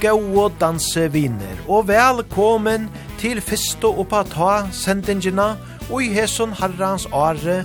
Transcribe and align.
gode 0.00 0.54
danseviner, 0.60 1.58
og 1.68 1.88
velkommen 1.88 2.86
til 3.18 3.40
fyrste 3.42 3.88
oppa 3.90 4.22
ta 4.30 4.52
sendingina 4.74 5.56
og 5.88 6.02
i 6.04 6.12
hesson 6.14 6.52
herrans 6.54 7.06
are 7.10 7.64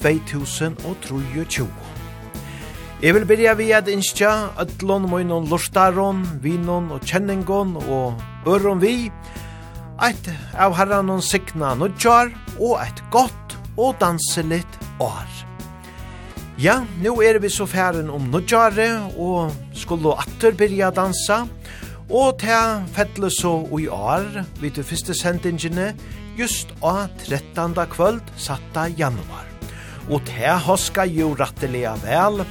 2023. 0.00 1.68
Jeg 3.02 3.14
vil 3.14 3.26
byrja 3.28 3.54
vi 3.58 3.70
at 3.76 3.88
innskja 3.92 4.32
ødlån 4.60 5.10
møynon 5.10 5.48
lortaron, 5.50 6.22
vinon 6.40 6.90
og 6.94 7.04
kjenningon 7.04 7.76
og 7.84 8.20
øron 8.48 8.80
vi, 8.80 9.10
eit 10.00 10.30
av 10.56 10.76
herranon 10.78 11.20
sikna 11.22 11.74
nudjar 11.76 12.32
og 12.60 12.78
eit 12.80 13.04
godt 13.12 13.58
og 13.76 13.98
danselitt 14.00 14.80
år. 15.00 15.28
Ja, 16.58 16.84
nu 17.02 17.18
er 17.20 17.40
vi 17.42 17.50
så 17.50 17.66
færen 17.66 18.10
om 18.14 18.30
nudjare 18.30 18.88
og 19.18 19.52
skulle 19.74 20.14
atter 20.22 20.54
byrja 20.54 20.92
dansa, 20.94 21.42
og 21.42 21.63
Og 22.10 22.36
til 22.38 22.84
fettle 22.92 23.30
så 23.32 23.54
i 23.80 23.86
år, 23.88 24.42
vi 24.60 24.70
til 24.70 24.84
første 24.84 25.14
sendingene, 25.16 25.94
just 26.36 26.74
av 26.82 27.08
13. 27.24 27.74
kvöld, 27.88 28.20
7. 28.36 28.52
januar. 28.98 29.46
Og 30.10 30.20
til 30.28 30.58
hoska 30.66 31.06
jo 31.08 31.32
rattelega 31.34 31.94
vel, 32.04 32.44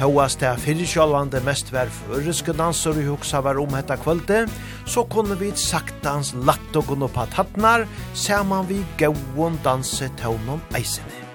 Hauas 0.00 0.36
til 0.40 0.56
fyrirkjallande 0.56 1.42
mest 1.44 1.72
vær 1.74 1.90
føreske 1.92 2.54
danser 2.56 2.96
i 2.96 3.02
hugsa 3.04 3.42
var 3.44 3.58
om 3.60 3.74
hetta 3.74 3.98
kvölde, 4.00 4.46
så 4.86 5.02
kunne 5.04 5.36
vi 5.36 5.50
saktans 5.52 6.30
latt 6.46 6.76
og 6.78 6.86
gunn 6.88 7.04
oppa 7.04 7.26
tattnar, 7.34 7.84
saman 8.14 8.68
vi 8.70 8.78
gauon 8.96 9.58
danse 9.64 10.08
taunon 10.16 10.62
eisene. 10.72 11.26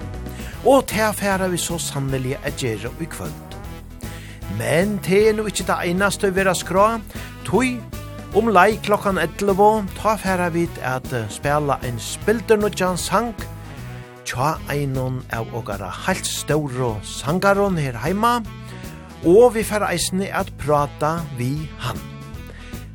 Og 0.66 0.88
til 0.88 1.06
affæra 1.12 1.52
vi 1.52 1.60
så 1.62 1.78
sannelig 1.78 2.40
er 2.42 2.56
gjerra 2.58 2.90
i 3.00 3.06
kvöld. 3.06 3.60
Men 4.58 4.98
til 5.04 5.28
er 5.28 5.38
no 5.38 5.46
ikkje 5.46 5.68
det 5.68 5.80
einaste 5.92 6.34
vera 6.34 6.56
skra, 6.58 6.96
tui. 7.46 7.78
Om 8.36 8.50
lei 8.52 8.76
klokkan 8.84 9.18
11, 9.22 9.86
ta 9.96 10.16
færa 10.20 10.50
vid 10.52 10.82
at 10.84 11.08
spela 11.32 11.78
en 11.88 12.00
spilder 12.00 12.60
nudjan 12.60 12.98
sang, 13.00 13.32
tja 14.28 14.56
einon 14.74 15.22
av 15.32 15.54
ogara 15.56 15.88
halt 15.88 16.26
stauro 16.28 16.96
sangaron 17.04 17.78
her 17.80 17.96
heima, 18.04 18.42
og 19.24 19.56
vi 19.56 19.64
færa 19.64 19.94
eisne 19.94 20.28
at 20.34 20.52
prata 20.60 21.20
vi 21.38 21.70
han. 21.80 22.02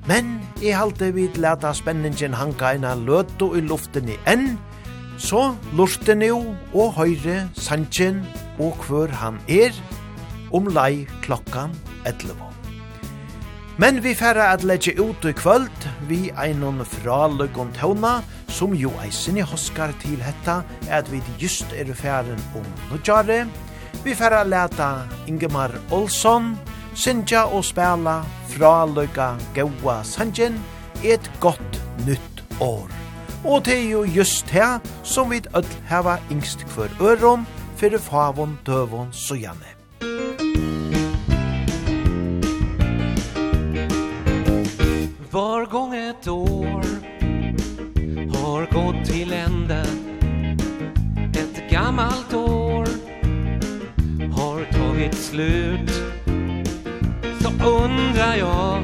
Men 0.09 0.39
i 0.61 0.75
halte 0.77 1.13
vi 1.15 1.29
leta 1.41 1.73
spenningen 1.77 2.37
hanga 2.37 2.75
eina 2.75 2.95
løtu 2.99 3.55
i 3.57 3.65
luften 3.65 4.13
i 4.13 4.19
enn, 4.29 4.59
så 5.21 5.55
lurte 5.77 6.17
nu 6.17 6.55
og 6.75 6.95
høyre 6.99 7.49
sangen 7.57 8.25
og 8.59 8.77
hver 8.89 9.13
han 9.23 9.41
er, 9.49 9.73
om 10.53 10.69
lei 10.75 11.07
klokkan 11.23 11.77
11. 12.05 12.50
Men 13.81 14.03
vi 14.05 14.11
færa 14.13 14.51
at 14.53 14.65
leggja 14.69 14.93
ut 15.01 15.25
i 15.25 15.31
kvöld 15.33 15.85
vi 16.09 16.19
einon 16.37 16.83
fraløkon 16.85 17.71
tåna 17.73 18.19
som 18.53 18.75
jo 18.77 18.91
eisen 19.01 19.39
i 19.41 19.45
hoskar 19.47 19.95
til 20.03 20.21
hetta 20.21 20.59
at 20.93 21.09
vi 21.09 21.23
just 21.41 21.73
er 21.73 21.89
færen 21.97 22.43
om 22.59 22.67
nødjare. 22.91 23.47
Vi 24.05 24.13
færa 24.15 24.43
leta 24.45 24.91
Ingemar 25.27 25.73
Olsson 25.91 26.59
synja 26.95 27.47
og 27.49 27.65
spela 27.65 28.19
fraløka 28.53 29.31
gaua 29.57 30.03
sanjen 30.05 30.61
et 31.03 31.31
gott 31.41 31.81
nytt 32.05 32.45
år. 32.61 32.93
Og 33.45 33.65
det 33.65 33.79
er 33.79 33.91
jo 33.91 34.05
just 34.05 34.51
her 34.53 34.79
som 35.03 35.31
vi 35.31 35.41
ødel 35.57 35.83
hava 35.89 36.19
yngst 36.31 36.69
kvar 36.69 36.93
øron 37.01 37.49
fyrir 37.77 37.99
favon 37.99 38.59
døvon 38.67 39.09
sujane. 39.13 39.73
var 45.31 45.67
gång 45.67 45.95
ett 45.95 46.29
år 46.29 46.85
Har 48.37 48.67
gått 48.73 49.05
till 49.05 49.33
ända. 49.33 49.81
Ett 51.33 51.71
gammalt 51.71 52.35
år 52.35 52.89
Har 54.33 54.65
tagit 54.73 55.15
slut. 55.15 55.91
Så 57.41 57.49
undrar 57.69 58.37
jag 58.37 58.83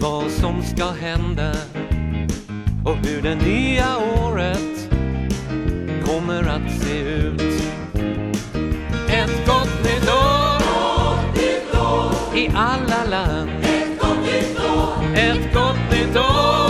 Vad 0.00 0.30
som 0.30 0.62
ska 0.62 0.90
hända 0.90 1.52
Och 2.84 2.96
hur 2.96 3.22
det 3.22 3.34
nya 3.34 3.98
året 3.98 4.90
Kommer 6.06 6.42
att 6.42 6.82
se 6.82 6.98
ut. 7.00 7.62
Ett 9.08 9.46
gott 9.46 9.84
nytt 9.84 10.08
år 10.08 10.36
I 12.36 12.50
alla 12.54 13.04
land. 13.10 13.65
Lord. 16.14 16.65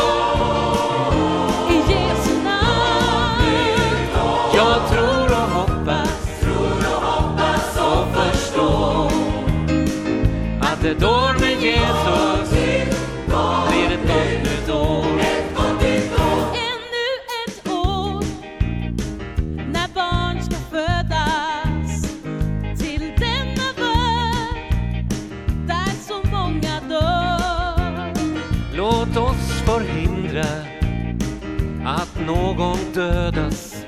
dödas. 32.97 33.85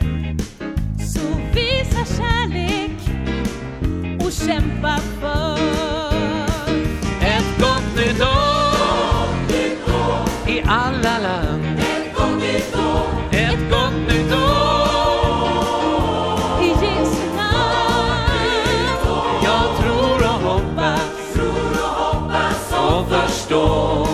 Så 0.99 1.21
visa 1.55 2.05
kärlek 2.17 3.01
och 4.21 4.33
kämpa 4.33 4.99
för. 5.21 5.59
Ett 7.21 7.61
gott 7.61 7.97
nytt 7.97 8.21
år 8.21 9.19
i 10.47 10.63
alla 10.67 11.19
land. 11.19 11.79
Ett 11.79 12.17
gott 12.17 12.41
nytt 12.41 12.75
år. 12.77 13.07
Ett 13.31 13.71
gott 13.71 13.95
nytt 14.09 14.33
år. 14.33 14.69
I 16.63 16.69
Jesu 16.69 17.27
namn. 17.37 18.99
Jag 19.45 19.77
tror 19.81 20.19
och 20.23 20.51
hoppas 20.51 21.33
tror 21.35 21.73
och 21.73 22.05
hoppas 22.05 22.73
och 22.73 23.09
förstår 23.09 24.09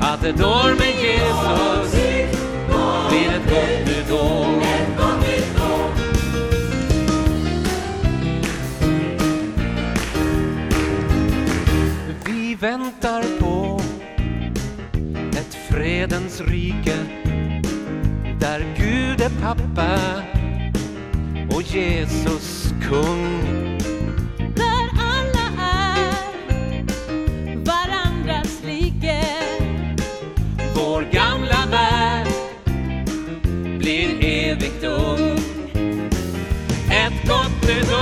att 0.00 0.24
ett 0.24 0.40
år 0.44 0.81
rike 16.46 16.96
Där 18.40 18.64
Gud 18.76 19.20
är 19.20 19.30
pappa 19.42 20.22
Och 21.56 21.62
Jesus 21.62 22.74
kung. 22.82 23.42
Där 24.38 24.88
alla 24.98 25.62
är 25.62 26.84
varandras 27.64 28.62
like. 28.64 29.24
Vår 30.74 31.02
gamla 31.12 31.66
värld 31.70 32.28
Blir 33.78 34.24
evigt 34.24 34.84
ung. 34.84 35.38
Ett 36.90 37.28
gott 37.28 37.68
nytt 37.68 37.92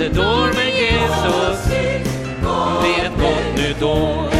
nytt 0.00 0.18
år 0.18 0.52
med 0.54 0.68
Jesus 0.68 1.66
blir 2.80 3.04
ett 3.04 3.20
gott 3.20 3.56
nytt 3.56 3.82
år. 3.82 4.39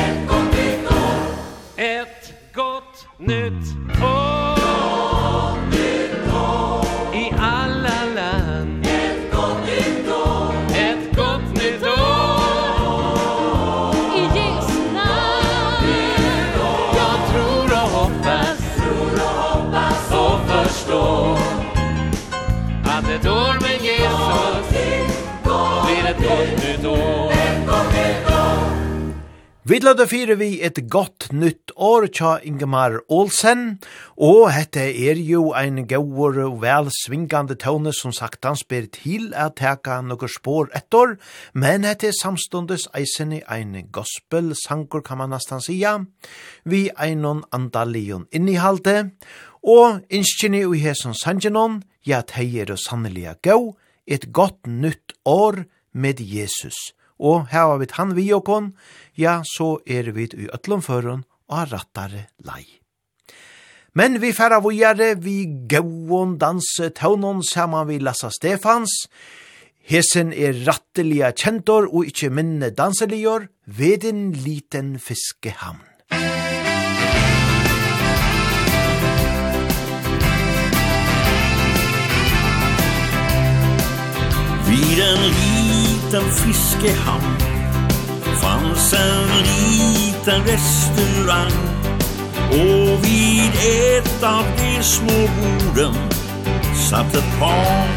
Vi 29.70 29.78
lade 29.78 30.02
fire 30.10 30.34
vi 30.34 30.56
et 30.66 30.80
godt 30.90 31.28
nytt 31.30 31.70
år 31.78 32.08
tja 32.10 32.30
Ingemar 32.42 32.96
Olsen, 33.06 33.76
og 34.18 34.48
hette 34.50 34.82
er 34.82 35.20
jo 35.22 35.52
ein 35.54 35.84
gauur 35.86 36.40
og 36.42 36.56
vel 36.64 36.90
svingande 36.90 37.54
tøvne 37.54 37.92
som 37.94 38.10
sagt 38.10 38.48
han 38.48 38.58
spyr 38.58 38.88
til 38.90 39.30
at 39.30 39.60
teka 39.62 40.00
nokkur 40.02 40.34
spår 40.34 40.74
ettor, 40.74 41.14
men 41.54 41.86
hette 41.86 42.10
er 42.10 42.18
samstundes 42.18 42.88
eisen 42.98 43.38
i 43.38 43.44
ein 43.46 43.78
gospel 43.94 44.56
sangur 44.58 45.06
kan 45.06 45.22
man 45.22 45.30
nastan 45.36 45.62
sia, 45.62 46.00
vi 46.66 46.88
einon 46.98 47.46
andalion 47.54 48.26
innihalde, 48.34 49.12
og 49.62 50.02
innskjini 50.10 50.66
ui 50.66 50.82
hesson 50.82 51.14
sangenon, 51.14 51.84
ja 52.02 52.24
teier 52.26 52.74
og 52.74 52.82
sanneliga 52.82 53.38
gau, 53.38 53.76
et 54.02 54.32
godt 54.34 54.66
nytt 54.66 55.14
år 55.22 55.62
med 55.94 56.18
Jesus 56.18 56.90
og 57.20 57.50
hava 57.52 57.78
vit 57.80 57.94
han 57.98 58.14
vi 58.16 58.30
okon, 58.32 58.72
ja, 59.20 59.40
så 59.44 59.76
er 59.86 60.12
vit 60.16 60.34
i 60.34 60.48
ötlom 60.48 60.82
førun 60.82 61.24
og 61.50 61.72
rattare 61.72 62.28
lei. 62.46 62.64
Men 63.92 64.20
vi 64.22 64.30
færa 64.32 64.60
vujare, 64.62 65.16
vi 65.18 65.66
gauon 65.68 66.38
danse 66.38 66.92
taunon 66.94 67.42
saman 67.42 67.88
vi 67.88 67.98
Lassa 67.98 68.30
Stefans, 68.30 69.06
Hesen 69.90 70.30
er 70.30 70.54
rattelige 70.68 71.32
kjentor 71.34 71.88
og 71.88 72.06
ikkje 72.06 72.28
minne 72.30 72.68
danseligjor 72.70 73.48
ved 73.66 74.04
en 74.06 74.28
liten 74.30 74.98
fiskehamn. 75.02 75.82
Vid 84.70 85.00
en 85.02 85.24
liten 85.26 85.59
liten 86.10 86.30
fiskehamn 86.30 87.36
Fanns 88.40 88.92
en 88.92 89.28
liten 89.42 90.44
restaurang. 90.44 91.52
Och 92.50 93.04
vid 93.04 93.52
ett 93.96 94.22
av 94.22 94.44
de 94.56 94.82
små 94.82 95.28
borden 95.40 95.94
Satt 96.90 97.14
ett 97.14 97.38
par 97.38 97.88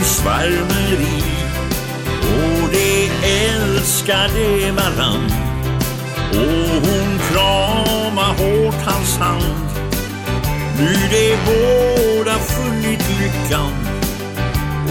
i 0.00 0.04
svärmeri 0.04 1.22
Och 2.20 2.70
de 2.72 3.10
älskade 3.22 4.72
varann 4.72 5.32
Och 6.30 6.88
hon 6.88 7.18
krama 7.30 8.26
hårt 8.26 8.84
hans 8.84 9.16
hand. 9.18 9.70
Nu 10.78 10.94
de 11.10 11.36
båda 11.46 12.38
funnit 12.38 13.04
lyckan 13.20 13.72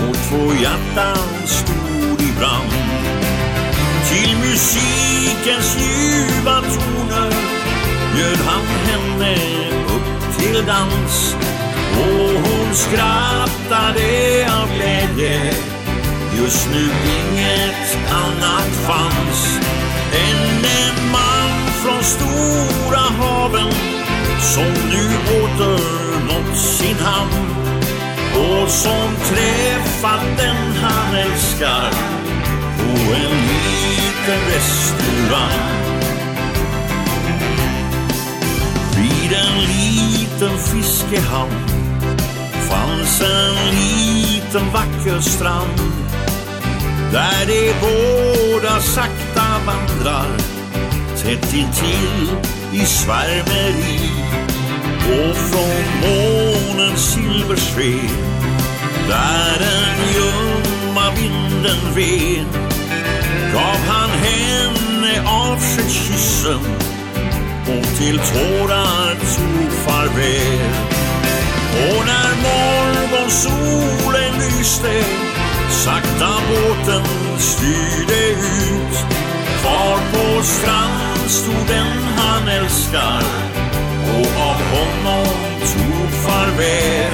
Och 0.10 0.15
två 0.15 0.54
hjärtan 0.62 1.48
stod 1.48 1.99
fram. 2.39 2.69
Till 4.09 4.38
musikens 4.38 5.77
ljuva 5.80 6.62
toner 6.62 7.31
Bjöd 8.15 8.39
han 8.45 8.65
henne 8.88 9.36
upp 9.95 10.38
till 10.38 10.65
dans. 10.65 11.36
Och 12.00 12.41
hon 12.45 12.75
skrattade 12.75 14.47
av 14.62 14.69
glädje. 14.75 15.53
Just 16.38 16.68
nu 16.71 16.89
inget 17.19 17.97
annat 18.12 18.69
fanns 18.88 19.59
Än 20.13 20.65
en 20.65 21.12
man 21.12 21.71
från 21.83 22.03
stora 22.03 23.00
haven 23.00 23.71
Som 24.39 24.74
nu 24.89 25.07
åternått 25.41 26.57
sin 26.57 26.95
hamn. 27.00 27.56
Och 28.36 28.69
som 28.69 29.15
träffat 29.30 30.38
den 30.38 30.75
han 30.83 31.15
älskar. 31.15 32.19
When 33.09 33.31
we 33.47 33.57
eat 33.97 34.17
the 34.27 34.38
Vid 38.95 39.31
en 39.33 39.56
liten 39.67 40.57
fiskehamn 40.57 41.67
Fanns 42.69 43.21
en 43.21 43.56
liten 43.71 44.71
vacker 44.73 45.21
strand. 45.21 45.79
Där 47.12 47.45
de 47.48 47.74
båda 47.81 48.79
sakta 48.79 49.45
vandrar 49.65 50.38
Tätt 51.24 51.53
intill 51.53 52.29
i 52.74 52.86
svärmeri. 52.86 54.12
Och 55.05 55.36
från 55.36 55.86
månens 56.01 57.13
silversken 57.13 58.10
Där 59.07 59.62
en 59.62 60.13
ljumma 60.13 61.12
vinden 61.15 61.95
ven 61.95 62.78
gav 63.53 63.77
han 63.88 64.10
henne 64.10 65.29
av 65.29 65.58
sig 65.58 65.89
kyssen 65.89 66.60
och 67.68 67.98
till 67.98 68.20
tårar 68.20 69.13
tog 69.13 69.72
farväl. 69.86 70.74
Och 71.74 72.06
när 72.06 72.32
morgonsolen 72.48 74.34
lyste 74.39 75.03
sakta 75.70 76.34
båten 76.50 77.03
styrde 77.38 78.29
ut 78.29 78.98
kvar 79.62 79.98
på 80.12 80.44
strand 80.44 81.29
stod 81.29 81.68
den 81.68 82.03
han 82.18 82.48
älskar 82.48 83.24
och 84.20 84.41
av 84.41 84.62
honom 84.75 85.27
tog 85.74 86.10
farväl. 86.24 87.12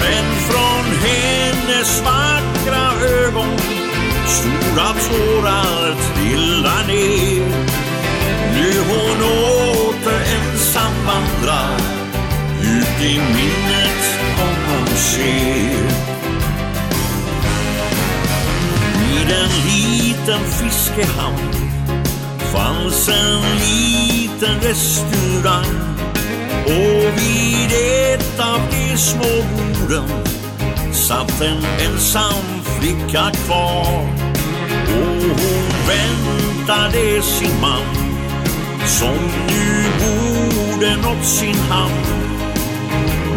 Men 0.00 0.24
från 0.48 0.84
hennes 1.02 2.02
vackra 2.02 2.92
ögon 3.26 3.75
Stora 4.26 4.92
tårar 5.08 5.94
trillar 6.14 6.86
ner. 6.86 7.46
Nu 8.54 8.72
hon 8.88 9.22
åter 9.22 10.20
ensam 10.36 10.92
vandrar 11.06 11.76
Ut 12.62 13.04
i 13.04 13.18
minnet 13.18 14.18
honom 14.38 14.86
ser. 14.96 15.86
Vid 18.98 19.30
en 19.30 19.50
liten 19.66 20.40
fiskehamn 20.50 21.52
Fanns 22.52 23.08
en 23.08 23.42
liten 23.58 24.60
restaurang. 24.60 25.96
Och 26.66 27.18
vid 27.18 27.72
ett 28.12 28.40
av 28.40 28.60
de 28.70 28.96
små 28.96 29.44
borden 29.56 30.35
satt 30.96 31.40
en 31.40 31.64
ensam 31.86 32.44
flicka 32.64 33.30
kvar. 33.30 34.08
Och 34.86 35.22
hon 35.22 35.68
väntade 35.88 37.22
sin 37.22 37.60
man 37.60 37.86
Som 38.86 39.18
nu 39.48 39.84
borde 40.00 40.96
nått 40.96 41.24
sin 41.24 41.56
hand 41.56 42.06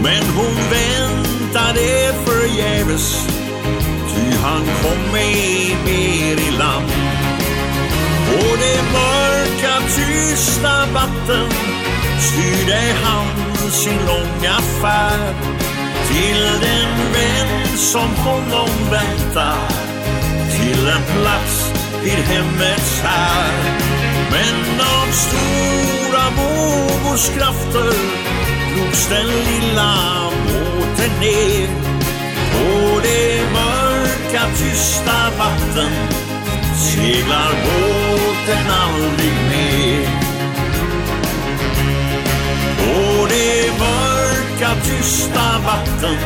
Men 0.04 0.24
hon 0.36 0.56
väntade 0.72 2.14
förgäves 2.26 3.28
Ty 4.14 4.38
han 4.44 4.62
kom 4.66 5.16
ej 5.16 5.78
mer 5.86 6.48
i 6.48 6.52
land. 6.58 6.92
På 8.28 8.56
det 8.56 8.82
mörka 8.94 9.88
tysta 9.96 10.86
vatten 10.94 11.50
Styrde 12.20 12.96
han 13.04 13.72
sin 13.72 14.00
långa 14.08 14.60
färd. 14.82 15.79
Till 16.10 16.44
den 16.62 17.14
vän 17.14 17.78
som 17.78 18.16
honom 18.16 18.70
väntar. 18.92 19.68
Till 20.52 20.88
en 20.88 21.22
plats 21.22 21.72
vid 22.04 22.14
hemmets 22.14 23.02
här. 23.04 23.54
Men 24.32 24.80
av 24.80 25.12
stora 25.12 26.24
vågors 26.38 27.30
krafter 27.30 27.94
Drogs 28.76 29.08
den 29.08 29.28
lilla 29.28 29.96
båten 30.46 31.20
ner. 31.20 31.70
På 32.52 33.00
det 33.04 33.42
mörka 33.52 34.42
tysta 34.58 35.30
vatten 35.38 35.92
Seglar 36.76 37.52
båten 37.64 38.72
aldrig 38.72 39.34
mer. 39.50 39.69
mörka 44.70 44.82
tysta 44.82 45.60
vatten 45.66 46.20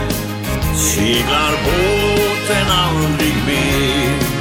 Seglar 0.75 1.51
båten 1.65 2.69
aldrig 2.69 3.35
mer 3.47 4.33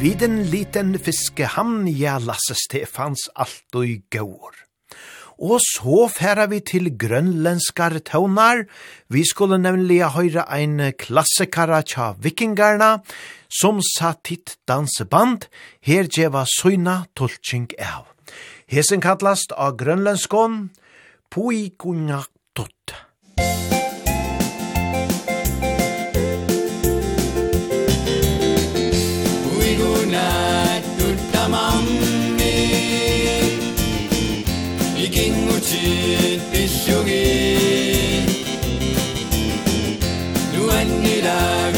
Vid 0.00 0.22
en 0.22 0.50
liten 0.50 0.98
fiskehamn, 0.98 1.86
ja, 1.86 2.18
Lasse 2.18 2.54
Stefans 2.54 3.28
alt 3.34 3.76
og 3.76 3.86
i 3.86 4.00
gåur. 4.10 4.56
Og 5.38 5.60
så 5.62 6.08
færa 6.10 6.48
vi 6.50 6.58
til 6.58 6.90
grønlenskar 6.98 8.00
tøvnar. 8.02 8.64
Vi 9.08 9.22
skulle 9.22 9.60
nemlig 9.62 10.00
høyre 10.02 10.42
ein 10.50 10.90
klassikara 10.98 11.84
tja 11.86 12.16
vikingarna, 12.18 12.98
som 13.60 13.80
satt 13.84 14.32
hitt 14.32 14.56
danseband, 14.68 15.48
her 15.84 16.08
djeva 16.08 16.46
søyna 16.48 17.02
tolking 17.14 17.68
av. 17.78 18.08
Hesen 18.72 19.04
kallast 19.04 19.52
av 19.52 19.76
grønlandskån, 19.80 20.70
Puikunaktot. 21.32 22.96
Musikk 22.96 24.02
chit 35.72 36.42
bishugi 36.50 37.24
Luan 40.52 40.88
nilag 41.02 41.71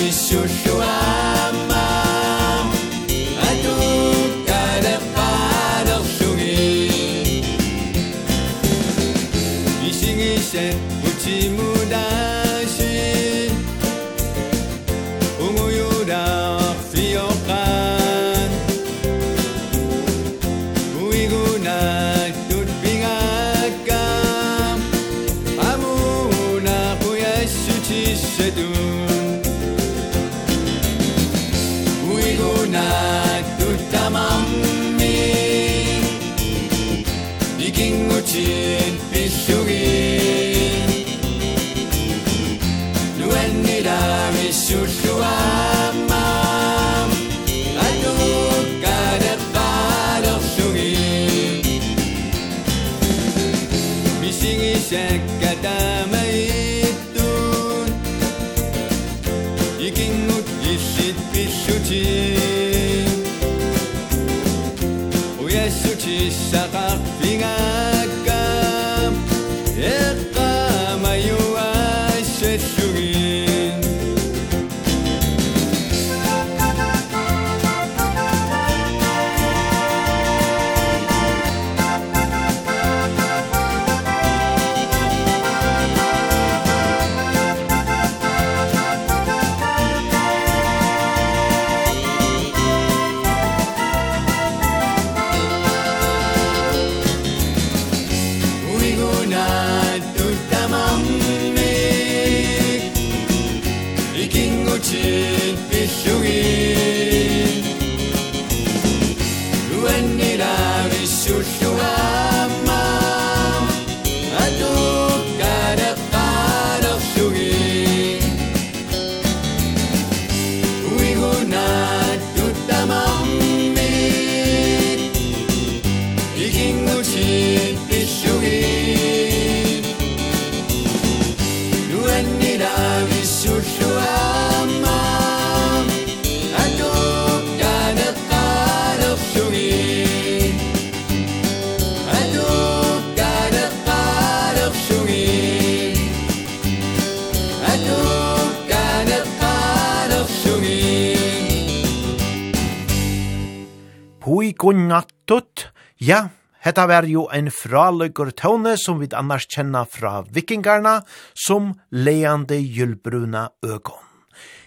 Gunnatut. 154.65 155.67
Ja, 156.01 156.31
hetta 156.65 156.87
var 156.89 157.05
jo 157.05 157.27
ein 157.29 157.51
fraløygur 157.53 158.31
tone 158.33 158.79
som 158.81 159.03
vi 159.03 159.11
annars 159.13 159.45
kjenna 159.53 159.83
fra 159.85 160.23
vikingarna 160.33 161.03
som 161.37 161.75
leande 161.93 162.57
gyllbruna 162.57 163.51
øgon. 163.61 164.01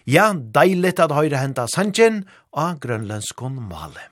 Ja, 0.06 0.30
deiligt 0.38 1.02
at 1.02 1.16
høyre 1.18 1.42
henta 1.42 1.66
sanjen 1.74 2.28
av 2.54 2.78
grønlandskon 2.84 3.58
male. 3.58 4.06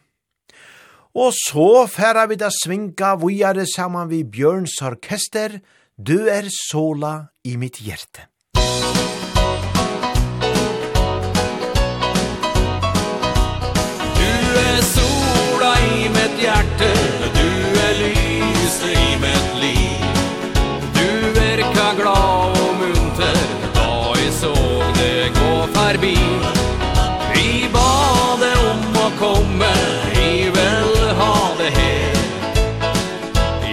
Og 1.13 1.37
så 1.37 1.85
færa 1.85 2.25
vi 2.33 2.41
da 2.41 2.49
svinga 2.49 3.13
vujare 3.21 3.67
saman 3.69 4.09
vi 4.09 4.25
Bjørns 4.25 4.81
orkester, 4.81 5.61
du 6.01 6.25
er 6.25 6.49
sola 6.49 7.29
i 7.45 7.59
mitt 7.61 7.77
hjerte. 7.85 8.25
hjerte 16.65 16.93
Du 17.33 17.79
er 17.79 17.93
lyset 17.99 18.97
i 18.97 19.17
mitt 19.21 19.55
liv. 19.61 20.05
Du 20.93 21.39
verka 21.39 21.93
glad 21.97 22.57
og 22.61 22.75
munter 22.79 23.37
Da 23.75 24.13
jeg 24.19 24.33
så 24.33 24.53
det 24.97 25.31
gå 25.35 25.67
forbi. 25.75 26.17
Vi 27.33 27.67
bad 27.73 28.39
det 28.41 28.55
om 28.71 28.99
å 29.03 29.09
komme 29.19 29.71
Vi 30.13 30.49
vil 30.55 31.13
ha 31.19 31.35
det 31.59 31.71
her. 31.77 32.21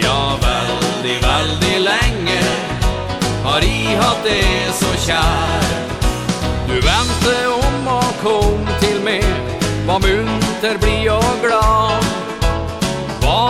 Ja, 0.02 0.36
veldig, 0.42 1.18
veldig 1.22 1.78
lenge 1.86 2.40
Har 3.44 3.62
jeg 3.62 3.96
hatt 4.00 4.24
det 4.24 4.74
så 4.74 4.92
kjær. 5.06 5.70
Du 6.68 6.76
vente 6.80 7.38
om 7.52 7.88
å 7.88 8.02
komme 8.22 8.80
til 8.80 9.00
meg 9.04 9.24
Var 9.86 9.98
munter, 10.04 10.78
bli 10.82 11.08
og 11.10 11.42
glad 11.42 12.31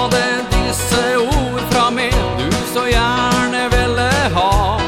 hadde 0.02 0.44
disse 0.50 1.16
ord 1.18 1.60
fra 1.70 1.90
meg. 1.90 2.14
Du 2.38 2.50
så 2.74 2.86
gjerne 2.90 3.62
ville 3.70 4.08
ha. 4.34 4.80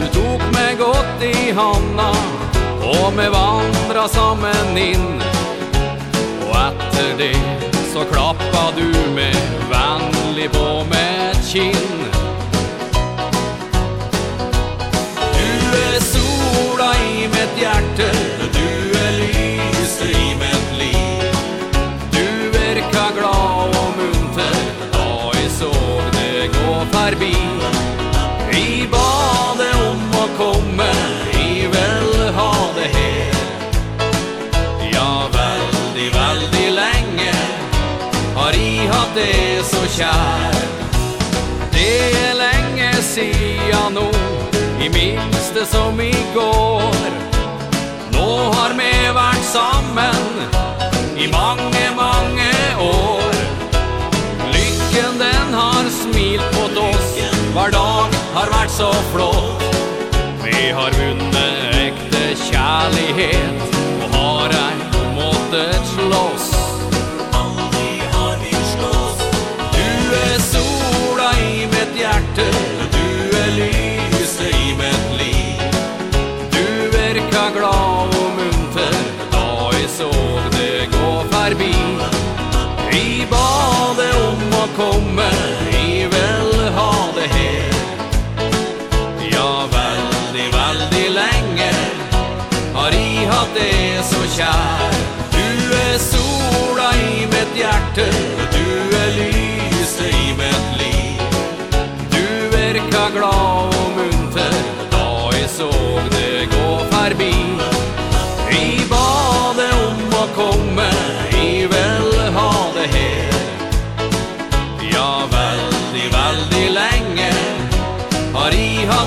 Du 0.00 0.06
tok 0.12 0.44
meg 0.52 0.78
godt 0.78 1.22
i 1.24 1.52
handa 1.56 2.10
Og 2.84 3.12
me 3.16 3.28
vandra 3.32 4.06
sammen 4.08 4.76
inn. 4.78 5.22
Og 6.44 6.52
etter 6.60 7.14
det 7.20 7.36
så 7.92 8.04
klappa 8.10 8.66
du 8.76 8.88
meg 9.16 9.38
Vennlig 9.70 10.50
på 10.52 10.68
meg 10.90 11.40
kinn. 11.48 12.33
kjær 39.94 40.56
Det 41.72 41.90
er 42.18 42.34
lenge 42.38 42.90
siden 43.02 43.94
nå 43.94 44.08
I 44.82 44.88
minste 44.90 45.64
som 45.70 45.84
som 45.94 46.00
igår. 46.00 47.10
Nå 48.12 48.28
har 48.54 48.72
vi 48.78 48.90
vært 49.14 49.44
sammen 49.46 50.24
I 51.16 51.26
mange, 51.30 51.84
mange 51.96 52.50
år. 52.82 53.38
Lykken 54.54 55.20
den 55.22 55.54
har 55.54 55.90
smilt 55.94 56.58
mot 56.58 56.76
oss 56.88 57.14
Hver 57.54 57.70
dag 57.70 58.18
har 58.34 58.52
vært 58.56 58.74
så 58.74 58.90
flott. 59.12 59.64
Vi 60.42 60.70
har 60.74 60.90
vunnet 60.98 61.78
ekte 61.86 62.26
kjærlighet 62.48 63.80
Og 64.02 64.18
har 64.18 64.58
ei 64.58 64.76
måttet 65.14 65.94
slåss. 65.94 66.73
hjerte 72.34 72.50
Du 72.92 73.36
er 73.36 73.50
lyset 73.56 74.54
i 74.54 74.74
mitt 74.74 75.06
liv. 75.18 75.60
Du 76.50 76.96
verkar 76.96 77.50
glad 77.52 78.14
og 78.14 78.30
munter 78.38 78.94
Da 79.32 79.70
jeg 79.72 79.88
såg 79.90 80.52
det 80.52 80.88
gå 80.92 81.24
forbi. 81.30 81.74
Vi 82.90 83.26
ba 83.30 83.94
det 83.96 84.12
om 84.14 84.54
å 84.54 84.66
komme 84.76 85.28
Vi 85.70 86.06
vil 86.10 86.70
ha 86.76 86.92
det 87.16 87.28
her. 87.36 87.74
Ja, 89.30 89.66
veldig, 89.78 90.48
veldig 90.54 91.08
lenge 91.14 91.72
Har 92.74 92.90
jeg 92.90 93.28
hatt 93.30 93.54
det 93.54 94.04
så 94.10 94.22
kjær. 94.36 95.00
Du 95.34 95.74
er 95.84 95.98
sola 95.98 96.92
i 96.94 97.26
mitt 97.26 97.56
hjerte 97.58 98.10
Du 98.54 98.63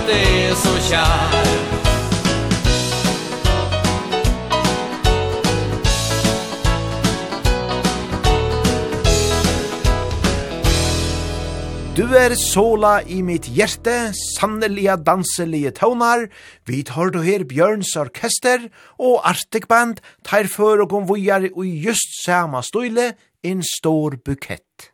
det 0.07 0.47
är 0.47 0.55
så 0.55 0.73
kjær 0.89 1.77
Du 11.97 12.03
er 12.13 12.35
sola 12.37 12.99
i 13.09 13.23
mitt 13.25 13.47
hjerte, 13.49 14.11
sannelige 14.13 14.99
danselige 15.01 15.71
tøvnar, 15.79 16.27
vi 16.69 16.83
tar 16.85 17.09
du 17.09 17.23
her 17.25 17.41
Bjørns 17.49 17.95
orkester 17.97 18.67
og 19.01 19.25
Arctic 19.25 19.65
Band 19.65 20.03
tar 20.21 20.45
før 20.45 20.85
og 20.85 20.91
kom 20.93 21.07
vujar 21.09 21.49
i 21.49 21.71
just 21.81 22.21
sama 22.21 22.61
støyle, 22.61 23.15
en 23.41 23.65
stor 23.65 24.19
bukett. 24.21 24.91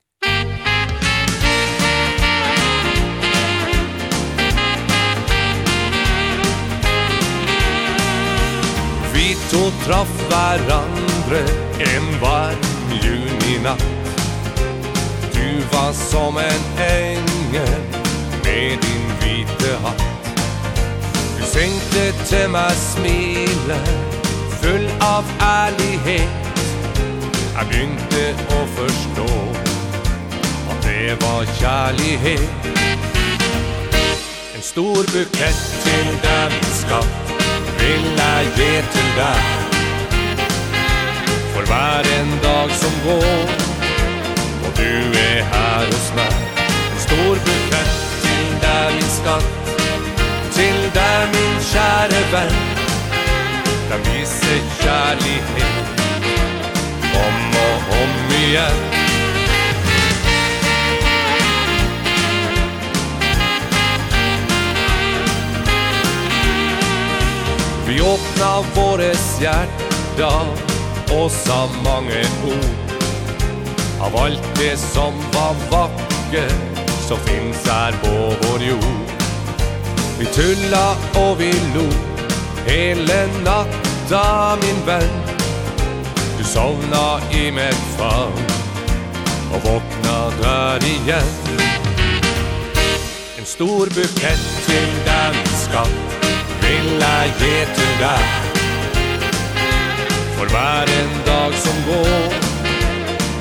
då 9.54 9.72
traff 9.86 10.14
hverandre 10.30 11.42
en 11.80 12.22
varm 12.22 12.58
juninatt 13.04 13.84
Du 15.34 15.62
var 15.72 15.94
som 15.94 16.38
en 16.38 16.64
engel 16.78 17.82
med 18.44 18.78
din 18.82 19.12
hvite 19.20 19.78
hatt. 19.84 20.04
Du 21.38 21.44
senkte 21.46 22.04
til 22.26 22.50
meg 22.50 22.72
smilet 22.78 23.90
full 24.62 24.88
av 25.02 25.24
ærlighet. 25.40 26.54
Jeg 27.54 27.68
begynte 27.70 28.24
å 28.58 28.62
forstå 28.78 29.28
at 30.72 30.88
det 30.88 31.18
var 31.22 31.44
kjærlighet. 31.60 32.72
En 34.56 34.62
stor 34.62 35.12
bukett 35.14 35.68
til 35.84 36.16
deg 36.24 36.56
min 36.56 36.74
skatt 36.80 37.23
lilla 37.84 38.42
getingar 38.58 39.42
För 41.54 41.64
en 42.20 42.30
dag 42.44 42.72
som 42.72 42.92
går. 43.06 43.44
Och 44.66 44.74
du 44.78 45.20
är 45.20 45.44
här 45.44 45.86
hos 45.86 46.14
mig 46.16 46.34
Stor 46.98 47.36
bukett 47.36 47.94
till 48.22 48.60
där 48.62 48.92
min 48.94 49.10
skatt. 49.10 49.46
Till 50.54 50.90
där 50.94 51.28
min 51.34 51.62
käre 51.62 52.32
vän. 52.32 52.54
Där 53.90 54.00
vi 54.04 54.26
ser 54.26 54.84
kärlighet. 54.84 56.00
Om 57.14 57.50
och 57.50 58.02
om 58.02 58.44
igen. 58.44 59.03
Vi 67.88 68.02
åpna 68.02 68.62
våres 68.76 69.42
hjärta 69.42 70.42
och 71.12 71.32
sa 71.32 71.70
mange 71.84 72.26
ord 72.46 72.94
Av 74.00 74.16
allt 74.16 74.56
det 74.56 74.78
som 74.78 75.14
var 75.34 75.56
vackert 75.72 76.80
som 77.08 77.18
finns 77.18 77.68
här 77.68 77.92
på 77.92 78.36
vår 78.42 78.64
jord. 78.64 79.10
Vi 80.20 80.26
tulla 80.26 80.96
och 81.14 81.42
vi 81.42 81.52
lo 81.52 81.90
Hele 82.66 83.28
natta 83.44 84.58
min 84.62 84.86
vän. 84.86 85.10
Du 86.38 86.44
sovna 86.44 87.20
i 87.32 87.52
mitt 87.52 87.98
fall 87.98 88.32
Och 89.54 89.70
vakna 89.70 90.32
där 90.42 90.86
igen. 90.86 91.68
En 93.38 93.46
stor 93.46 93.86
bukett 93.86 94.66
till 94.66 94.90
den 95.06 95.46
skatt 95.46 96.13
Lilla 96.64 97.26
getunga 97.26 98.18
För 100.38 100.46
varje 100.54 101.04
dag 101.26 101.54
som 101.54 101.76
går 101.88 102.34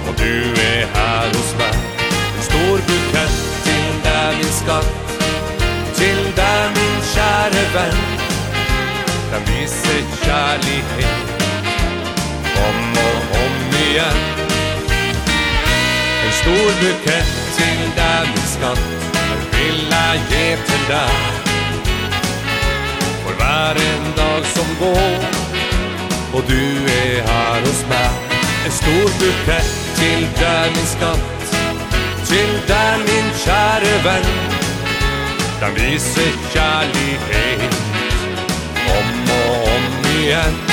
Och 0.08 0.14
du 0.16 0.42
är 0.52 0.86
här 0.94 1.28
hos 1.28 1.54
mig 1.58 1.78
En 2.36 2.42
stor 2.42 2.78
bukett 2.78 3.64
till 3.64 4.02
där 4.04 4.32
min 4.36 4.52
skatt. 4.52 4.92
Till 5.94 6.32
där 6.36 6.68
min 6.68 7.02
käre 7.14 7.64
vän 7.74 7.96
Den 9.32 9.44
viser 9.44 10.02
kärlighet 10.24 11.42
Om 12.56 12.92
och 12.92 13.36
om 13.42 13.76
igen 13.76 14.16
En 16.24 16.32
stor 16.32 16.80
bukett 16.80 17.56
till 17.56 17.90
där 17.96 18.26
min 18.26 18.46
skatt. 18.46 18.80
Jag 19.12 19.58
vill 19.58 19.94
ge 20.30 20.56
till 20.56 20.88
där 20.88 21.51
For 23.22 23.34
hver 23.40 23.74
en 23.90 24.06
dag 24.16 24.46
som 24.54 24.68
går 24.80 25.26
Og 26.34 26.42
du 26.48 26.62
er 27.02 27.22
her 27.28 27.60
hos 27.66 27.82
meg. 27.92 28.34
En 28.66 28.74
stor 28.80 29.06
bukett 29.20 29.70
til 30.00 30.26
deg 30.40 30.74
min 30.76 30.90
skatt 30.94 31.54
Til 32.32 32.52
deg 32.72 33.06
min 33.06 33.30
kjære 33.44 33.94
venn. 34.08 34.28
Den 35.62 35.78
viser 35.78 36.34
kjærlighet 36.50 37.80
Om 38.98 39.32
og 39.38 39.72
om 39.76 40.12
igen 40.18 40.71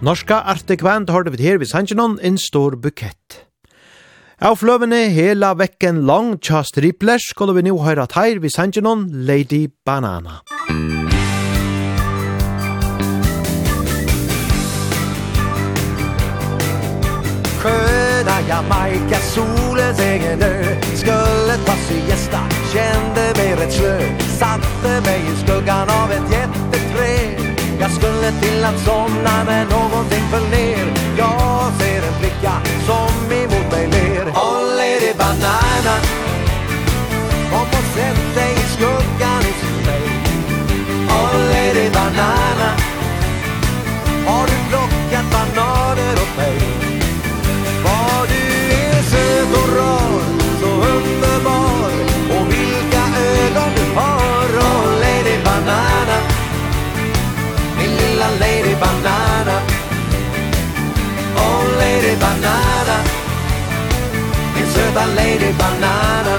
Norska 0.00 0.38
artikvand 0.48 1.10
har 1.10 1.22
det 1.22 1.40
her 1.40 1.58
vid 1.60 1.68
Sanchinon 1.68 2.18
en 2.22 2.38
stor 2.38 2.72
bukett. 2.80 3.44
Av 4.40 4.56
fløvene 4.56 5.10
hela 5.12 5.50
vekken 5.52 6.06
lang 6.08 6.38
tja 6.40 6.62
stripler 6.64 7.20
skulle 7.20 7.52
vi 7.58 7.66
nu 7.66 7.74
høyra 7.76 8.06
teir 8.08 8.40
vid 8.40 8.54
Sanchinon 8.54 9.10
Lady 9.28 9.68
Banana. 9.84 10.40
Sköna 17.60 18.38
Jamaica, 18.48 19.20
solens 19.34 20.00
egen 20.00 20.42
ö 20.42 20.54
Skulle 20.96 21.60
ta 21.66 21.76
siesta, 21.84 22.40
kände 22.72 23.32
mig 23.36 23.52
rätt 23.60 23.72
slö 23.72 24.00
Satte 24.38 25.00
mig 25.04 25.20
i 25.20 25.36
skuggan 25.44 25.88
av 25.90 26.12
ett 26.12 26.32
jätte 26.32 26.69
Jag 27.80 27.90
skulle 27.90 28.32
till 28.40 28.64
att 28.64 28.78
somna 28.78 29.44
men 29.46 29.68
någonting 29.68 30.24
föll 30.30 30.48
ner 30.50 30.86
Jag 31.18 31.72
ser 31.78 32.02
en 32.08 32.14
flicka 32.20 32.52
som 32.86 33.32
emot 33.32 33.72
mig 33.72 33.86
ler. 33.86 34.24
Oh 34.30 34.76
lady 34.76 35.12
banana. 35.18 35.94
Kom 37.50 37.68
och 37.78 37.88
sätt 37.94 38.34
dig 38.34 38.52
i 38.52 38.66
skuggan 38.74 39.42
hos 39.46 39.86
mig 39.86 40.02
Oh 41.08 41.34
lady 41.52 41.90
banana. 41.90 42.70
Har 44.26 44.46
du 44.46 44.59
Lady 58.38 58.74
Banana. 58.74 59.56
Oh 61.36 61.64
Lady 61.80 62.16
Banana. 62.20 62.96
En 64.60 64.66
söta 64.66 65.06
Lady 65.06 65.52
Banana. 65.58 66.34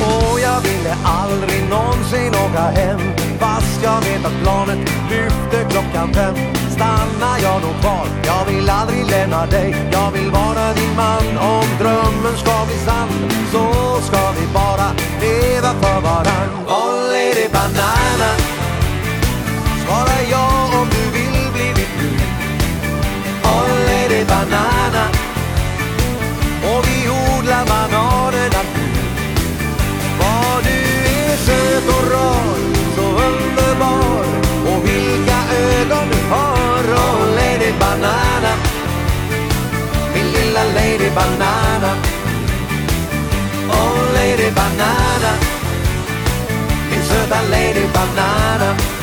Oh 0.00 0.40
jag 0.40 0.60
ville 0.60 0.94
aldrig 1.04 1.68
någonsin 1.70 2.34
åka 2.34 2.62
hem. 2.80 3.00
Fast 3.38 3.82
jag 3.82 4.00
vet 4.00 4.24
att 4.24 4.42
planet 4.42 4.78
lyfte 5.10 5.66
klockan 5.70 6.14
fem. 6.14 6.34
Stanna 6.70 7.38
jag 7.42 7.62
nog 7.62 7.80
kvar, 7.80 8.06
jag 8.24 8.44
vill 8.44 8.70
aldrig 8.70 9.06
lämna 9.06 9.46
dig. 9.46 9.88
Jag 9.92 10.10
vill 10.10 10.30
vara 10.30 10.72
din 10.74 10.96
man, 10.96 11.38
om 11.38 11.68
drömmen 11.78 12.36
ska 12.36 12.66
bli 12.66 12.76
sann 12.86 13.30
Så 13.52 13.64
ska 14.02 14.30
vi 14.30 14.46
bara 14.54 14.88
leva 15.20 15.68
för 15.80 16.00
varann. 16.00 16.50
Oh 16.66 17.12
Lady 17.12 17.48
Banana. 17.52 18.59
Bara 19.90 20.22
jag 20.30 20.80
om 20.80 20.88
du 20.90 21.18
vill 21.18 21.52
bli 21.52 21.68
mitt 21.68 21.94
nu 21.98 22.10
Olle 23.42 24.08
det 24.08 24.24
banana. 24.28 25.04
Och 26.62 26.88
vi 26.88 27.08
odlar 27.08 27.64
bananerna 27.66 28.62
nu 28.74 28.86
Vad 30.18 30.64
du 30.64 30.78
är 31.10 31.36
söt 31.36 31.88
och 31.88 32.10
rar 32.12 32.58
Så 32.96 33.02
underbar. 33.02 34.24
Och 34.70 34.88
vilka 34.88 35.38
ögon 35.52 36.08
du 36.12 36.34
har. 36.34 36.84
Oh 37.02 37.34
lady 37.34 37.72
banana. 37.80 38.52
Min 40.14 40.26
lilla 40.32 40.64
lady 40.64 41.10
banana. 41.14 41.92
Oh 43.68 44.14
lady 44.14 44.50
banana. 44.50 45.32
Min 46.90 47.02
söta 47.02 47.40
lady 47.50 47.86
banana. 47.94 48.99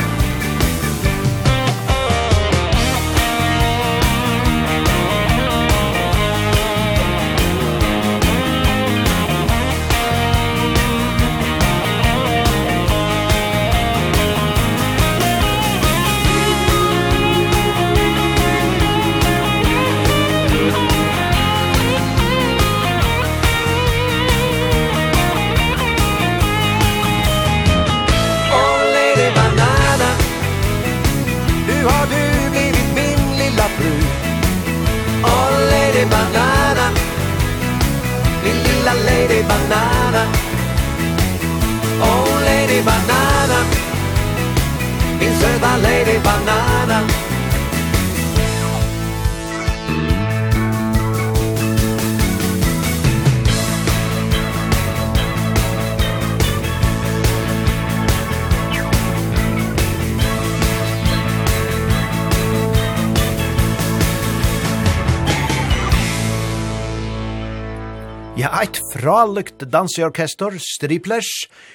vellykt 69.28 69.66
danseorkester 69.68 70.56
Striplers, 70.58 71.28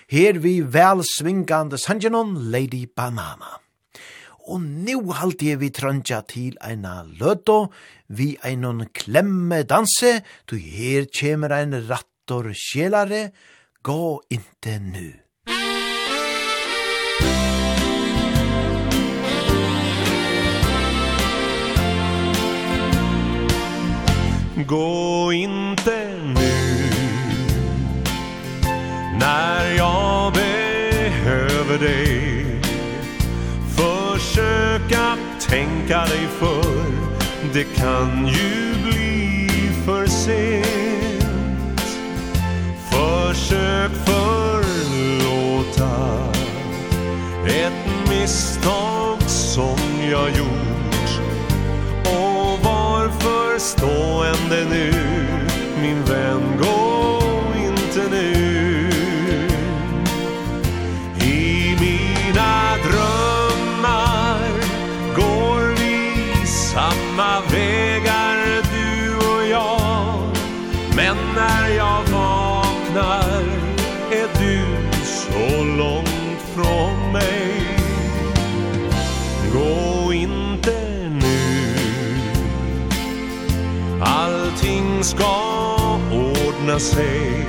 her 0.10 0.40
vi 0.42 0.62
vel 0.62 1.04
svingande 1.06 1.78
sangenon 1.78 2.34
Lady 2.52 2.88
Banana. 2.96 3.60
Og 4.50 4.62
nu 4.62 5.12
halde 5.14 5.54
vi 5.60 5.70
trøndja 5.70 6.24
til 6.28 6.58
eina 6.66 7.04
løto, 7.20 7.70
vi 8.10 8.34
einon 8.44 8.88
klemme 8.94 9.64
danse, 9.64 10.24
du 10.50 10.58
her 10.58 11.06
kjemer 11.14 11.54
ein 11.62 11.78
rattor 11.90 12.52
sjelare, 12.58 13.30
gå 13.84 14.22
inte 14.30 14.80
nu. 14.80 15.12
Gå 24.68 25.32
inte 25.32 25.98
nu 26.34 26.43
När 29.24 29.76
jag 29.78 30.34
behöver 30.34 31.78
dig 31.80 32.46
Försök 33.76 34.92
att 34.92 35.42
tänka 35.50 36.00
dig 36.06 36.28
för. 36.40 36.84
Det 37.54 37.64
kan 37.64 38.28
ju 38.28 38.74
bli 38.84 39.50
för 39.86 40.08
sent. 40.08 41.84
Försök 42.92 43.92
förlåta 44.06 45.44
Ett 47.48 48.10
misstag 48.10 49.22
som 49.28 49.78
jag 50.12 50.30
gjort. 50.30 51.20
Och 52.06 52.60
varför 52.64 53.60
stående 53.60 54.66
nu? 54.70 54.94
Min 55.82 56.04
vän, 56.04 56.42
gå 56.62 57.22
inte 57.58 58.10
nu. 58.12 58.33
Allting 85.04 85.18
ska 85.18 86.00
ordna 86.12 86.80
sig. 86.80 87.48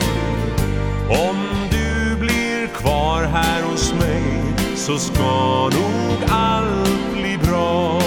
Om 1.08 1.36
du 1.70 2.16
blir 2.16 2.66
kvar 2.66 3.22
här 3.22 3.62
hos 3.62 3.92
mig 3.92 4.22
Så 4.76 4.98
ska 4.98 5.62
nog 5.62 6.30
allt 6.30 7.12
bli 7.12 7.38
bra. 7.38 8.00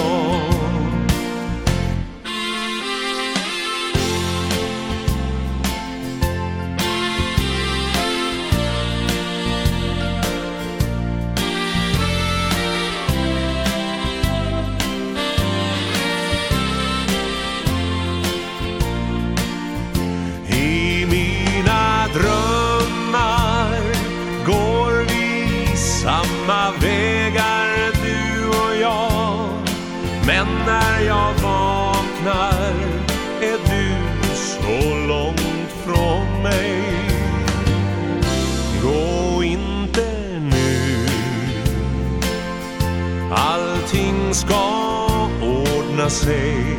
sig. 46.10 46.78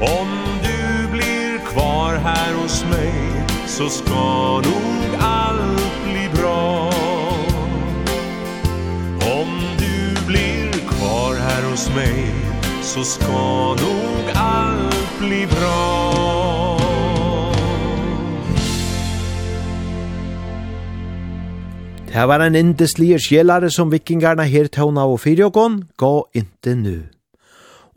Om 0.00 0.28
du 0.62 1.10
blir 1.12 1.58
kvar 1.58 2.14
här 2.14 2.54
hos 2.54 2.84
mig 2.84 3.12
Så 3.66 3.88
ska 3.88 4.54
nog 4.54 5.16
allt 5.20 6.04
bli 6.04 6.28
bra. 6.40 6.90
Om 9.40 9.48
du 9.78 10.26
blir 10.26 10.72
kvar 10.72 11.34
här 11.34 11.70
hos 11.70 11.88
mig 11.94 12.34
Så 12.82 13.04
ska 13.04 13.68
nog 13.68 14.24
allt 14.34 15.18
bli 15.18 15.46
bra. 15.46 16.00
Det 22.12 22.26
var 22.26 22.40
en 22.40 22.56
indeslige 22.56 23.18
sjelare 23.18 23.70
som 23.70 23.90
vikingarna 23.90 24.42
her 24.42 24.66
tåna 24.66 25.04
og 25.04 25.20
fyrjåkon, 25.20 25.84
gå 25.96 26.26
inte 26.34 26.74
nu. 26.74 27.19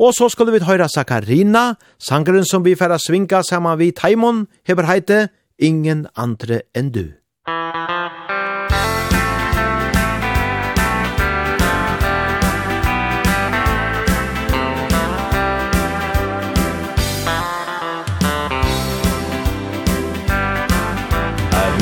Og 0.04 0.12
så 0.12 0.28
skulle 0.30 0.52
vi 0.52 0.60
høyra 0.60 0.90
Sakarina, 0.92 1.78
sangeren 1.96 2.44
som 2.44 2.66
vi 2.66 2.76
færa 2.76 2.98
svinga 3.00 3.40
saman 3.48 3.80
vi 3.80 3.94
Taimon, 3.96 4.48
heber 4.68 4.90
heite 4.90 5.30
Ingen 5.60 6.08
andre 6.18 6.66
enn 6.76 6.92
du. 6.92 7.06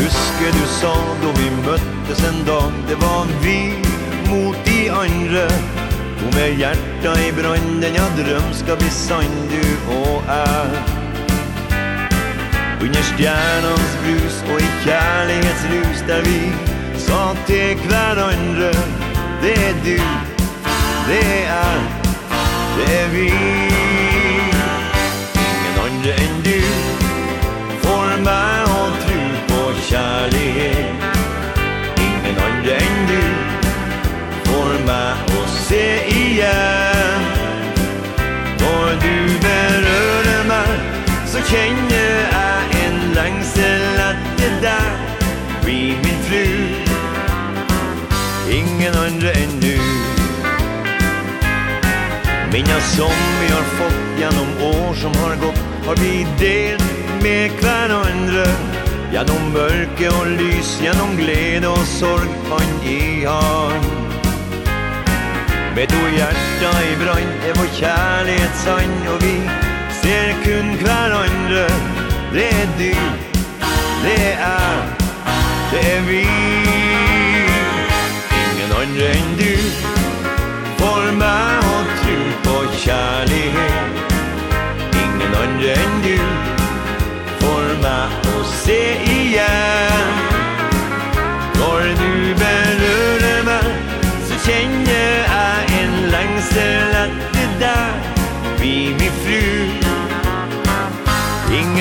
husker 0.01 0.51
du 0.60 0.65
sa 0.67 0.93
då 1.21 1.29
vi 1.41 1.49
möttes 1.65 2.23
en 2.29 2.45
dag 2.45 2.71
Det 2.88 2.95
var 2.95 3.25
vi 3.43 3.73
mot 4.29 4.55
de 4.65 4.89
andre 4.89 5.80
Og 6.25 6.34
med 6.34 6.60
hjärta 6.60 7.21
i 7.21 7.31
brönd 7.31 7.81
Den 7.81 7.95
jag 7.95 8.25
dröm 8.25 8.53
ska 8.53 8.75
bli 8.75 8.89
sann 8.89 9.49
du 9.49 9.93
og 9.93 10.23
jeg. 10.27 11.01
Under 12.81 13.01
stjärnans 13.01 13.97
brus 14.03 14.43
og 14.53 14.62
i 14.62 14.69
kärleksrus 14.86 16.03
der 16.07 16.21
vi 16.21 16.51
sa 16.97 17.36
til 17.47 17.77
hverandre 17.77 18.73
Det 19.41 19.53
er 19.69 19.73
du, 19.84 19.99
det 21.07 21.45
är, 21.45 21.81
det 22.77 23.01
er 23.01 23.07
vi. 23.07 23.27
Ingen 25.36 25.79
andre 25.86 26.13
enn 26.13 26.43
du. 26.43 26.90
kjenner 41.51 42.11
jeg 42.31 42.83
en 42.85 42.99
lengsel 43.15 43.81
langselatte 43.91 44.49
der. 44.63 44.91
Vi 45.65 45.97
min 46.03 46.19
fru. 46.27 46.45
Ingen 48.51 48.95
andre 48.95 49.33
enn 49.41 49.57
du. 49.59 49.75
Minna 52.53 52.79
som 52.93 53.17
vi 53.41 53.49
har 53.51 53.67
fått 53.79 54.19
gjennom 54.19 54.49
år 54.67 54.95
som 54.95 55.13
har 55.23 55.35
gått 55.39 55.59
Har 55.85 55.95
vi 55.95 56.27
delt 56.39 57.23
med 57.23 57.51
hverandre. 57.61 58.47
Gjennom 59.11 59.51
mørke 59.53 60.11
og 60.19 60.27
lys, 60.39 60.77
gjennom 60.83 61.17
glede 61.19 61.67
og 61.67 61.83
sorg 61.87 62.31
Han 62.51 62.69
i 62.87 63.25
han 63.25 63.89
Med 65.75 65.91
to 65.91 66.03
hjerta 66.15 66.71
i 66.87 66.95
brann, 67.03 67.33
vår 67.59 67.73
kjærlighet 67.79 68.55
sann 68.63 68.95
Og 69.11 69.19
vi 69.23 69.35
ser 70.12 70.32
kun 70.43 70.67
hverandre 70.82 71.67
Det 72.34 72.47
er 72.62 72.67
du, 72.80 72.95
det 74.04 74.34
er 74.34 74.78
det 75.71 75.82
er 75.95 76.02
vi. 76.08 76.24
Ingen 78.39 78.74
andre 78.82 79.08
enn 79.15 79.32
du. 79.39 79.54
Får 80.82 81.08
meg 81.21 81.71
å 81.71 81.80
tro 82.02 82.19
på 82.43 82.60
kjærlighet. 82.84 84.00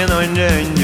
ingen 0.01 0.13
annen 0.13 0.80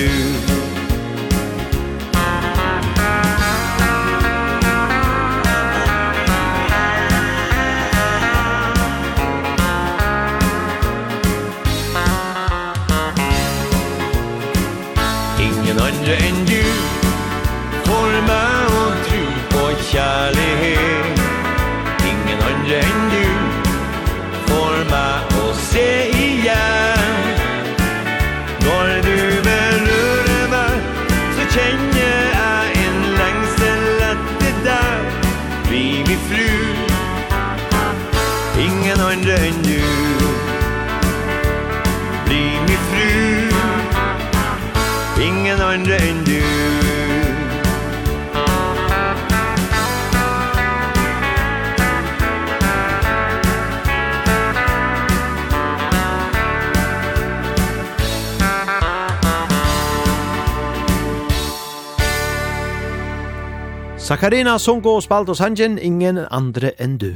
Sakarina 64.07 64.53
Songo 64.62 65.01
spalt 65.03 65.33
og 65.33 65.35
sangen, 65.35 65.81
ingen 65.83 66.21
andre 66.31 66.71
enn 66.79 66.92
du. 67.03 67.11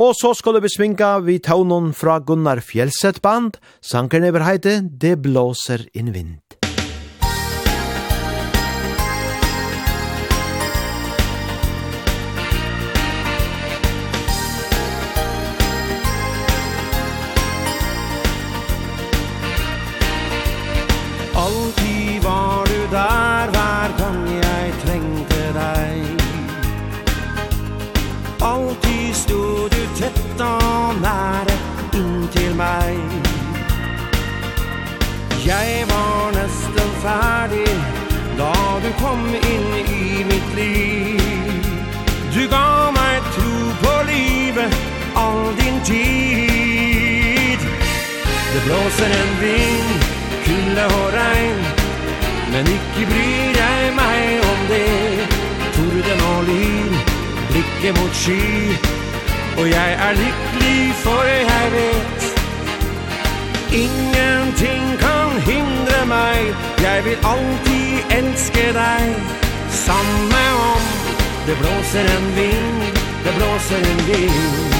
Og 0.00 0.14
så 0.16 0.30
skulle 0.32 0.62
vi 0.64 0.70
svinga 0.72 1.10
vi 1.26 1.34
taunon 1.44 1.90
fra 1.92 2.14
Gunnar 2.24 2.62
Fjellset 2.64 3.20
band, 3.20 3.58
sankerne 3.84 4.30
over 4.32 4.46
heite, 4.46 4.78
det 4.80 5.18
blåser 5.20 5.84
in 5.92 6.14
vind. 6.14 6.49
meg 32.60 32.96
Jeg 35.44 35.84
var 35.92 36.30
nesten 36.36 36.90
ferdig 37.04 37.74
Da 38.40 38.52
du 38.84 38.90
kom 39.00 39.22
inn 39.52 39.68
i 39.80 40.24
mitt 40.30 40.50
liv. 40.56 41.20
Du 42.34 42.42
ga 42.54 42.90
meg 42.96 43.26
tro 43.36 43.56
på 43.82 43.94
livet 44.12 44.76
All 45.22 45.42
din 45.60 45.80
tid. 45.90 47.60
Det 48.52 48.62
blåser 48.66 49.10
en 49.20 49.32
vind 49.42 50.08
Kulle 50.46 50.86
og 51.00 51.08
regn 51.16 51.60
Men 52.52 52.72
ikke 52.76 53.04
bryr 53.12 53.60
jeg 53.62 53.92
meg 54.00 54.48
om 54.52 54.64
det. 54.72 55.28
Torden 55.76 56.26
og 56.32 56.40
lyn 56.48 56.98
Blikket 57.50 58.00
mot 58.00 58.14
sky. 58.24 58.74
Og 59.58 59.70
jeg 59.70 59.92
er 60.08 60.12
lykkelig 60.24 60.82
for 61.04 61.22
jeg 61.36 61.72
vet 61.76 62.29
Ingenting 63.72 64.98
kan 64.98 65.30
hindre 65.46 66.06
meg. 66.06 66.54
Jeg 66.82 67.04
vil 67.04 67.18
alltid 67.22 68.16
elske 68.18 68.72
deg. 68.74 69.14
Samme 69.70 70.42
om 70.74 70.82
Det 71.46 71.56
blåser 71.60 72.04
en 72.16 72.26
vind 72.36 72.82
Det 73.24 73.32
blåser 73.36 73.76
en 73.92 74.06
vind. 74.06 74.74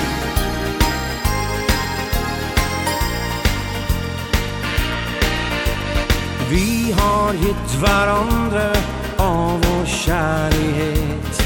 Vi 6.50 6.94
har 6.98 7.32
gitt 7.32 7.80
varandra 7.80 8.72
av 9.16 9.60
vår 9.62 9.86
kärlighet 9.86 11.42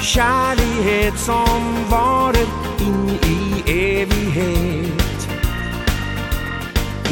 Kjærlighet 0.00 1.18
som 1.18 1.62
varer 1.90 2.46
in 2.80 3.10
i 3.10 3.62
evighet 3.66 5.03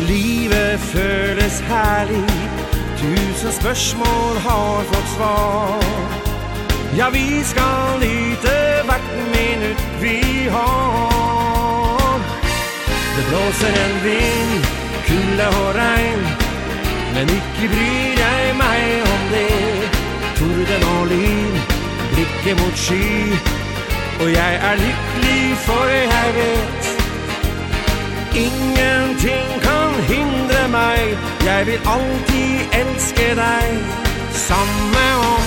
livet 0.09 0.81
føles 0.81 1.61
herlig. 1.61 2.51
Tusen 2.99 3.53
spørsmål 3.61 4.37
har 4.47 4.85
fått 4.91 5.09
svar. 5.17 5.85
Ja, 6.97 7.09
vi 7.11 7.45
skal 7.45 8.01
nyte 8.01 8.57
hvert 8.89 9.13
minutt 9.37 9.85
vi 10.01 10.49
har. 10.57 12.21
Det 13.17 13.25
blåser 13.29 13.73
en 13.85 13.97
vind, 14.05 14.65
kulde 15.07 15.47
og 15.47 15.75
regn. 15.75 16.23
Men 17.15 17.29
ikke 17.39 17.69
bryr 17.75 18.15
jeg 18.25 18.55
meg 18.65 18.85
om 19.15 19.23
det. 19.35 19.91
Torden 20.39 20.89
og 20.95 21.07
lyn, 21.13 21.61
blikket 22.13 22.57
mot 22.61 22.77
sky. 22.87 23.33
Og 24.21 24.33
jeg 24.33 24.55
er 24.71 24.75
lykkelig 24.87 25.57
for 25.67 25.85
jeg 25.87 26.35
vet 26.37 26.92
Ingenting 28.35 29.61
kan 29.63 29.93
hindre 30.09 30.69
meg. 30.69 31.19
Jeg 31.45 31.67
vil 31.67 31.81
alltid 31.95 32.57
elske 32.81 33.29
deg. 33.37 33.69
Samme 34.33 35.07
om 35.33 35.45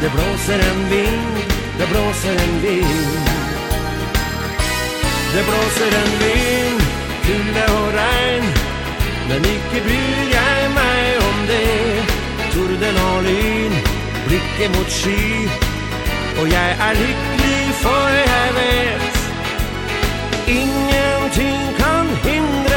Det 0.00 0.10
blåser 0.14 0.58
en 0.70 0.90
vind 0.90 1.36
Det 1.78 1.88
blåser 1.92 2.36
en 2.46 2.62
vind. 2.62 3.12
Det 5.34 5.44
blåser 5.48 5.92
en 6.02 6.12
vind 6.22 6.80
Kulde 7.26 7.64
og 7.78 7.88
regn. 8.00 8.44
Men 9.28 9.40
ikke 9.54 9.78
bryr 9.86 10.24
jeg 10.38 10.70
meg 10.80 11.04
om 11.28 11.38
det. 11.52 12.04
Torden 12.54 12.96
og 13.10 13.22
lyn 13.28 13.74
Blikket 14.26 14.70
mot 14.76 14.90
sky. 15.00 15.48
Og 16.40 16.46
jeg 16.50 16.70
er 16.88 16.94
lykkelig 17.04 17.64
for 17.82 18.08
jeg 18.32 18.48
vet 18.60 19.14
Ingenting 20.48 21.76
kan 21.78 21.93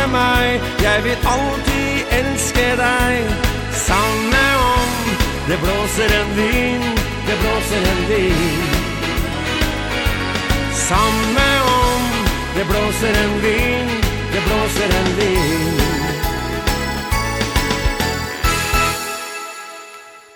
med 0.08 0.14
meg 0.14 0.62
Jeg 0.82 1.04
vil 1.04 1.18
alltid 1.34 2.16
elske 2.20 2.68
deg 2.80 3.32
Samme 3.88 4.44
om 4.64 4.94
Det 5.50 5.58
blåser 5.64 6.14
en 6.22 6.32
vind 6.38 6.88
Det 7.28 7.38
blåser 7.42 7.88
en 7.92 8.02
vind. 8.12 8.76
Samme 10.88 11.50
om 11.76 12.08
Det 12.56 12.66
blåser 12.72 13.20
en 13.26 13.36
vind 13.44 13.94
Det 14.34 14.42
blåser 14.48 14.98
en 15.02 15.14
vind. 15.20 15.84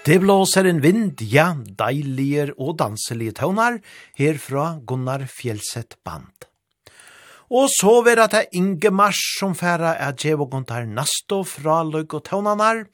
Det 0.02 0.18
blåser 0.20 0.66
en 0.66 0.80
vind, 0.82 1.22
ja, 1.30 1.52
deilige 1.78 2.48
og 2.58 2.80
danselige 2.80 3.36
tøvnar, 3.38 3.78
herfra 4.18 4.80
Gunnar 4.82 5.28
Fjellseth 5.30 6.02
Band. 6.02 6.51
Og 7.52 7.68
så 7.68 7.98
vil 8.06 8.22
det 8.32 8.46
Inge 8.56 8.94
Mars 8.96 9.20
som 9.40 9.52
færa 9.56 9.98
er 10.00 10.16
djevågon 10.16 10.64
tar 10.70 10.88
nasto 10.88 11.42
fra 11.44 11.82
løg 11.84 12.16
og 12.16 12.24
tøvnanar, 12.30 12.86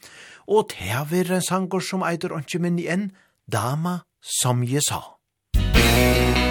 og 0.49 0.73
det 0.73 1.03
vera 1.11 1.37
en 1.37 1.45
sangur 1.45 1.83
som 1.83 2.01
eitur 2.01 2.39
ikke 2.39 2.63
minn 2.65 2.81
igjen, 2.81 3.11
Dama 3.45 4.01
som 4.21 4.65
jeg 4.65 4.81
sa. 4.89 5.03
Musikk 5.57 6.46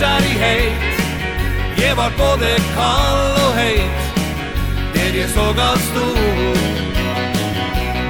kärlighet 0.00 0.72
Jeg 1.78 1.96
var 1.96 2.10
både 2.18 2.48
kall 2.74 3.30
og 3.46 3.52
heit. 3.60 4.00
Der 4.94 5.18
jeg 5.20 5.28
så 5.30 5.46
allt 5.68 5.84
stod 5.90 6.18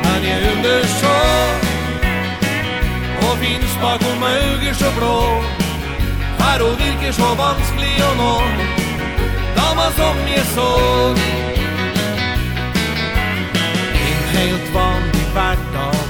Han 0.05 0.21
jag 0.31 0.41
undersåg 0.53 1.51
Og 3.23 3.39
finns 3.39 3.75
bakom 3.83 4.23
öger 4.23 4.75
så 4.75 4.91
blå 4.99 5.21
Her 6.41 6.63
og 6.69 6.75
virker 6.85 7.13
så 7.13 7.29
vanskelig 7.45 7.95
å 8.09 8.13
nå 8.23 8.37
Dama 9.57 9.89
som 9.99 10.17
jeg 10.35 10.47
så 10.55 10.71
En 14.09 14.23
helt 14.37 14.75
vanlig 14.75 15.27
hverdag. 15.35 16.01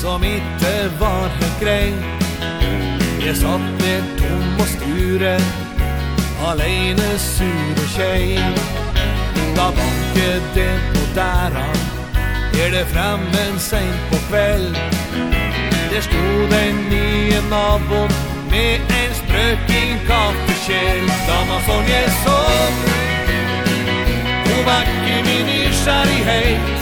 Som 0.00 0.24
inte 0.24 0.72
var 1.00 1.28
helt 1.40 1.60
grei 1.60 1.94
Jeg 3.26 3.36
satt 3.36 3.60
med 3.80 4.02
tom 4.18 4.57
skure 4.78 5.36
Alene 6.48 7.18
sur 7.18 7.82
og 7.82 7.88
tjej 7.96 8.38
Da 9.56 9.66
banket 9.78 10.44
det 10.54 10.74
på 10.94 11.02
dæra 11.14 11.68
Er 12.62 12.70
det 12.70 12.86
frammen 12.86 13.58
sent 13.58 14.00
på 14.10 14.18
kveld. 14.28 14.74
Der 15.90 16.00
stod 16.00 16.52
en 16.64 16.76
nye 16.90 17.40
nabon 17.50 18.10
Med 18.50 18.74
en 19.00 19.12
sprøking 19.20 19.94
kaffekjell 20.06 21.06
Dama 21.28 21.58
som 21.66 21.82
jeg 21.94 22.08
så 22.24 22.40
Hun 24.46 24.62
vakker 24.66 25.20
min 25.26 25.46
nysgjerrighet. 25.46 26.78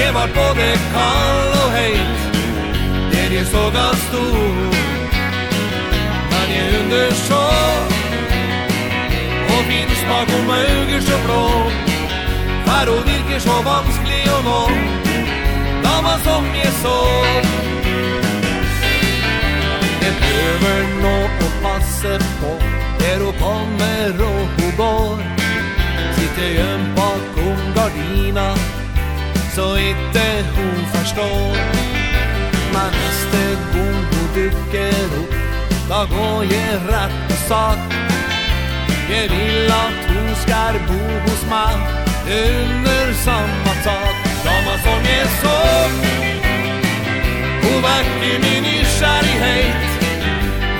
Jeg 0.00 0.14
var 0.14 0.28
både 0.38 0.68
kall 0.92 1.50
og 1.64 1.70
heit. 1.72 2.20
Der 3.12 3.34
jeg 3.36 3.46
så 3.46 3.64
gav 3.76 3.94
stor 4.06 4.79
kunder 6.90 7.14
så 7.14 7.44
Og 9.54 9.60
min 9.68 9.90
smak 10.02 10.28
om 10.38 10.50
auger 10.50 11.00
så 11.00 11.16
blå 11.24 11.42
Her 12.66 12.90
hun 12.90 13.02
virker 13.10 13.38
så 13.38 13.56
vanskelig 13.64 14.22
å 14.36 14.38
nå 14.48 14.60
Dama 15.84 16.14
som 16.24 16.44
jeg 16.54 16.72
så 16.82 16.98
Jeg 20.02 20.14
prøver 20.22 20.80
nå 21.02 21.16
å 21.46 21.48
passe 21.62 22.16
på. 22.40 22.52
Der 23.00 23.18
hun 23.24 23.34
kommer 23.42 24.24
og 24.30 24.42
hun 24.56 24.72
går 24.76 25.22
Sitter 26.16 26.50
hjem 26.58 26.88
bakom 26.96 27.60
gardina 27.76 28.48
Så 29.54 29.74
ikke 29.90 30.26
hun 30.56 30.80
forstår 30.94 31.54
Men 32.74 32.98
neste 33.02 33.44
gang 33.74 34.02
hun 34.10 34.34
dykker 34.34 35.20
opp 35.22 35.49
Da 35.90 36.04
går 36.04 36.42
jeg 36.42 36.74
rett 36.88 37.14
på 37.28 37.36
sak. 37.48 37.78
Jeg 39.10 39.30
vil 39.30 39.70
at 39.84 39.96
hun 40.10 40.28
skal 40.42 40.74
bo 40.88 40.98
hos 41.26 41.42
meg 41.50 41.76
Under 42.30 43.06
samme 43.24 43.72
tak. 43.86 44.14
Dama 44.44 44.74
som 44.84 45.02
jeg 45.12 45.26
så. 45.42 45.56
Hun 47.64 47.78
vekker 47.86 48.36
min 48.44 48.62
nysgjerrighet. 48.66 49.90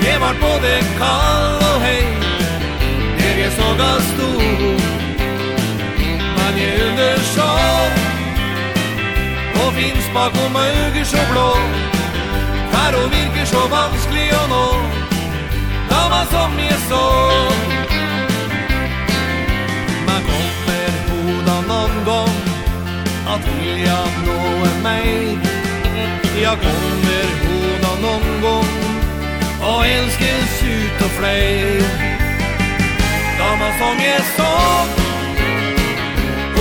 Jeg 0.07 0.21
var 0.23 0.35
både 0.45 0.71
kall 0.99 1.59
og 1.71 1.77
hei 1.85 2.07
Når 3.19 3.35
jeg 3.43 3.51
så 3.59 3.69
gav 3.81 3.99
stor. 4.13 4.41
Men 6.37 6.53
jeg 6.63 6.71
underså 6.87 7.51
Og 9.59 9.69
finnes 9.73 10.09
bakom 10.15 10.55
øyne 10.55 11.05
så 11.05 11.21
blå. 11.31 11.49
Her 12.73 13.03
og 13.03 13.07
virker 13.11 13.45
så 13.45 13.67
vanskelig 13.75 14.27
å 14.39 14.43
nå 14.55 15.00
som 16.25 16.59
är 16.59 16.77
så 16.89 17.05
Man 20.07 20.21
kommer 20.31 20.89
hoda 21.09 21.61
någon 21.61 22.05
gång 22.05 22.35
Att 23.27 23.47
vilja 23.47 23.97
nå 24.25 24.65
en 24.65 24.83
mig. 24.83 25.37
Jag 26.41 26.57
kommer 26.59 27.23
hoda 27.45 28.01
någon 28.01 28.41
gång 28.41 28.69
Och 29.61 29.85
älskes 29.85 30.63
ut 30.63 31.01
och 31.05 31.11
fler 31.11 31.81
Damas 33.39 33.77
som 33.79 34.05
jag 34.05 34.21
så 34.37 34.53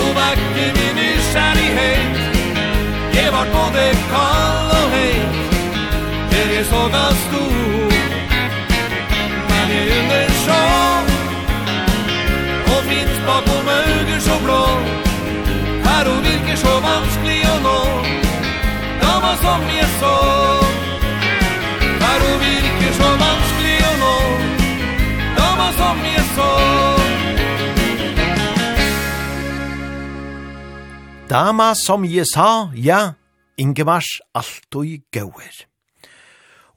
Och 0.01 0.15
vacker 0.15 0.73
min 0.75 0.95
nykärlighet 0.95 2.17
Det 3.13 3.31
vart 3.31 3.53
både 3.53 3.93
kall 4.11 4.85
och 4.85 4.91
hejt 4.91 5.29
Det 6.31 6.57
är 6.57 6.65
så 6.65 6.81
ganska 6.81 7.15
stor 7.15 7.80
sjal 10.45 11.11
Og 12.72 12.80
finnes 12.88 13.20
bakom 13.28 13.70
auger 13.76 14.20
så 14.26 14.36
blå 14.45 14.62
Her 15.86 16.11
hun 16.11 16.20
virker 16.24 16.57
så 16.61 16.74
vanskelig 16.84 17.41
å 17.51 17.57
nå. 17.66 17.78
Dama 19.03 19.32
som 19.45 19.64
jeg 19.76 19.88
så 20.01 20.14
Her 22.03 22.18
hun 22.26 22.36
virker 22.45 22.93
så 22.99 23.11
vanskelig 23.24 23.78
å 23.91 23.95
nå. 24.03 24.14
Dama 25.38 25.70
som 25.78 26.05
jeg 26.09 26.26
så. 26.34 26.51
Dama 31.30 31.74
som 31.78 32.03
jeg 32.03 32.26
sa, 32.26 32.70
ja, 32.74 33.12
Ingevars 33.61 34.16
altoi 34.34 35.03
gauer. 35.14 35.70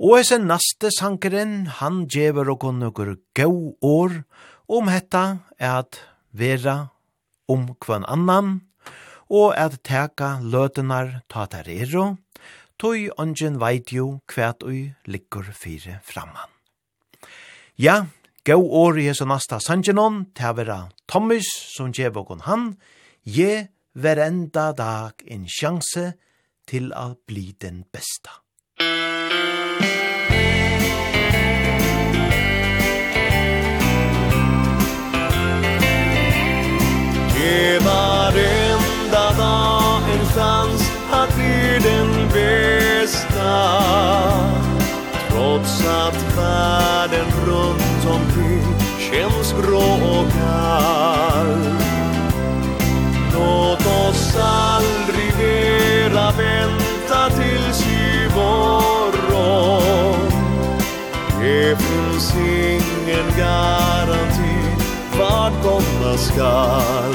Og 0.02 0.18
hese 0.18 0.39
naste 0.41 0.89
sankeren, 0.94 1.68
han 1.80 2.06
djever 2.10 2.50
og 2.50 2.64
konnukur 2.64 3.16
gau 3.38 3.76
år, 3.82 4.24
om 4.68 4.89
hetta 4.89 5.44
er 5.60 5.84
at 5.84 6.00
vera 6.34 6.78
om 7.48 7.76
kvann 7.78 8.08
annan, 8.10 8.64
og 9.30 9.54
at 9.58 9.80
teka 9.86 10.39
løtenar 10.41 11.22
ta 11.30 11.46
ter 11.50 11.70
ero, 11.70 12.18
tøy 12.82 13.12
ongen 13.22 13.60
veit 13.62 13.94
jo 13.94 14.24
kvæt 14.28 14.66
ui 14.66 14.94
liggur 15.06 15.54
fire 15.54 16.00
framman. 16.04 16.50
Ja, 17.78 18.06
gau 18.46 18.66
år 18.66 18.98
i 18.98 19.08
hese 19.12 19.26
nasta 19.30 19.60
sangenon, 19.62 20.26
ta 20.34 20.54
vera 20.58 20.89
Thomas 21.08 21.48
som 21.76 21.94
djever 21.94 22.26
og 22.26 22.46
han, 22.50 22.74
je 23.24 23.68
verenda 23.94 24.72
dag 24.74 25.22
en 25.30 25.46
sjanse 25.46 26.14
til 26.68 26.94
a 26.94 27.14
bli 27.28 27.54
den 27.62 27.84
besta. 27.94 28.41
Ge 37.44 37.80
varenda 37.80 39.32
dag 39.38 40.02
en 40.14 40.26
chans 40.26 40.91
att 41.12 41.36
bli 41.36 41.80
den 41.84 42.30
bästa. 42.34 43.54
Trots 45.30 45.86
att 45.88 46.38
världen 46.38 47.26
runt 47.46 48.06
omkring 48.06 48.76
känns 49.00 49.54
grå 49.62 49.94
och 50.20 50.32
kall. 50.32 51.58
Låt 53.34 53.86
oss 53.86 54.38
aldrig 54.38 55.34
mera 55.38 56.32
vänta 56.32 57.30
tills 57.30 57.88
i 57.88 58.30
morgon 58.36 60.32
Det 61.41 61.78
finns 61.78 62.36
ingen 62.36 63.38
gall 63.38 63.83
skall 66.18 67.14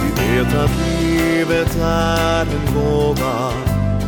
Vi 0.00 0.36
vet 0.36 0.54
att 0.54 0.70
livet 0.78 1.76
är 1.82 2.40
en 2.40 2.74
gåva 2.74 3.52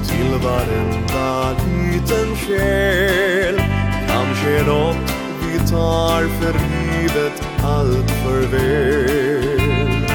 Till 0.08 0.38
varenda 0.44 1.50
liten 1.50 2.36
själ 2.36 3.62
Kanske 4.08 4.64
något 4.66 5.12
vi 5.42 5.58
tar 5.70 6.40
för 6.40 6.52
livet 6.52 7.42
allt 7.64 8.10
för 8.10 8.40
väl 8.40 10.06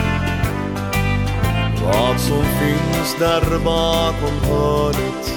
Vad 1.84 2.20
som 2.20 2.44
finns 2.44 3.16
där 3.20 3.60
bakom 3.66 4.50
hörnet 4.50 5.34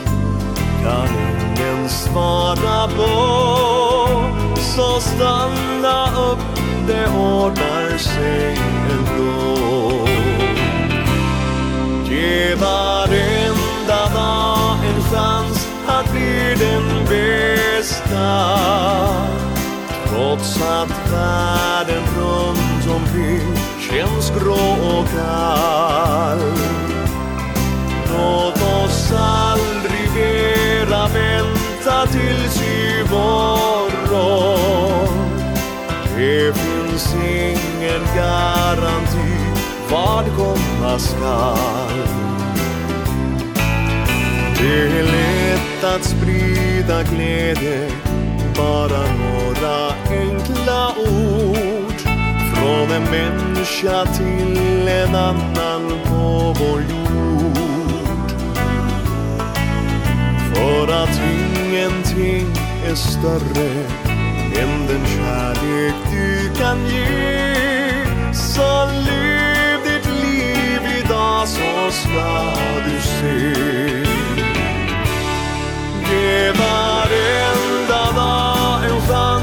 Kan 0.82 1.40
ingen 1.60 1.88
svara 1.88 2.88
på. 2.88 3.10
Så 4.56 5.00
stanna 5.00 6.04
upp 6.32 6.59
det 6.90 7.08
ordnar 7.08 7.98
sig 7.98 8.58
ändå. 8.90 10.08
Ge 12.04 12.54
varenda 12.54 14.14
dag 14.14 14.76
en 14.88 15.02
chans 15.02 15.68
att 15.86 16.12
bli 16.12 16.54
den 16.58 17.04
bästa. 17.08 18.28
Trots 20.08 20.62
att 20.62 21.12
världen 21.12 22.02
runt 22.18 22.86
omkring 22.96 23.56
känns 23.80 24.30
grå 24.30 24.98
och 24.98 25.06
kall. 25.16 26.52
Låt 28.12 28.62
oss 28.62 29.12
aldrig 29.12 30.10
mera 30.14 31.08
vänta 31.08 32.06
tills 32.06 32.62
i 32.62 33.04
vår 33.10 33.69
finns 37.00 37.14
ingen 37.14 38.16
garanti 38.16 39.30
vad 39.90 40.24
komma 40.36 40.98
skall. 40.98 42.06
Det 44.58 44.98
är 44.98 45.02
lätt 45.02 45.84
att 45.84 46.04
sprida 46.04 47.02
glädje 47.02 47.90
Bara 48.56 48.98
några 48.98 49.92
enkla 50.10 50.88
ord. 50.88 52.00
Från 52.54 52.90
en 52.90 53.02
människa 53.10 54.06
till 54.06 54.88
en 54.88 55.14
annan 55.14 55.88
på 56.04 56.54
vår 56.58 56.80
jord. 56.80 58.30
För 60.54 61.02
att 61.02 61.20
ingenting 61.20 62.46
är 62.86 62.94
större 62.94 64.00
än 64.62 64.86
den 64.86 65.06
kärlek 65.06 65.94
du 66.10 66.39
kan 66.60 66.78
ge 66.86 68.04
Så 68.32 68.84
lev 69.06 69.78
ditt 69.84 70.06
liv 70.06 70.82
idag 71.04 71.48
så 71.48 71.90
ska 71.90 72.52
du 72.84 73.00
se. 73.00 73.38
Ge 76.10 76.52
varenda 76.60 78.02
dag 78.16 78.84
en 78.90 79.00
chans 79.08 79.39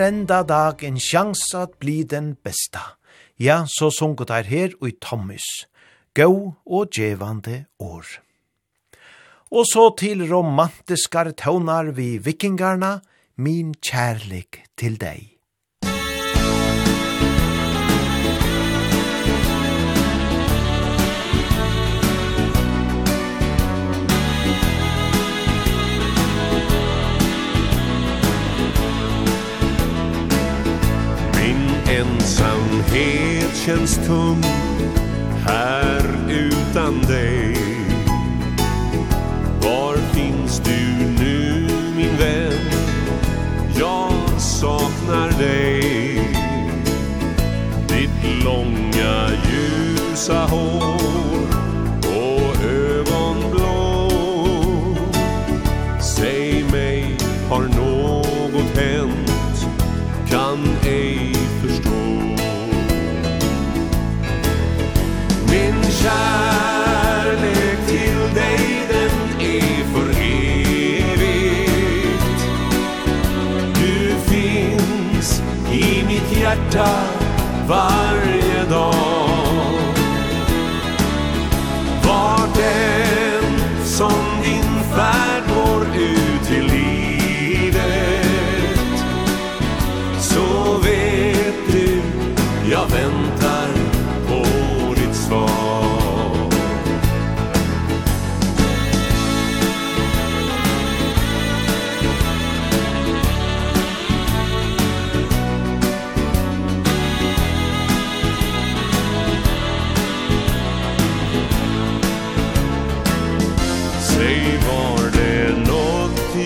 enda 0.00 0.42
dag 0.42 0.82
en 0.82 0.98
sjans 0.98 1.54
at 1.54 1.78
bli 1.78 2.02
den 2.02 2.34
besta. 2.42 2.96
Ja, 3.38 3.64
så 3.66 3.90
sunket 3.90 4.30
er 4.30 4.46
her 4.48 4.74
og 4.80 4.88
i 4.88 4.96
Thomas. 5.00 5.66
Gå 6.14 6.54
og 6.66 6.90
djevande 6.94 7.64
år. 7.78 8.06
Og 9.50 9.66
så 9.66 9.90
til 9.98 10.24
romantiskar 10.30 11.30
tøvnar 11.38 11.92
vi 11.94 12.18
vikingarna, 12.18 13.00
min 13.36 13.74
kjærlig 13.74 14.48
til 14.78 14.98
deg. 14.98 15.33
Ensamhet 31.88 33.56
känns 33.56 34.06
tom 34.06 34.42
här 35.46 36.02
utan 36.28 37.02
dig 37.02 37.56
Var 39.62 39.96
finns 40.14 40.60
du 40.60 41.06
nu 41.24 41.68
min 41.96 42.16
vän? 42.16 42.52
Jag 43.78 44.40
saknar 44.40 45.38
dig 45.38 45.82
Ditt 47.88 48.44
långa 48.44 49.30
ljusa 49.44 50.46
hår 50.46 51.03
kärlek 66.04 67.78
till 67.86 68.34
dig 68.34 68.86
den 68.88 69.16
är 69.40 69.84
för 69.92 70.08
evigt. 70.90 71.60
Du 73.74 73.96
finns 74.32 75.42
i 75.72 76.04
hjärta 76.40 76.88
varje 77.68 78.13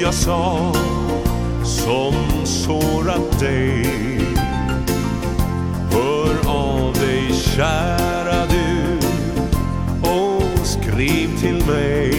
jag 0.09 0.14
sa 0.14 0.72
Som 1.64 2.14
sårat 2.44 3.40
dig. 3.40 3.86
Hör 5.90 6.50
av 6.50 6.92
dig 6.92 7.32
kära 7.32 8.46
du 8.46 8.98
Och 10.09 10.66
skriv 10.66 11.38
till 11.40 11.66
mig. 11.66 12.12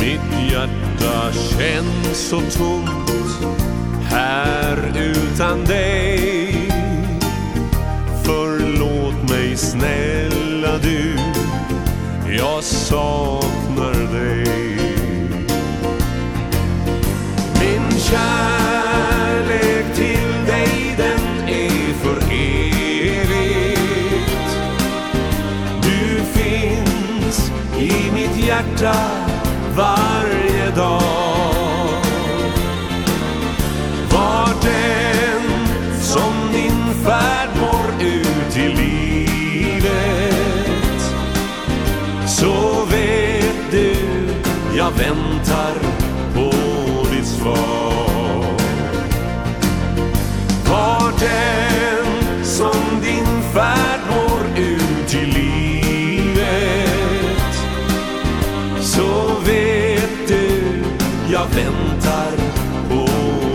Mitt 0.00 0.50
hjärta 0.52 1.32
känns 1.32 2.28
så 2.28 2.40
tomt 2.40 3.56
Här 4.04 4.92
utan 4.96 5.64
dig. 5.64 6.70
Förlåt 8.24 9.30
mig 9.30 9.56
snälla 9.56 10.78
du 10.78 11.16
Jag 12.36 12.64
saknar 12.64 14.12
dig. 14.12 14.75
kärlek 18.10 19.94
till 19.94 20.46
dig 20.46 20.94
den 20.96 21.48
är 21.48 21.94
för 22.02 22.16
evigt. 22.32 23.78
Du 25.82 26.22
finns 26.40 27.52
i 27.78 28.12
mitt 28.14 28.36
hjärta 28.46 28.96
varje 29.76 30.70
dag. 30.76 32.02
Var 34.12 34.48
den 34.62 35.42
som 36.00 36.32
din 36.52 36.94
färd 37.04 37.48
går 37.60 38.06
ut 38.06 38.56
i 38.56 38.68
livet. 38.68 39.96
Så 42.26 42.84
vet 42.90 43.70
du, 43.70 43.94
jag 44.76 44.90
väntar 44.90 45.74
på 46.34 46.50
ditt 47.10 47.26
svar. 47.26 47.95
den 51.26 52.44
som 52.44 53.00
din 53.02 53.42
färd 53.54 54.00
går 54.08 54.42
ut 54.62 55.14
i 55.14 55.26
livet. 55.26 56.46
Så 58.80 59.08
vet 59.46 60.28
du, 60.28 60.82
jag 61.32 61.46
väntar 61.46 62.32
på 62.88 63.06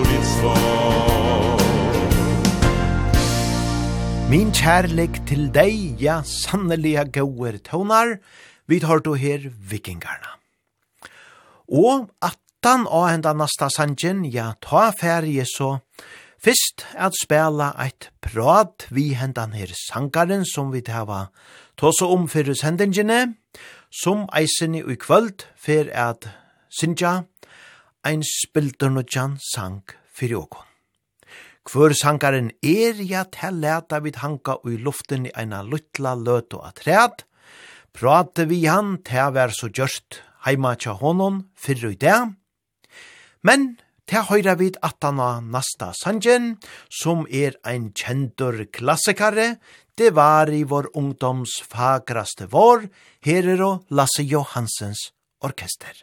ditt 0.10 0.28
svar. 0.40 1.62
Min 4.30 4.54
kärlek 4.54 5.26
till 5.28 5.52
dig, 5.52 5.96
ja 6.00 6.24
sanneliga 6.24 7.04
gåer 7.04 7.58
tonar 7.58 8.20
Vi 8.66 8.80
tar 8.80 9.00
då 9.00 9.16
her 9.16 9.52
vikingarna. 9.70 10.32
Og 11.68 12.10
attan 12.20 12.88
av 12.88 13.10
enda 13.10 13.34
nasta 13.34 13.70
sanjen, 13.70 14.26
ja, 14.32 14.54
ta 14.60 14.92
færje 14.92 15.44
så, 15.48 15.80
Fyrst 16.42 16.82
at 16.98 17.14
spela 17.22 17.68
eit 17.78 18.08
prat 18.18 18.88
vi 18.90 19.12
hendan 19.14 19.52
her 19.54 19.70
sangaren 19.78 20.42
som 20.42 20.72
vi 20.74 20.82
hava 20.88 21.28
tåsa 21.78 22.08
om 22.10 22.24
fyrir 22.26 22.58
sendingene, 22.58 23.36
som 23.94 24.26
eisen 24.34 24.74
i 24.74 24.96
kvöld 24.98 25.46
fyrir 25.54 25.92
at 25.94 26.26
synja 26.74 27.28
ein 28.04 28.24
spildernodjan 28.26 29.38
sang 29.38 29.84
fyrir 30.10 30.40
okon. 30.40 30.66
Kvør 31.62 31.94
sangaren 31.94 32.50
er 32.66 32.98
ja 33.06 33.22
til 33.30 33.62
leta 33.62 34.02
vid 34.02 34.18
hanka 34.24 34.58
ui 34.66 34.80
luften 34.82 35.30
i 35.30 35.36
eina 35.38 35.62
luttla 35.62 36.16
løtu 36.18 36.58
at 36.66 36.82
træd, 36.82 37.22
prate 37.94 38.50
vi 38.50 38.66
han 38.66 38.98
til 39.06 39.30
vær 39.38 39.54
så 39.54 39.70
gjørst 39.70 40.24
heima 40.48 40.74
tja 40.74 40.98
honom 40.98 41.44
fyrir 41.54 41.94
i 41.94 42.02
det, 42.02 42.20
men 43.46 43.76
til 44.12 44.26
høyra 44.28 44.58
vid 44.60 44.76
atana 44.84 45.40
nasta 45.40 45.94
sangen, 45.96 46.58
som 46.92 47.24
er 47.32 47.56
ein 47.64 47.92
kjendur 47.96 48.58
klassikare, 48.76 49.56
det 49.96 50.12
var 50.18 50.52
i 50.52 50.66
vår 50.68 50.90
ungdoms 51.00 51.62
fagraste 51.64 52.50
vår, 52.52 52.90
her 53.24 53.48
er 53.54 53.64
og 53.64 53.86
Lasse 53.96 54.26
Johansens 54.28 55.14
orkester. 55.40 55.96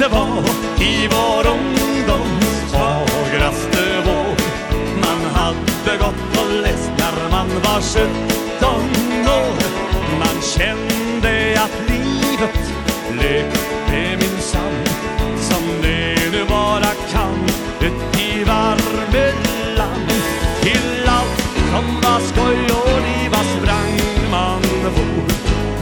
Det 0.00 0.08
var 0.16 0.48
i 0.80 0.94
vår 1.12 1.50
ungdoms 1.52 2.56
fagraste 2.72 3.84
vår, 4.08 4.42
man 5.04 5.28
hadde 5.36 6.00
gått 6.06 6.40
og 6.40 6.58
lest 6.64 6.98
når 7.04 7.22
man 7.36 7.54
var 7.68 7.84
sjutton 7.92 9.32
år, 9.36 9.64
man 10.24 10.44
kjente 10.54 10.93
sätt 12.44 12.72
Lek 13.20 13.52
med 13.90 14.18
min 14.18 14.40
sand 14.40 14.88
Som 15.40 15.82
det 15.82 16.30
nu 16.32 16.44
bara 16.48 16.92
kan. 17.12 17.44
Ut 17.80 18.20
i 18.20 18.44
varme 18.44 19.32
land 19.76 20.10
Till 20.62 21.08
allt 21.08 21.40
som 21.70 22.00
var 22.02 22.20
skoj 22.20 22.76
och 22.78 23.00
liva 23.06 23.36
sprang 23.36 24.00
man 24.30 24.62
vår 24.84 25.34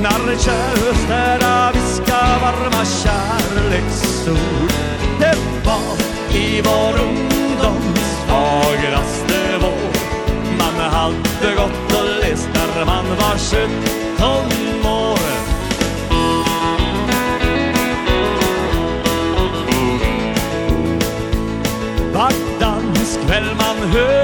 När 0.03 0.37
kärstära 0.37 1.73
viska 1.73 2.21
varma 2.43 2.85
kärleksord 2.85 4.73
Det 5.21 5.37
var 5.65 5.97
i 6.39 6.63
vår 6.65 7.01
ungdoms 7.03 8.17
fagraste 8.29 9.59
vår. 9.61 9.93
Man 10.59 10.91
hade 10.91 11.55
gått 11.57 11.99
och 11.99 12.05
läst 12.21 12.49
när 12.55 12.85
man 12.85 13.05
var 13.05 13.39
sjutton. 13.39 14.72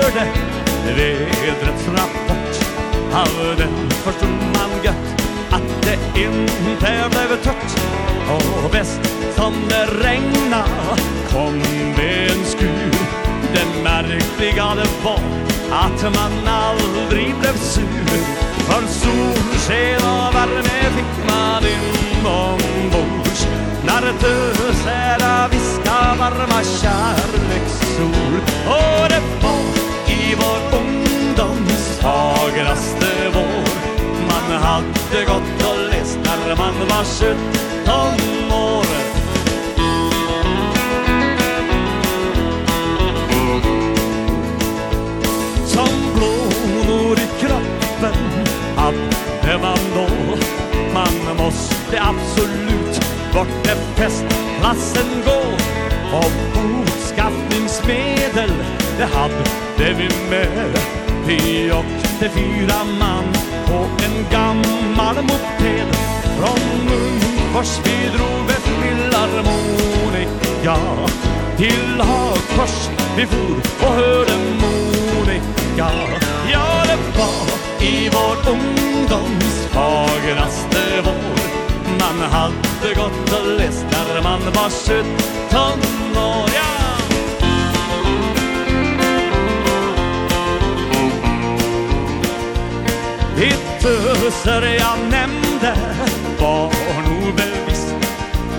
gjorde 0.09 0.27
ved 0.97 1.21
en 1.49 1.97
rapport 1.97 2.65
Av 3.13 3.57
den 3.57 3.91
första 3.91 4.27
man 4.27 4.71
gött 4.85 5.23
Att 5.51 5.83
det 5.83 6.21
inte 6.21 7.09
blev 7.11 7.43
tött 7.43 7.81
Och 8.29 8.71
bäst 8.71 9.01
som 9.37 9.55
det 9.69 9.87
regna 9.87 10.65
Kom 11.33 11.63
det 11.97 12.33
en 12.33 12.45
skur. 12.45 12.93
Det 13.53 13.83
märkliga 13.83 14.75
det 14.75 14.89
var 15.05 15.21
Att 15.71 16.03
man 16.03 16.49
aldrig 16.49 17.35
blev 17.41 17.57
sur. 17.59 18.19
För 18.67 18.87
solsken 18.87 20.09
och 20.09 20.35
värme 20.35 20.91
fick 20.97 21.31
man 21.31 21.63
inombords 21.65 23.47
När 23.87 24.13
dösära 24.21 25.49
viska 25.49 26.15
varma 26.19 26.63
kärleksord 26.63 28.43
Och 28.67 29.08
var 30.41 30.81
ungdoms 30.81 31.99
fagraste 32.01 33.13
vår. 33.35 33.69
Man 34.31 34.63
hadde 34.63 35.25
gått 35.33 35.67
og 35.71 35.79
lest 35.91 36.19
När 36.49 36.57
man 36.57 36.75
var 36.89 37.05
17 37.05 38.53
år. 38.53 38.85
Som 45.67 45.89
blånor 46.15 47.19
i 47.19 47.41
kroppen 47.41 48.15
hadde 48.77 49.59
man 49.63 49.79
då. 49.95 50.37
Man 50.95 51.37
måste 51.37 52.01
absolut 52.01 53.01
bort 53.35 53.63
till 53.63 53.77
festplatsen 53.97 55.23
gå 55.25 55.43
Och 56.17 56.33
boskaffningsmed 56.55 58.18
medel 58.35 58.51
Det 58.99 59.05
hade 59.05 59.35
vi 59.79 60.09
med. 60.31 60.79
Vi 61.27 61.73
åkte 61.73 62.29
fyra 62.29 62.85
man 63.01 63.25
På 63.67 63.87
en 64.05 64.27
gammal 64.31 65.15
moped. 65.15 65.87
Från 66.39 66.61
Munkfors 66.89 67.81
vi 67.85 68.09
drog 68.17 68.41
med 68.47 68.57
filharmonika 68.57 70.77
Till 71.57 72.01
Hagfors 72.01 72.89
vi 73.17 73.27
for 73.27 73.57
och 73.87 73.95
hörde 73.95 74.33
monika 74.61 75.91
Ja, 76.53 76.85
det 76.87 76.99
var 77.19 77.49
i 77.87 78.11
vår 78.13 78.37
ungdoms 78.51 79.67
fagraste 79.71 81.03
vår. 81.05 81.39
Man 82.01 82.19
hade 82.31 82.95
gått 82.95 83.33
och 83.41 83.47
läst 83.59 83.87
när 83.91 84.23
man 84.23 84.41
var 84.41 84.71
sjutton 84.71 85.81
år. 86.17 86.51
Ja, 86.55 86.78
Spöser 93.79 94.63
jag 94.63 94.99
nämnde 95.11 95.77
var 96.41 96.73
nog 97.09 97.35
bevisst. 97.35 97.95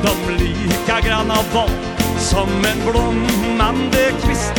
De 0.04 0.34
lika 0.34 1.08
granna 1.08 1.36
var 1.54 1.70
som 2.18 2.50
en 2.50 2.92
blommande 2.92 4.12
kvist. 4.22 4.54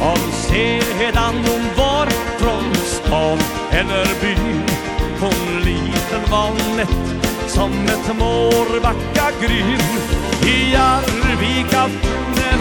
Om 0.00 0.32
sedan 0.32 1.34
hon 1.34 1.62
var 1.76 2.06
från 2.38 2.74
stan 2.74 3.38
eller 3.70 4.06
by. 4.20 4.36
Hon 5.20 5.62
liten 5.64 6.30
var 6.30 6.76
nätt 6.76 7.50
som 7.50 7.72
ett 7.72 8.18
mårbacka 8.18 9.30
gryn. 9.40 9.80
I 10.42 10.76
Arvika, 10.76 11.90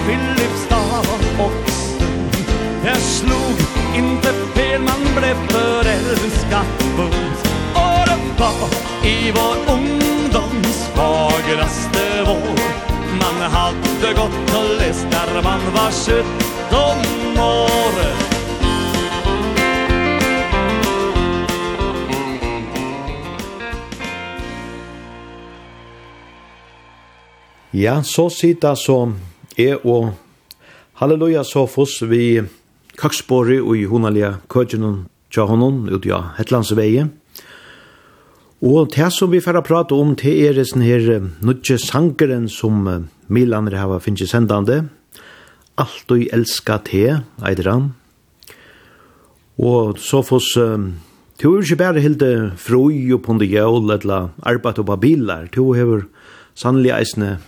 Filipstad 0.05 0.99
och 1.39 1.82
Jag 2.85 2.97
slog 2.97 3.57
inte 3.95 4.27
fel, 4.27 4.81
man 4.81 5.15
blev 5.17 5.47
förälskad 5.47 6.65
fullt 6.79 7.47
Och 7.73 8.07
det 8.07 8.39
var 8.39 8.69
i 9.09 9.31
vår 9.31 9.73
ungdoms 9.73 10.87
fagraste 10.95 12.23
vår 12.25 12.59
Man 13.19 13.51
hade 13.51 14.13
gått 14.13 14.55
och 14.55 14.77
läst 14.79 15.07
när 15.11 15.43
man 15.43 15.59
var 15.73 15.91
17 15.91 17.39
år. 17.39 18.33
Ja, 27.71 28.03
så 28.03 28.29
sita 28.29 28.75
så 28.75 29.13
er 29.57 29.79
og 29.87 30.11
halleluja 30.93 31.43
så 31.43 31.67
foss 31.67 32.01
vi 32.01 32.43
kakspori 33.03 33.59
og 33.59 33.75
i 33.75 33.87
hunalia 33.89 34.37
kødjenon 34.51 35.03
tja 35.33 35.43
honom 35.49 35.83
ut 35.91 36.05
ja 36.07 36.21
Hetlandsveie. 36.37 37.09
Og 38.63 38.93
det 38.95 39.09
som 39.11 39.31
vi 39.31 39.41
får 39.43 39.59
prata 39.67 39.95
om 39.95 40.13
det 40.15 40.33
er 40.47 40.55
den 40.55 40.81
her 40.81 41.27
nudje 41.43 41.77
sangeren 41.77 42.47
som 42.47 43.09
Milaner 43.27 43.75
hava 43.75 43.99
finnje 43.99 44.27
sendande. 44.27 44.85
Alt 45.77 46.11
og 46.11 46.23
elska 46.31 46.77
te, 46.85 47.23
eider 47.43 47.69
han. 47.71 47.93
Og 49.59 49.99
så 49.99 50.21
fås 50.23 50.55
um, 50.57 50.93
Du 51.41 51.57
er 51.57 51.63
ikke 51.63 51.75
bare 51.75 51.99
helt 51.99 52.23
frøy 52.55 53.11
og 53.13 53.23
på 53.25 53.33
det 53.39 53.49
jævl 53.51 53.91
eller 53.91 54.29
arbeid 54.43 54.79
og 54.79 54.85
på 54.85 54.95
bilar. 54.95 55.49
Du 55.51 55.73
har 55.73 56.05
sannelig 56.55 56.93
eisne 56.93 57.39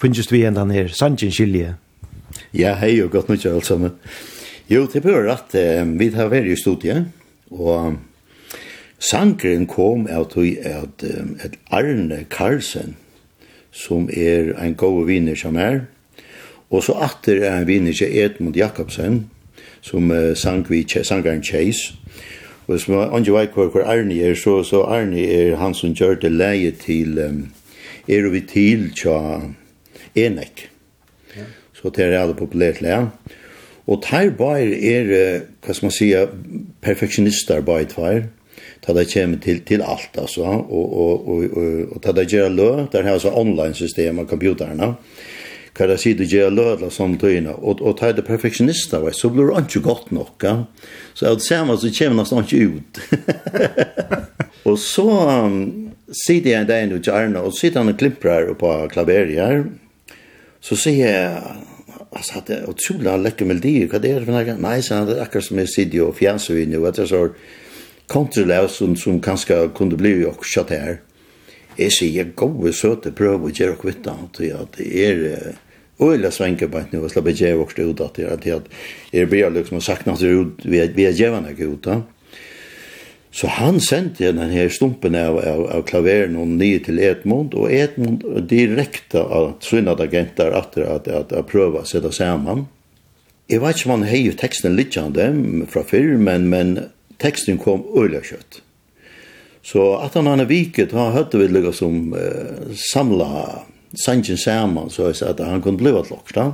finnes 0.00 0.30
vi 0.32 0.44
enn 0.46 0.70
her 0.72 0.88
sannsyn 0.88 1.32
skilje. 1.34 1.74
Ja, 2.56 2.76
hei 2.80 3.00
og 3.02 3.10
godt 3.12 3.28
nytt 3.28 3.44
alt 3.46 3.66
sammen. 3.66 3.98
Jo, 4.70 4.86
det 4.86 5.02
bør 5.02 5.32
at 5.32 5.54
eh, 5.58 5.82
vi 5.98 6.06
tar 6.14 6.28
vært 6.30 6.46
i 6.46 6.54
studiet, 6.54 7.08
og 7.50 7.96
sangren 9.02 9.64
kom 9.66 10.04
av 10.06 10.28
tog 10.30 10.46
at, 10.62 11.02
at 11.42 11.56
Arne 11.74 12.20
Karlsen, 12.30 12.94
som 13.74 14.06
er 14.14 14.52
en 14.62 14.76
god 14.78 15.08
vinner 15.08 15.34
som 15.34 15.58
er, 15.58 15.80
og 16.70 16.84
så 16.86 16.94
atter 17.02 17.42
er 17.42 17.56
en 17.56 17.66
vinner 17.66 17.96
som 17.98 18.14
Edmund 18.14 18.60
Jakobsen, 18.60 19.24
som 19.82 20.12
eh, 20.14 20.36
sang 20.38 20.62
vi 20.70 20.84
sangren 20.86 21.42
Chase, 21.42 21.96
og 22.68 22.78
som 22.78 22.94
er 23.00 23.10
andre 23.10 23.34
vei 23.40 23.44
hvor, 23.50 23.72
hvor 23.74 23.90
Arne 23.90 24.22
er, 24.22 24.38
så, 24.38 24.60
så 24.62 24.84
Arne 24.86 25.26
er 25.26 25.58
han 25.58 25.74
som 25.74 25.98
gjør 25.98 26.14
det 26.22 26.30
leie 26.30 26.70
til, 26.70 27.18
um, 27.18 27.42
er 28.06 28.30
vi 28.30 28.46
til 28.46 28.86
tja 28.94 29.18
Enek. 30.14 30.68
Ja. 31.34 31.50
Så 31.74 31.90
det 31.90 32.06
er 32.06 32.20
alle 32.22 32.38
populært 32.38 32.84
leie. 32.86 33.02
Ja 33.10 33.36
Og 33.90 34.02
teir 34.06 34.30
bare 34.38 34.76
er, 34.76 35.08
hva 35.64 35.74
skal 35.74 35.88
man 35.88 35.96
sige, 35.96 36.26
perfektionister 36.84 37.64
bare 37.66 37.88
tvær. 37.90 38.28
ta 38.80 38.94
det 38.96 39.10
kommer 39.12 39.38
til, 39.44 39.60
til 39.64 39.82
alt, 39.82 40.16
altså, 40.18 40.42
og, 40.42 40.96
og, 41.00 41.28
og, 41.28 41.44
og, 41.56 41.96
og 41.96 42.02
ta 42.02 42.14
det 42.16 42.30
gjør 42.32 42.48
lø, 42.48 42.70
der 42.92 43.02
har 43.02 43.18
altså 43.18 43.32
online-system 43.36 44.22
av 44.22 44.28
computerene, 44.30 44.94
hva 45.76 45.88
det 45.90 45.98
sier 46.00 46.16
du 46.16 46.24
gjør 46.24 46.54
lø, 46.54 46.66
eller 46.76 46.94
sånn 46.94 47.18
tøyene, 47.20 47.52
og, 47.60 47.82
og 47.84 47.98
ta 48.00 48.12
det 48.16 48.24
perfeksjonister, 48.24 49.04
så 49.12 49.30
blir 49.32 49.52
det 49.52 49.66
ikke 49.66 49.84
godt 49.84 50.10
nok, 50.16 50.46
ja. 50.46 50.54
Så 51.14 51.28
jeg 51.28 51.44
ser 51.44 51.68
meg, 51.68 51.80
så 51.80 51.92
kommer 51.98 52.22
nesten 52.22 52.44
ikke 52.44 52.62
ut. 52.72 53.02
og 54.68 54.80
så 54.80 55.06
um, 55.44 55.60
sitter 56.08 56.54
jeg 56.54 56.60
en 56.62 56.70
dag 56.72 56.86
inn 56.86 56.96
i 56.96 57.12
Arne, 57.12 57.44
og 57.44 57.56
sitter 57.56 57.84
han 57.84 57.92
og 57.92 58.00
klimprar 58.00 58.48
på 58.60 58.74
klaveriet 58.92 59.44
her. 59.44 59.64
så 60.64 60.76
sier 60.76 61.14
jeg, 61.14 61.54
altså, 62.10 62.34
hadde 62.38 62.56
jeg 62.58 62.68
utrolig 62.68 63.16
lekkere 63.24 63.48
melodier, 63.48 63.88
hva 63.90 64.02
det 64.02 64.14
er 64.14 64.26
for 64.26 64.36
noe? 64.36 64.56
Nei, 64.62 64.76
så 64.82 65.02
hadde 65.02 65.20
akkurat 65.22 65.46
som 65.46 65.62
jeg 65.62 65.72
sitter 65.74 66.06
og 66.06 66.18
fjanser 66.18 66.58
vi 66.58 66.66
nå, 66.70 66.82
at 66.88 66.98
jeg 66.98 67.10
så 67.12 67.22
kontralaus 68.10 68.76
som, 68.80 68.96
som 68.98 69.20
kanskje 69.22 69.62
kunne 69.78 69.98
bli 69.98 70.16
jo 70.24 70.34
og 70.34 70.46
kjatt 70.46 70.74
her. 70.74 71.00
Jeg 71.78 71.94
sier 71.94 72.30
gode, 72.36 72.74
søte 72.76 73.12
prøver 73.14 73.46
å 73.48 73.54
gjøre 73.54 73.76
og 73.76 73.82
kvitte, 73.84 74.14
at 74.14 74.78
det 74.78 74.94
er... 75.08 75.26
Uh, 75.34 75.66
Ola 76.00 76.30
svänker 76.30 76.68
på 76.68 76.80
nu 76.90 76.98
och 76.98 77.10
slapp 77.10 77.28
ge 77.28 77.54
vart 77.54 77.76
det 77.76 77.82
ut 77.82 78.00
att 78.00 78.14
det 78.14 78.32
att 78.32 78.46
jag 78.46 78.62
är 79.10 79.26
blir 79.26 79.50
liksom 79.50 79.80
sagt 79.80 79.98
saknat 79.98 80.22
ut 80.22 80.48
vi 80.64 80.86
vi 80.94 81.10
ger 81.10 81.32
henne 81.32 81.50
ut 81.50 81.86
Ja. 81.86 82.02
Så 83.32 83.46
han 83.46 83.78
sendte 83.80 84.32
den 84.32 84.50
her 84.50 84.68
stumpen 84.74 85.14
av, 85.14 85.38
av, 85.38 85.62
av 85.70 85.82
klaveren 85.86 86.34
og 86.40 86.50
nye 86.50 86.80
til 86.82 86.98
Edmund, 86.98 87.54
og 87.54 87.70
Edmund 87.70 88.24
direkte 88.50 89.22
av 89.22 89.52
Trinad 89.62 90.02
agenter 90.02 90.50
etter 90.58 90.88
at, 90.90 91.06
at, 91.06 91.30
at 91.32 91.50
prøve 91.50 91.84
å 91.84 91.86
sette 91.86 92.10
sammen. 92.14 92.66
Jeg 93.50 93.62
vet 93.62 93.78
ikke 93.78 93.90
om 93.90 93.96
han 93.98 94.08
har 94.10 94.18
jo 94.18 94.34
teksten 94.38 94.74
litt 94.78 94.98
av 94.98 95.14
dem 95.14 95.62
fra 95.70 95.84
før, 95.86 96.16
men, 96.18 96.48
men 96.50 96.74
teksten 97.22 97.58
kom 97.62 97.86
øyelig 97.94 98.24
kjøtt. 98.32 98.60
Så 99.62 99.86
at 100.00 100.16
han 100.18 100.30
hadde 100.30 100.48
viket, 100.50 100.94
han 100.96 101.14
hørte 101.14 101.38
vi 101.38 101.50
liksom 101.52 101.76
som 101.76 102.18
eh, 102.18 102.74
samla 102.90 103.30
sangen 103.98 104.38
sammen, 104.38 104.90
så 104.90 105.10
at 105.10 105.42
han 105.44 105.62
kunne 105.62 105.78
bli 105.78 105.92
et 105.94 106.10
lokk, 106.10 106.34
da. 106.34 106.50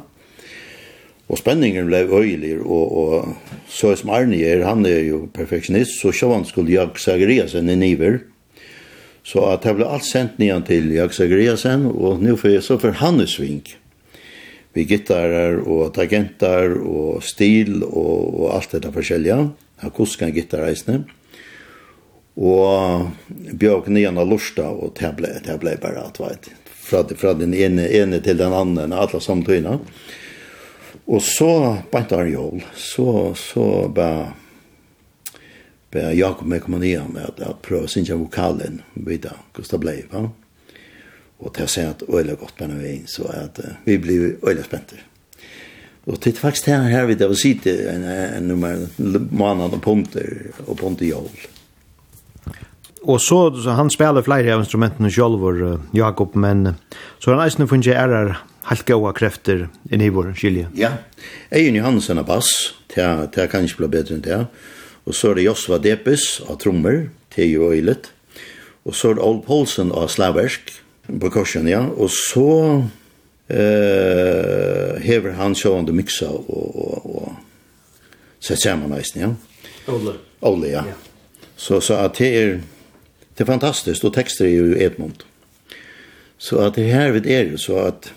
Og 1.27 1.41
spenningen 1.41 1.89
ble 1.89 2.05
øyelig, 2.07 2.61
og, 2.63 2.93
og 2.95 3.71
så 3.71 3.97
som 3.99 4.13
Arne 4.15 4.39
er, 4.47 4.63
han 4.63 4.87
er 4.87 5.03
jo 5.09 5.25
perfektionist, 5.35 5.99
så 5.99 6.13
sjåan 6.15 6.47
skulle 6.47 6.77
jag 6.77 7.01
Zagreasen 7.03 7.71
i 7.71 7.75
niver. 7.75 8.21
Så 9.27 9.43
at 9.51 9.65
det 9.67 9.75
ble 9.75 9.89
alt 9.91 10.07
sendt 10.07 10.39
nian 10.39 10.63
til 10.63 10.93
jag 10.95 11.15
Zagreasen, 11.15 11.89
og 11.91 12.23
nu 12.23 12.37
får 12.39 12.53
jeg 12.53 12.63
så 12.63 12.79
for 12.79 12.95
hans 13.03 13.35
svink. 13.35 13.75
Vi 14.77 14.85
gittarer 14.87 15.63
og 15.65 15.95
tagentar 15.97 16.77
og 16.79 17.25
stil 17.25 17.81
og, 17.83 18.43
og 18.43 18.51
alt 18.55 18.77
det 18.77 18.93
forskjellige. 18.95 19.39
Han 19.83 19.95
kuskan 19.97 20.35
gittareisene. 20.37 21.01
Og 22.37 23.09
Bjørk 23.57 23.89
nian 23.89 24.21
av 24.21 24.29
Lursta, 24.29 24.69
og 24.69 24.93
det 25.01 25.11
ble, 25.17 25.33
det 25.43 25.57
ble 25.59 25.75
bare 25.81 26.05
at 26.07 26.21
veit. 26.21 26.51
Fra, 26.87 27.01
fra 27.19 27.33
den 27.35 27.57
ene, 27.57 27.89
ene 27.89 28.21
til 28.23 28.39
den 28.39 28.55
andre, 28.55 28.85
alle 28.95 29.23
samtøyene. 29.25 29.79
Og 29.81 30.26
Og 31.07 31.23
så, 31.23 31.51
bant 31.93 32.13
av 32.13 32.27
jól, 32.27 32.65
så, 32.75 33.35
så 33.39 33.87
ba, 33.95 34.09
ba 35.95 36.09
Jakob 36.17 36.49
med 36.51 36.65
komme 36.65 36.81
ned 36.83 37.13
med 37.15 37.29
at, 37.29 37.43
at 37.47 37.63
prøve 37.63 37.87
å 37.87 37.91
synge 37.91 38.19
vokalen 38.19 38.81
vidda, 38.95 39.37
hvordan 39.55 39.71
det 39.71 39.83
ble, 39.85 39.97
va? 40.11 40.25
Og 41.37 41.53
til 41.53 41.67
å 41.67 41.71
si 41.71 41.85
at 41.85 42.03
øyla 42.09 42.35
godt 42.41 42.65
med 42.65 42.87
inn, 42.89 43.05
så 43.11 43.29
at 43.31 43.61
uh, 43.61 43.77
vi 43.85 43.99
blir 44.01 44.39
øyla 44.41 44.65
spenter. 44.65 45.05
Og 46.07 46.19
til 46.23 46.35
faktisk 46.39 46.71
her, 46.71 46.87
her 46.91 47.07
vid 47.07 47.21
det 47.21 47.29
å 47.29 47.37
sitte 47.39 47.75
en, 47.93 48.07
en, 48.07 48.25
en 48.39 48.49
nummer 48.51 48.87
måned 49.31 49.77
og 49.77 49.83
punkter 49.85 50.51
og 50.67 50.79
punkter 50.81 51.11
jól. 51.11 51.31
Mm 51.31 51.57
og 53.07 53.21
så, 53.23 53.39
så 53.63 53.77
han 53.79 53.91
spelar 53.91 54.27
flere 54.27 54.55
av 54.55 54.65
instrumentene 54.65 55.11
selv, 55.15 55.43
uh, 55.63 55.79
Jakob 55.95 56.35
men 56.35 56.75
så 57.19 57.33
han 57.33 57.43
nästan 57.43 57.71
fungerar 57.71 58.37
helt 58.67 58.87
gode 58.87 59.13
krefter 59.15 59.69
inn 59.91 60.03
i 60.03 60.11
vår 60.11 60.33
skilje. 60.39 60.69
Ja. 60.75 60.97
Ejen 61.55 61.79
Johansen 61.79 62.19
av 62.19 62.27
bass, 62.27 62.51
det 62.95 63.07
det 63.37 63.51
kan 63.53 63.67
ikke 63.67 63.85
bli 63.85 63.93
bedre 63.99 64.19
enn 64.19 64.27
det. 64.27 64.41
Og 65.07 65.15
så 65.15 65.31
er 65.31 65.39
det 65.39 65.47
Josva 65.47 65.79
Depes 65.79 66.41
av 66.49 66.59
trommer, 66.59 67.09
til 67.31 67.53
jo 67.53 67.71
øylet. 67.71 68.11
Og 68.87 68.91
Och 68.91 68.95
så 68.95 69.11
er 69.11 69.15
det 69.15 69.23
Old 69.23 69.43
Paulsen 69.47 69.93
av 69.93 70.09
slaversk, 70.09 70.83
percussion, 71.21 71.69
ja. 71.69 71.81
Og 71.81 72.11
så 72.11 72.83
eh 73.49 75.03
hever 75.03 75.33
han 75.33 75.55
sjående 75.55 75.93
mixa 75.93 76.27
og, 76.27 76.77
og, 76.77 77.17
og 77.17 77.37
sett 78.41 78.63
sammen 78.63 78.93
eisen, 78.93 79.21
ja. 79.21 79.31
Ole. 79.87 80.13
Ole, 80.41 80.69
ja. 80.69 80.85
ja. 80.87 80.95
Så, 81.57 81.81
så 81.81 81.95
at 81.95 82.15
det 82.15 82.37
är 82.37 82.61
det 83.37 83.43
är 83.43 83.47
fantastiskt 83.47 84.05
och 84.05 84.15
tekster 84.15 84.45
är 84.45 84.49
ju 84.49 84.83
Edmund. 84.83 85.23
Så 86.39 86.61
at 86.61 86.75
det 86.75 86.83
här 86.83 87.11
vid 87.11 87.27
er 87.27 87.57
så 87.57 87.79
att 87.79 88.13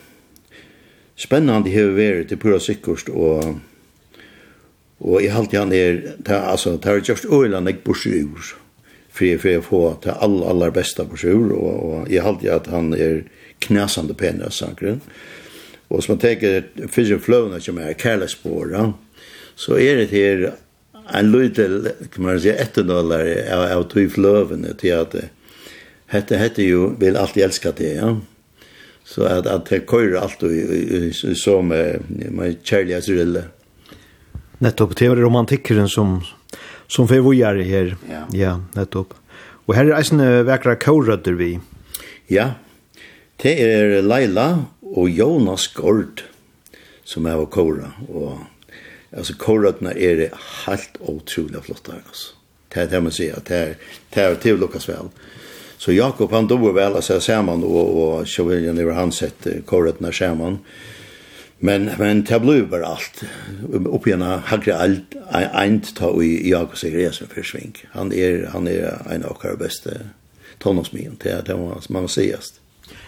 spännande 1.16 1.70
hur 1.70 1.92
vært 1.92 2.16
är 2.16 2.24
till 2.24 2.38
pura 2.38 2.60
Sikkerst, 2.60 3.10
och 3.10 3.56
och 4.98 5.22
i 5.22 5.30
allt 5.30 5.54
jag 5.54 5.68
ner 5.68 6.16
ta 6.26 6.36
alltså 6.36 6.80
er 6.86 7.02
just 7.10 7.26
öland 7.26 7.68
jeg 7.68 7.84
på 7.84 7.94
sjur 7.94 8.56
för 9.12 9.38
för 9.38 9.50
jag 9.50 9.64
får 9.64 9.94
ta 9.94 10.12
all 10.12 10.44
allra 10.44 10.72
bästa 10.72 11.06
på 11.06 11.18
sjur 11.18 11.52
och 11.52 11.84
och 11.84 12.12
i 12.12 12.20
allt 12.20 12.44
jag 12.44 12.56
att 12.56 12.68
han 12.68 12.94
är 12.94 13.24
knasande 13.60 14.14
penna 14.14 14.50
saker. 14.50 15.00
Och 15.88 16.04
som 16.04 16.14
man 16.14 16.20
tänker 16.20 17.20
fløvene 17.20 17.62
som 17.62 17.78
är 17.78 17.94
kärleksspår 17.94 18.94
så 19.56 19.80
är 19.80 19.96
det 19.96 20.12
här 20.12 20.54
en 21.14 21.32
lydel, 21.32 21.90
kan 22.14 22.24
man 22.24 22.40
säga, 22.40 22.56
etternålare 22.56 23.56
av, 23.56 23.78
av 23.78 23.84
tog 23.84 24.12
flövene 24.12 24.74
till 24.74 24.98
att 24.98 25.16
hette 26.06 26.38
hette 26.38 26.64
ju 26.64 26.96
vill 27.00 27.18
alltid 27.18 27.44
älska 27.44 27.72
det, 27.72 27.94
ja. 27.94 28.20
Så 29.04 29.24
att, 29.24 29.48
att 29.48 29.66
det 29.66 29.90
kör 29.90 30.16
allt 30.16 30.44
och 30.44 30.50
som 31.38 31.68
med 31.68 32.58
kärliga 32.64 33.02
syrille. 33.02 33.44
Nettopp, 34.58 34.96
det 34.96 35.10
var 35.10 35.16
romantikeren 35.16 35.90
som, 35.90 36.22
som 36.88 37.08
för 37.08 37.20
vad 37.20 37.36
gör 37.36 37.56
här. 37.56 37.96
Ja, 38.10 38.28
ja 38.32 38.64
nettopp. 38.74 39.14
Och 39.66 39.76
här 39.76 39.86
är 39.86 40.14
en 40.14 40.46
vackra 40.46 40.76
kårrötter 40.76 41.32
vi. 41.32 41.60
Ja, 42.28 42.52
det 43.38 43.74
är 43.74 44.02
Leila 44.02 44.66
och 44.82 45.10
Jonas 45.10 45.68
Gord 45.68 46.22
som 47.04 47.26
är 47.26 47.38
och 47.38 47.52
kåra 47.52 47.92
och 48.08 48.38
alltså 49.18 49.34
korrötterna 49.34 49.92
är 49.92 50.16
det 50.16 50.32
helt 50.66 50.98
otroligt 51.00 51.66
flotta 51.66 51.92
alltså. 52.08 52.34
Det 52.68 52.92
här 52.92 53.02
man 53.02 53.12
säger 53.12 53.38
att 53.38 53.46
det 53.46 53.56
här 53.56 53.76
det 54.10 54.22
här 54.22 54.36
till 54.36 54.58
Lukas 54.58 54.90
väl. 54.90 55.10
Så 55.78 55.92
Jakob 55.92 56.32
han 56.32 56.48
dog 56.48 56.76
väl 56.76 56.96
alltså 56.96 57.20
samman 57.20 57.64
och 57.64 58.18
och 58.20 58.28
Chauvelin 58.28 58.78
över 58.78 58.92
han 58.92 59.12
sett 59.12 59.48
korrötterna 59.66 60.12
samman. 60.12 60.60
Men 61.60 61.92
men 61.98 62.24
det 62.24 62.40
blev 62.40 62.70
bara 62.70 62.86
allt 62.86 63.24
upp 63.74 64.08
i 64.08 64.12
en 64.12 64.22
högre 64.22 64.78
allt 64.78 65.16
en 65.32 65.82
ta 65.96 66.24
i 66.24 66.50
Jakobs 66.50 66.84
resa 66.84 67.26
för 67.34 67.44
svink. 67.44 67.86
Han 67.92 68.14
är 68.14 68.50
han 68.54 68.68
är 68.68 68.98
en 69.10 69.24
av 69.24 69.38
våra 69.44 69.56
bästa 69.56 69.90
tonårsmän. 70.58 71.18
Det 71.24 71.46
det 71.46 71.58
man 71.58 71.82
man 71.90 72.08
sägast. 72.08 72.54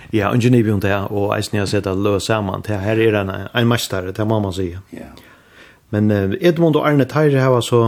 Ja, 0.09 0.29
och 0.29 0.35
Genève 0.35 0.71
och 0.71 0.79
där 0.79 1.11
och 1.11 1.35
Eisner 1.35 1.65
sätter 1.65 1.95
lösa 1.95 2.25
samman. 2.25 2.63
Det 2.67 2.73
här 2.73 2.99
är 2.99 3.13
en 3.13 3.29
en 3.53 3.67
mästare, 3.67 4.11
det 4.11 4.25
må 4.25 4.39
man 4.39 4.53
säga. 4.53 4.81
Ja. 4.89 4.99
Men 5.91 6.11
uh, 6.11 6.33
Edmund 6.39 6.79
og 6.79 6.87
Arne 6.87 7.05
Teire 7.05 7.43
hava 7.43 7.61
så 7.61 7.81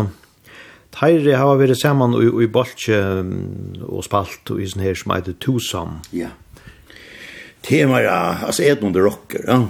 Teire 0.93 1.37
hava 1.39 1.57
vært 1.57 1.79
saman 1.79 2.13
i, 2.19 2.27
i 2.43 2.47
boltje 2.51 2.99
og 3.87 4.03
spalt 4.05 4.51
og 4.53 4.61
i 4.61 4.67
sånn 4.69 4.83
her 4.85 4.97
som 4.99 5.15
heter 5.15 5.37
Tusam. 5.41 6.01
Ja. 6.13 6.29
Temaer, 7.63 8.11
altså 8.45 8.65
Edmund 8.67 8.99
er 8.99 9.07
rocker, 9.07 9.47
ja. 9.47 9.63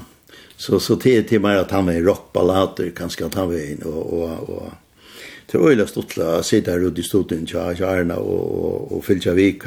Så, 0.58 0.80
så 0.80 0.96
tema 0.96 1.60
at 1.60 1.72
han 1.72 1.90
är 1.90 2.02
rockballader, 2.02 2.90
kanskje 2.96 3.26
at 3.26 3.34
han 3.34 3.48
var 3.50 3.88
och 3.88 4.14
og, 4.14 4.50
og, 4.50 4.50
og 4.50 4.72
Det 5.52 5.60
var 5.60 5.70
øyla 5.70 5.86
stuttla 5.88 6.26
å 6.40 6.88
ute 6.88 7.02
i 7.02 7.04
studien 7.04 7.46
til 7.46 7.58
Arna 7.86 8.16
och 8.16 8.66
och, 8.66 8.98
och 8.98 9.06
Filcha 9.06 9.34
vik 9.34 9.64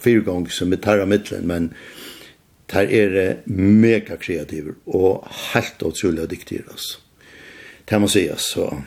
fyra 0.00 0.20
gånger 0.20 0.50
som 0.50 0.68
med 0.68 0.82
tar 0.82 1.06
mittlen, 1.06 1.46
men 1.46 1.74
men 2.72 2.88
är 2.90 3.10
det 3.10 3.36
mega 3.46 4.16
kreativ 4.16 4.74
och 4.84 5.28
helt 5.52 5.82
otroligt 5.82 6.30
dyktig, 6.30 6.62
alltså 6.70 6.98
kan 7.88 8.00
man 8.00 8.08
säga 8.08 8.34
så 8.36 8.82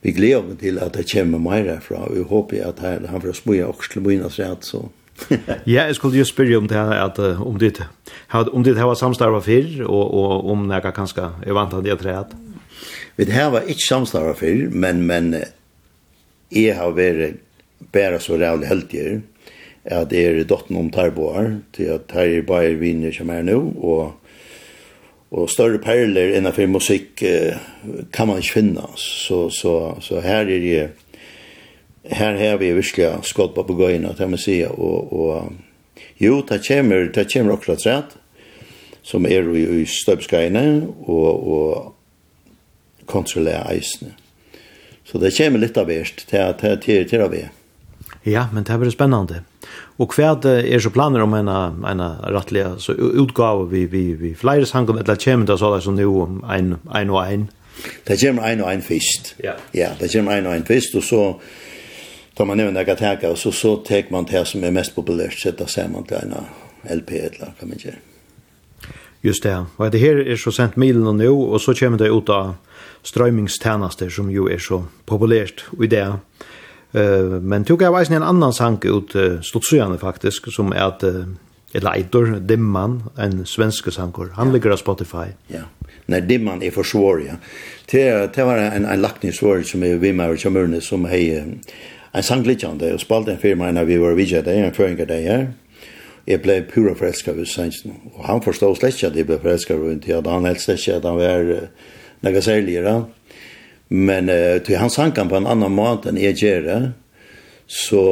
vi 0.00 0.12
glädjer 0.12 0.56
till 0.60 0.78
att 0.78 0.92
det 0.92 1.12
kommer 1.12 1.38
mer 1.38 1.64
härifrån 1.64 2.12
vi 2.14 2.22
håper 2.22 2.64
att 2.68 2.78
her, 2.78 3.00
han 3.10 3.20
får 3.20 3.32
smöja 3.32 3.66
och 3.66 3.84
slumina 3.84 4.30
så 4.30 4.42
att 4.42 4.64
så 4.64 4.88
ja, 5.64 5.86
jeg 5.86 5.96
skulle 5.98 6.20
jo 6.20 6.26
spørre 6.26 6.58
om 6.60 6.68
det 6.70 6.76
her, 6.78 6.92
at, 7.02 7.18
uh, 7.18 7.40
om 7.42 7.58
ditt, 7.58 7.80
om 8.30 8.64
ditt 8.64 8.78
her 8.78 8.86
var 8.86 8.98
samstarva 8.98 9.40
fyrr, 9.42 9.80
og, 9.86 10.14
og 10.14 10.50
om 10.52 10.66
nega 10.70 10.92
kanskje 10.94 11.24
er 11.42 11.56
vant 11.56 11.74
av 11.74 11.82
det 11.86 11.96
treet. 12.00 12.36
Vi 13.18 13.26
her 13.34 13.50
var 13.54 13.66
ikke 13.66 13.86
samstarva 13.86 14.36
fyrr, 14.38 14.68
men, 14.70 15.02
men 15.08 15.32
jeg 16.54 16.76
har 16.78 16.94
vært 16.96 17.42
bare 17.94 18.20
så 18.22 18.38
rævlig 18.38 18.70
heldig 18.70 19.02
at 19.88 20.10
det 20.10 20.22
er 20.22 20.40
dotten 20.48 20.76
om 20.78 20.90
tarboar, 20.92 21.56
til 21.72 21.94
at 21.94 22.12
her 22.14 22.38
er 22.38 22.46
bare 22.46 22.76
viner 22.78 23.14
som 23.14 23.30
er 23.32 23.44
nå, 23.46 23.58
og 23.80 24.17
och 25.30 25.50
større 25.50 25.78
perler 25.78 26.32
än 26.32 26.52
för 26.52 26.66
musik 26.66 27.24
kan 28.10 28.28
man 28.28 28.38
ikke 28.38 28.52
finna 28.52 28.88
så 28.96 29.50
så 29.50 29.96
så 30.00 30.20
här 30.20 30.50
är 30.50 30.60
det 30.60 30.90
här 32.10 32.36
här 32.36 32.56
vi 32.56 32.72
virkelig 32.72 33.12
skott 33.22 33.54
på 33.54 33.62
gåna 33.62 34.08
att 34.08 34.30
man 34.30 34.38
ser 34.38 34.68
och 34.68 35.12
och 35.12 35.52
jo 36.16 36.42
det 36.48 36.68
kommer 36.68 37.12
det 37.14 37.32
kommer 37.32 37.52
också 37.52 37.72
rett, 37.72 38.16
som 39.02 39.26
är 39.26 39.56
i, 39.56 39.80
i 39.80 39.86
stöpskajne 39.86 40.82
och 41.00 41.52
och 41.52 41.94
kontrollera 43.06 43.74
isen 43.74 44.12
så 45.04 45.18
det 45.18 45.38
kommer 45.38 45.58
lite 45.58 45.80
av 45.80 45.86
värst 45.86 46.28
till 46.28 46.40
att 46.40 46.82
till 46.82 47.08
till 47.08 47.20
av 47.20 47.30
det 47.30 47.48
Ja, 48.24 48.48
men 48.52 48.64
det 48.64 48.78
blir 48.80 48.90
spennende. 48.90 49.42
Og 49.98 50.14
hva 50.14 50.34
er 50.46 50.80
så 50.82 50.90
planer 50.90 51.22
om 51.22 51.34
en, 51.34 51.48
en 51.48 52.02
rettelig 52.34 52.64
så 52.82 52.94
utgave 52.94 53.68
vi, 53.70 53.86
vi, 53.86 54.04
vi 54.14 54.34
flere 54.34 54.66
sanger, 54.66 55.00
eller 55.00 55.16
kommer 55.22 55.46
det 55.46 55.58
så 55.58 55.74
det 55.74 55.82
som 55.84 55.96
nå 55.96 56.10
en, 56.54 56.76
en 56.94 57.10
og 57.10 57.22
en? 57.24 57.48
Det 58.06 58.18
kommer 58.20 58.48
en 58.48 58.60
og 58.60 58.72
en 58.72 58.82
først. 58.82 59.34
Ja. 59.44 59.54
ja, 59.74 59.92
det 60.00 60.10
kommer 60.12 60.38
en 60.38 60.46
og 60.46 60.56
en 60.56 60.66
først, 60.66 60.94
og 60.94 61.02
så 61.02 61.22
tar 62.36 62.46
man 62.46 62.58
nevn 62.58 62.76
jeg 62.76 62.98
teka, 62.98 63.30
og 63.30 63.38
så, 63.38 63.50
så 63.50 63.76
tar 63.82 64.10
man 64.10 64.26
det 64.30 64.44
som 64.46 64.64
er 64.64 64.74
mest 64.74 64.94
populært, 64.94 65.38
så 65.38 65.50
da 65.50 65.66
ser 65.66 65.88
man 65.90 66.06
til 66.06 66.22
en 66.22 66.36
LP 66.98 67.10
eller 67.18 67.54
hva 67.58 67.66
man 67.66 67.82
gjør. 67.82 67.98
Just 69.22 69.42
det, 69.42 69.56
og 69.76 69.92
det 69.92 70.00
her 70.00 70.20
er 70.22 70.38
så 70.38 70.52
sendt 70.54 70.76
milen 70.78 71.06
og 71.06 71.16
nå, 71.18 71.32
og 71.34 71.60
så 71.60 71.74
kommer 71.74 71.98
det 71.98 72.10
ut 72.14 72.30
av 72.30 72.54
strøymingstjenester 73.06 74.10
som 74.14 74.30
jo 74.30 74.46
er 74.46 74.62
så 74.62 74.84
populært 75.06 75.64
i 75.82 75.90
det. 75.90 76.06
Uh, 76.96 77.36
men 77.42 77.64
tog 77.68 77.82
jeg 77.82 77.92
veisen 77.92 78.16
en 78.16 78.24
annan 78.24 78.54
sang 78.56 78.78
ut 78.84 79.14
uh, 79.16 79.40
Stotsujane 79.44 79.98
faktisk, 80.00 80.48
som 80.54 80.72
er 80.72 80.86
at 80.86 81.04
uh, 81.04 81.26
eller 81.76 81.92
Eitor 81.98 82.38
Dimman, 82.40 83.02
en 83.20 83.42
svensk 83.46 83.90
sanger. 83.92 84.32
Han 84.38 84.48
ja. 84.48 84.52
ligger 84.52 84.70
av 84.70 84.76
Spotify. 84.76 85.28
Ja. 85.48 85.66
När 86.06 86.20
Dimman 86.20 86.62
är 86.62 86.70
för 86.70 86.82
svår 86.82 87.22
ja. 87.26 87.32
Det, 87.90 88.34
det 88.34 88.44
var 88.44 88.56
en, 88.56 88.84
en 88.84 89.00
lackningsvår 89.00 89.62
som 89.62 89.82
är 89.82 89.94
vi 89.94 90.12
med 90.12 90.30
och 90.30 90.38
kommunen 90.38 90.80
som 90.80 91.04
är 91.04 91.58
en 92.12 92.22
sanglitjande 92.22 92.94
och 92.94 93.00
spalte 93.00 93.32
en 93.32 93.38
firma 93.38 93.70
när 93.70 93.84
vi 93.84 93.96
var 93.96 94.12
vidja 94.12 94.42
där, 94.42 94.54
en 94.54 94.72
föringar 94.72 95.06
där 95.06 95.18
jag 95.18 95.46
Jeg 96.28 96.42
ble 96.44 96.58
pura 96.68 96.92
forelsket 96.94 97.36
ved 97.38 97.46
Svensen, 97.48 97.94
og 98.12 98.24
han 98.28 98.42
forstod 98.44 98.76
slett 98.76 98.98
ikke 98.98 99.06
at 99.08 99.14
jeg 99.16 99.26
ble 99.30 99.38
forelsket 99.40 99.78
rundt, 99.80 100.08
at 100.12 100.26
han 100.28 100.44
helst 100.44 100.68
ikke 100.68 100.98
at 100.98 101.06
han 101.08 101.16
var 101.16 101.46
uh, 101.48 101.94
noe 102.26 102.42
særligere. 102.44 102.92
Men 103.88 104.28
uh, 104.32 104.58
til 104.64 104.80
han 104.80 104.92
sang 104.92 105.14
han 105.16 105.30
på 105.30 105.38
en 105.38 105.48
annan 105.48 105.74
måte 105.74 106.10
enn 106.10 106.20
jeg 106.20 106.38
gjør 106.42 106.66
det. 106.66 106.80
Så, 107.68 108.02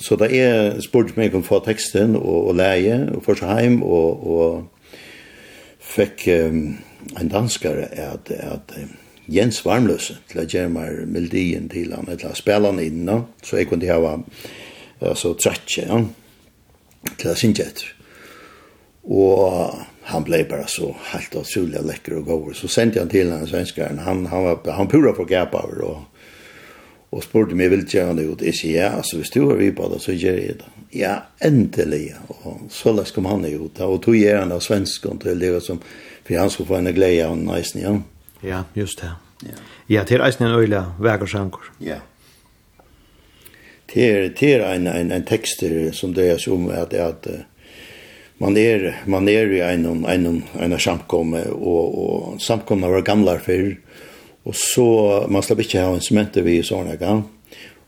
så 0.00 0.16
da 0.16 0.28
jeg 0.32 0.80
spurte 0.84 1.16
meg 1.18 1.34
om 1.36 1.44
å 1.44 1.48
få 1.48 1.60
teksten 1.64 2.16
og, 2.16 2.50
og 2.50 2.54
leie 2.56 3.02
og 3.12 3.24
få 3.26 3.36
seg 3.36 3.64
hjem 3.64 3.82
og, 3.84 4.24
og 4.24 5.04
fikk 5.90 6.24
um, 6.32 6.62
en 7.20 7.32
danskare 7.32 7.90
at, 8.00 8.32
at 8.32 8.74
Jens 9.30 9.60
Varmløse 9.64 10.16
til 10.30 10.42
å 10.42 10.46
gjøre 10.48 10.72
meg 10.72 11.04
melodien 11.10 11.68
til 11.70 11.92
han, 11.94 12.08
til 12.10 12.30
å 12.30 12.38
spille 12.38 12.72
han 12.72 12.80
inn, 12.82 13.04
no? 13.06 13.20
så 13.44 13.60
jeg 13.60 13.68
kunne 13.70 13.86
ha 13.86 14.16
altså, 14.16 15.34
trettet 15.38 15.84
ja? 15.84 16.00
til 17.16 17.30
å 17.30 17.36
synge 17.38 17.66
etter. 17.68 17.92
Og 19.10 19.76
han 20.10 20.22
blev 20.24 20.48
bara 20.48 20.66
så 20.66 20.96
helt 21.02 21.36
otroligt 21.36 21.86
läcker 21.86 22.16
och 22.16 22.24
god. 22.24 22.56
Så 22.56 22.68
sände 22.68 22.98
jag 22.98 23.10
till 23.10 23.30
den 23.30 23.46
svenskaren. 23.46 23.98
Han, 23.98 24.26
han, 24.26 24.44
var, 24.44 24.72
han 24.72 24.88
pura 24.88 25.12
på 25.12 25.24
gapower 25.24 25.80
och, 25.80 25.98
och 27.10 27.22
spurte 27.22 27.54
mig 27.54 27.68
vill 27.68 27.86
jag 27.92 28.16
det 28.16 28.22
ut. 28.22 28.42
Jag 28.42 28.54
sa 28.54 28.68
ja, 28.68 28.88
alltså 28.88 29.16
hvis 29.16 29.30
du 29.30 29.40
har 29.40 29.54
vi 29.54 29.70
på 29.70 29.88
det 29.88 30.00
så 30.00 30.12
gör 30.12 30.32
jag 30.32 30.56
det. 30.56 30.64
Ja, 30.90 31.22
äntligen. 31.38 32.16
Och 32.26 32.60
så 32.70 32.92
läs 32.92 33.10
kom 33.10 33.24
han 33.26 33.44
ut. 33.44 33.80
Och 33.80 34.02
tog 34.02 34.16
jag 34.16 34.40
den 34.40 34.52
av 34.52 34.60
svenskan 34.60 35.18
till 35.18 35.38
det 35.38 35.60
som 35.60 35.78
för 36.24 36.34
han 36.34 36.50
skulle 36.50 36.66
få 36.66 36.74
en 36.74 36.94
glädje 36.94 37.28
av 37.28 37.36
nice 37.36 37.78
igen. 37.78 38.04
Ja, 38.40 38.64
just 38.74 39.00
det. 39.00 39.12
Ja. 39.42 39.48
Ja, 39.86 40.04
det 40.08 40.14
är 40.14 40.26
nice 40.26 40.44
en 40.44 40.50
öliga 40.50 40.92
vägarsankor. 41.00 41.72
Ja. 41.78 41.96
Det 43.94 44.10
är 44.10 44.34
det 44.40 44.54
är 44.54 44.74
en 44.74 44.86
en 44.86 45.12
en 45.12 45.24
texter 45.24 45.92
som 45.92 46.14
det 46.14 46.30
är 46.30 46.38
som 46.38 46.68
att 46.68 46.94
att, 46.94 46.94
att 46.94 47.26
man 48.40 48.56
är 48.56 49.02
man 49.06 49.28
er 49.28 49.46
i 49.52 49.60
en 49.60 50.04
en 50.04 50.42
en 50.60 50.78
samkomme 50.78 51.44
och 51.44 51.98
og 51.98 52.40
samkomna 52.40 52.88
var 52.88 53.02
gamla 53.02 53.38
för 53.38 53.76
och 54.42 54.56
så 54.56 55.26
man 55.28 55.42
slapp 55.42 55.60
ikkje 55.60 55.82
ha 55.82 55.94
instrumenter 55.94 56.42
vi 56.42 56.62
såna 56.62 56.96
gång. 56.96 57.24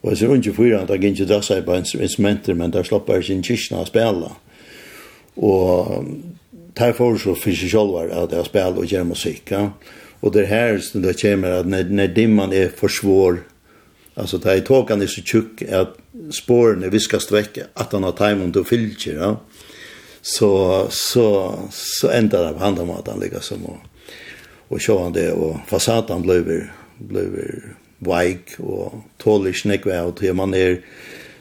Och 0.01 0.19
så 0.19 0.27
rundt 0.27 0.47
for 0.47 0.53
för 0.53 0.73
att 0.73 0.89
jag 0.89 1.05
inte 1.05 1.25
drar 1.25 1.41
sig 1.41 1.63
på 1.63 1.85
sementer 1.85 2.55
men 2.55 2.71
där 2.71 2.83
slapp 2.83 3.09
jag 3.09 3.31
inte 3.31 3.49
kyrkna 3.49 3.87
spela. 3.87 4.33
Och 5.35 6.05
tar 6.75 6.93
for 6.93 7.17
så 7.17 7.35
för 7.35 7.53
sig 7.53 7.69
själva 7.69 8.23
att 8.23 8.33
jag 8.33 8.47
spelar 8.47 8.79
och 8.79 8.87
gör 8.87 9.05
musik. 9.05 9.43
Ja? 9.49 9.71
Och 10.21 10.33
det 10.33 10.47
här 10.47 10.79
så 10.79 10.99
det 10.99 11.23
kommer 11.23 11.51
at 11.51 11.67
när 11.67 11.85
når 11.85 12.07
dimman 12.07 12.53
är 12.53 12.69
för 12.69 12.89
svår 12.89 13.39
alltså 14.15 14.39
där 14.39 14.57
i 14.57 14.61
tåkan 14.61 15.03
är 15.03 15.07
så 15.07 15.23
tjock 15.23 15.63
att 15.63 15.97
spåren 16.31 16.83
är 16.83 16.91
viskast 16.91 17.33
väck 17.33 17.59
att 17.75 17.93
han 17.93 18.05
har 18.05 18.13
tajmon 18.13 18.53
då 18.53 18.65
fyllt 18.65 19.07
ja 19.07 19.41
så, 20.23 20.87
så, 20.91 21.55
så 21.71 22.11
ända 22.11 22.53
det 22.53 22.59
på 22.59 22.65
andra 22.65 22.85
maten 22.85 23.21
liksom. 23.21 23.65
Och, 23.65 23.79
och 24.69 24.83
så 24.83 25.03
han 25.03 25.13
det 25.13 25.33
och 25.33 25.57
fasaden 25.67 26.23
blev, 26.23 26.69
blev 26.99 27.63
veik 27.99 28.59
och 28.59 28.95
tålig 29.19 29.57
snäckväg 29.57 30.03
väl 30.03 30.13
till 30.13 30.35
man 30.35 30.55
är 30.55 30.81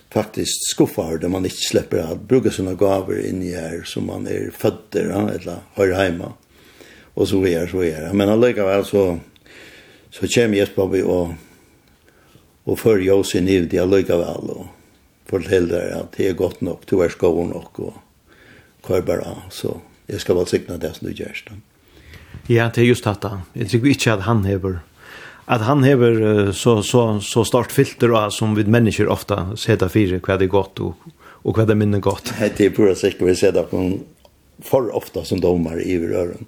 faktiskt 0.09 0.69
skuffar 0.71 1.17
där 1.17 1.27
man 1.27 1.45
inte 1.45 1.55
släpper 1.57 1.97
att 1.97 2.21
bruka 2.21 2.51
sina 2.51 2.73
gaver 2.73 3.27
in 3.27 3.41
i 3.41 3.53
här 3.53 3.81
som 3.85 4.05
man 4.05 4.27
är 4.27 4.51
fötter 4.57 5.09
ja, 5.09 5.29
eller 5.29 5.55
har 5.73 5.91
hemma. 5.91 6.33
Och 7.13 7.27
så 7.27 7.45
är 7.45 7.67
så 7.67 7.83
är 7.83 8.13
Men 8.13 8.29
alligevel 8.29 8.85
så, 8.85 9.19
så 10.09 10.27
kommer 10.27 10.57
Jesper 10.57 11.03
och 11.03 11.29
och 12.63 12.79
för 12.79 12.97
jag 12.97 13.25
sin 13.25 13.45
nivd, 13.45 13.73
jeg 13.73 13.87
lykker 13.87 14.17
vel, 14.21 14.49
og 14.49 14.67
forteller 15.25 15.91
att 15.95 16.11
det 16.17 16.27
är 16.27 16.33
gott 16.33 16.61
nog 16.61 16.83
du 16.85 17.03
er 17.03 17.09
skoven 17.09 17.49
nog 17.49 17.79
och 17.79 17.93
kvar 18.83 19.01
bara, 19.01 19.27
så 19.49 19.77
jag 20.07 20.21
ska 20.21 20.33
väl 20.33 20.45
signa 20.45 20.77
det 20.77 20.93
som 20.93 21.07
du 21.07 21.13
gör 21.13 21.43
da. 21.49 21.55
Ja, 22.47 22.71
det 22.75 22.81
är 22.81 22.85
just 22.85 23.03
detta. 23.03 23.41
Jag 23.53 23.69
tycker 23.69 23.87
inte 23.87 24.13
att 24.13 24.21
han 24.21 24.45
hever 24.45 24.79
att 25.45 25.61
han 25.61 25.83
hever 25.83 26.51
så, 26.51 26.83
så, 26.83 27.19
så 27.19 27.45
stort 27.45 27.71
filter 27.71 28.11
och 28.11 28.33
som 28.33 28.55
vi 28.55 28.63
människor 28.63 29.07
ofta 29.07 29.55
sätter 29.57 29.87
fyra 29.87 30.19
vad 30.27 30.39
det 30.39 30.47
gott 30.47 30.79
och 30.79 30.95
och 31.43 31.49
og 31.49 31.57
hva 31.57 31.65
det 31.65 31.75
minne 31.75 31.99
gott. 31.99 32.33
Det 32.39 32.65
är 32.65 32.69
pura 32.69 32.95
säkert 32.95 33.21
vi 33.21 33.35
sätter 33.35 33.63
på 33.63 33.97
för 34.61 34.95
ofta 34.95 35.23
som 35.25 35.41
domar 35.41 35.81
i 35.81 35.97
røren. 35.97 36.45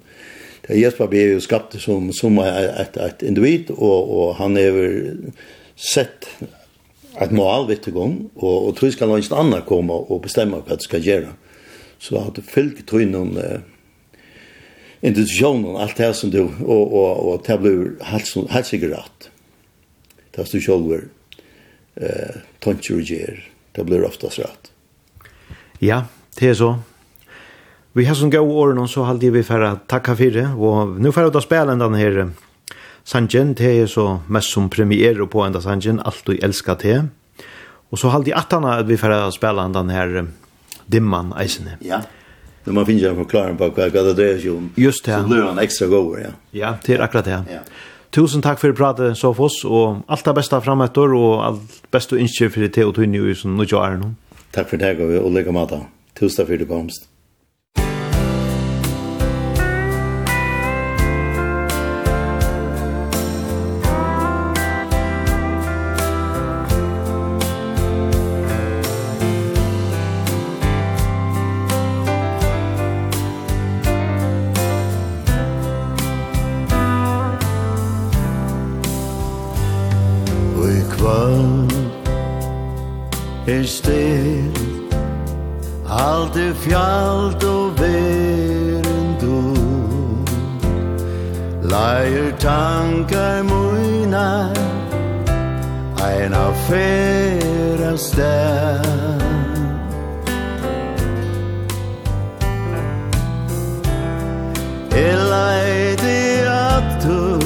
Det 0.66 0.78
Jesper 0.78 1.06
ble 1.06 1.18
ju 1.18 1.40
skapt 1.40 1.80
som, 1.80 2.12
som 2.12 2.38
ett 2.38 2.96
ett 2.96 3.22
individ, 3.22 3.70
och 3.70 4.28
och 4.28 4.34
han 4.36 4.56
har 4.56 5.12
sett 5.94 6.28
att 7.14 7.30
mål 7.30 7.66
vidt 7.66 7.88
igång 7.88 8.30
och 8.34 8.68
och 8.68 8.76
tror 8.76 8.90
ska 8.90 9.06
någon 9.06 9.22
annan 9.30 9.62
komma 9.62 9.94
och 9.94 10.20
bestämma 10.20 10.62
vad 10.66 10.78
det 10.78 10.82
ska 10.82 10.98
göra 10.98 11.28
så 12.04 12.18
har 12.18 12.32
du 12.36 12.42
fyllt 12.42 12.86
tog 12.86 13.06
någon 13.06 13.36
eh, 13.36 13.60
institutionen, 15.00 15.76
allt 15.76 15.96
det 15.96 16.14
som 16.14 16.30
du, 16.30 16.40
och, 16.40 16.92
och 16.92 17.32
och 17.32 17.42
det 17.46 17.58
blir 17.58 18.04
helt 18.04 18.66
sikkert 18.66 18.90
rätt 18.90 19.30
Det 20.30 20.42
er 20.42 20.48
du 20.52 20.60
själv 20.60 20.92
eh, 21.96 22.36
tanker 22.60 22.94
og 22.94 23.00
gjør, 23.00 23.40
det 23.72 23.84
blir 23.86 24.04
oftast 24.04 24.38
rätt 24.38 24.70
Ja, 25.78 26.04
det 26.38 26.48
är 26.48 26.54
så. 26.54 26.78
Vi 27.92 28.04
har 28.04 28.14
som 28.14 28.30
gå 28.30 28.38
åren, 28.38 28.88
så 28.88 29.02
har 29.02 29.14
vi 29.14 29.42
för 29.42 29.60
att 29.60 29.88
tacka 29.88 30.16
for 30.16 30.30
det, 30.30 30.48
og 30.58 31.00
nå 31.00 31.12
får 31.12 31.28
ut 31.28 31.36
av 31.36 31.40
spela 31.40 31.74
denne 31.74 31.98
her 31.98 32.30
sangen, 33.04 33.54
det 33.54 33.80
er 33.80 33.86
så 33.86 34.20
mest 34.28 34.52
som 34.52 34.70
premiär 34.70 35.26
på 35.26 35.42
enda 35.42 35.60
sangen, 35.60 36.00
alt 36.00 36.26
du 36.26 36.38
elsker 36.42 36.74
til. 36.74 37.08
Og 37.90 37.98
så 37.98 38.08
har 38.08 38.22
de 38.22 38.32
attene 38.32 38.78
at 38.78 38.88
vi 38.88 38.94
att 38.94 39.34
spela 39.34 39.68
den 39.68 39.90
her 39.90 40.26
dimman 40.92 41.32
eisene. 41.40 41.78
Ja. 41.84 42.02
Når 42.64 42.72
man 42.72 42.86
finner 42.88 43.10
en 43.10 43.16
forklaring 43.20 43.58
på 43.60 43.68
hva 43.76 43.88
det 43.92 44.14
dreier 44.16 44.38
seg 44.40 44.54
om, 44.54 44.70
Just 44.80 45.04
det. 45.04 45.18
så 45.20 45.28
blir 45.28 45.42
han 45.44 45.58
ekstra 45.60 45.86
god, 45.92 46.14
ja. 46.22 46.30
Ja, 46.52 46.74
det 46.86 46.96
er 46.96 47.04
akkurat 47.04 47.24
det. 47.28 47.40
Ja. 47.52 47.60
Tusen 48.14 48.42
takk 48.42 48.60
for 48.62 48.72
pratet, 48.72 49.16
Sofos, 49.18 49.64
og 49.64 50.04
alt 50.08 50.24
det 50.24 50.34
beste 50.38 50.60
fremetter, 50.62 51.14
og 51.18 51.44
alt 51.44 51.80
beste 51.92 52.16
innskjøp 52.16 52.54
for 52.54 52.64
det 52.64 52.72
til 52.76 52.88
å 52.88 52.94
tynne 52.94 53.18
i 53.18 53.34
som 53.34 53.56
nå 53.58 53.66
gjør 53.66 53.98
Takk 54.54 54.70
for 54.70 54.76
det, 54.78 54.94
og 55.00 55.32
lykke 55.34 55.52
med 55.52 55.68
deg. 55.68 55.88
Tusen 56.14 56.36
takk 56.38 56.46
for 56.52 56.56
det 56.62 56.68
komst. 56.68 57.08
er 83.64 83.68
stil 83.68 84.50
Alt 85.88 86.36
er 86.36 86.54
fjallt 86.54 87.44
og 87.44 87.78
veren 87.78 89.14
du. 89.20 89.38
Leier 91.72 92.32
tankar 92.38 93.42
muina 93.48 94.28
Ein 96.04 96.34
affæra 96.34 97.96
stær 97.96 98.84
det 104.90 106.46
at 106.46 106.84
aftur 106.84 107.40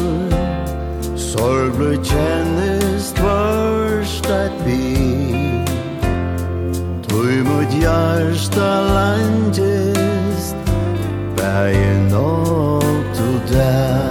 Sorg 1.17 1.73
blir 1.77 1.99
kjenn 2.05 2.48
hjarta 7.81 8.71
langest 8.95 10.57
Bæin 11.37 12.15
og 12.15 12.83
du 13.17 13.29
der 13.53 14.08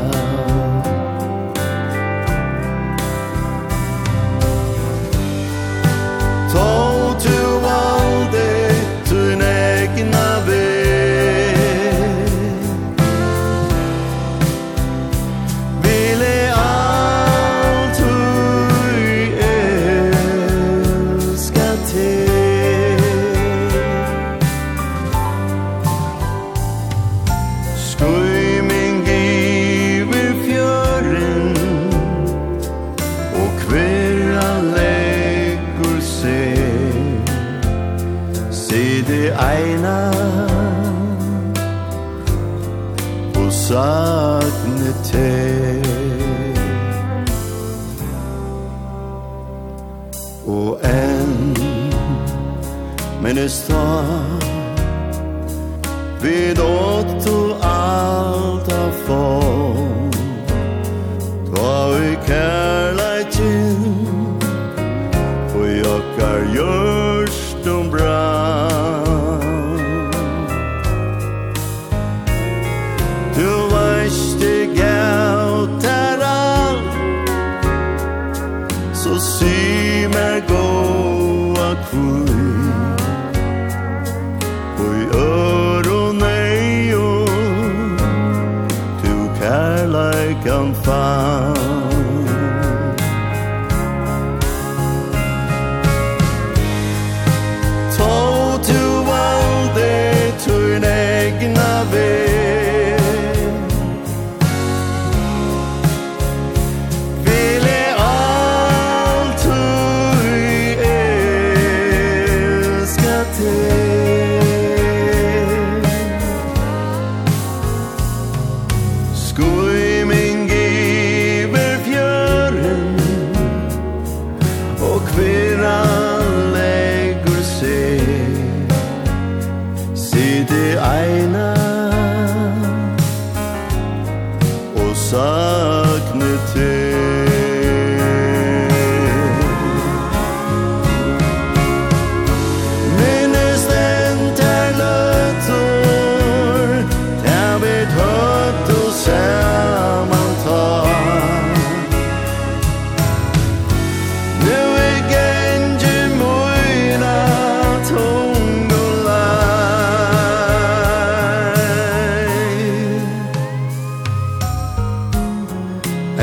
Kristus. 53.47 53.86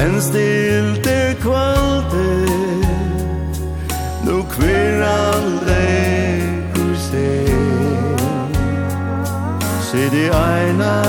En 0.05 0.20
stilte 0.20 1.36
kvalde 1.40 2.46
Nu 4.24 4.44
kvirran 4.52 5.44
leikur 5.66 6.94
seg. 7.09 7.48
Sidi 9.90 10.26
einar 10.28 11.03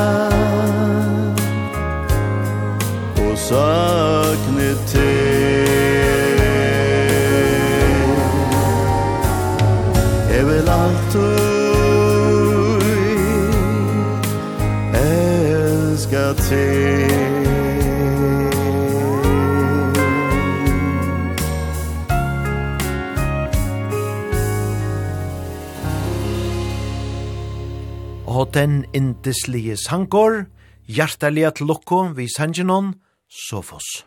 den 28.55 28.85
indislige 28.93 29.75
sangor, 29.77 30.45
hjertelige 30.87 31.49
til 31.57 31.67
lukko 31.67 31.97
vi 32.15 32.27
sangenon, 32.31 32.93
Sofos. 33.27 34.05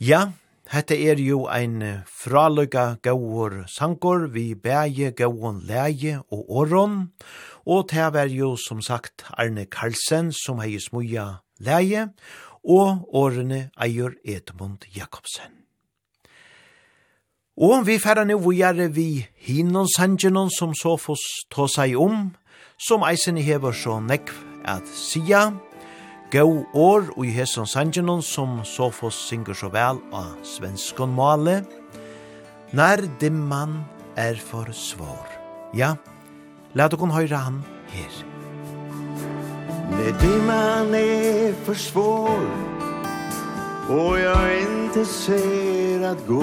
Ja, 0.00 0.28
hette 0.70 0.94
er 0.94 1.18
jo 1.18 1.48
ein 1.50 1.82
fraløyga 2.06 3.00
gauur 3.02 3.64
sangor 3.66 4.28
vi 4.30 4.54
bæje 4.54 5.10
gauun 5.10 5.58
leie 5.66 6.20
og 6.30 6.44
åron, 6.60 7.10
og 7.66 7.90
det 7.90 8.12
var 8.14 8.30
jo 8.30 8.54
som 8.56 8.82
sagt 8.82 9.26
Arne 9.34 9.66
Karlsen 9.66 10.30
som 10.32 10.62
hei 10.62 10.78
smuja 10.78 11.26
leie, 11.58 12.12
og 12.62 13.10
årene 13.10 13.70
eier 13.74 14.14
Edmund 14.24 14.86
Jakobsen. 14.94 15.50
Og 17.56 17.86
vi 17.86 17.98
færa 17.98 18.24
nu 18.24 18.38
vi 18.38 18.58
gjerne 18.62 18.92
vi 18.94 19.26
hinnon 19.34 19.88
sangenon 19.96 20.50
som 20.50 20.74
Sofos 20.74 21.22
tås 21.50 21.78
ei 21.78 21.96
om, 21.96 22.36
som 22.78 23.02
eisen 23.02 23.36
hever 23.40 23.72
så 23.72 23.98
nekv 24.00 24.34
at 24.64 24.86
sia, 24.92 25.50
gau 26.30 26.66
år 26.74 27.08
og 27.16 27.24
i 27.26 27.32
hesson 27.32 27.66
sangenon 27.66 28.22
som 28.22 28.60
Sofos 28.64 29.16
synger 29.28 29.56
så 29.56 29.70
vel 29.72 30.00
av 30.12 30.36
svenskon 30.44 31.14
male, 31.16 31.62
nær 32.76 33.04
dimman 33.20 33.80
er 34.16 34.36
for 34.36 34.68
svår. 34.72 35.28
Ja, 35.74 35.94
la 36.74 36.88
dere 36.92 37.12
høyre 37.12 37.44
han 37.48 37.62
her. 37.92 38.24
När 39.90 40.12
dimman 40.20 40.94
är 40.94 41.52
för 41.64 41.74
svår 41.74 42.46
Och 43.88 44.18
jag 44.18 44.60
inte 44.60 45.04
ser 45.04 46.02
att 46.02 46.26
gå 46.26 46.42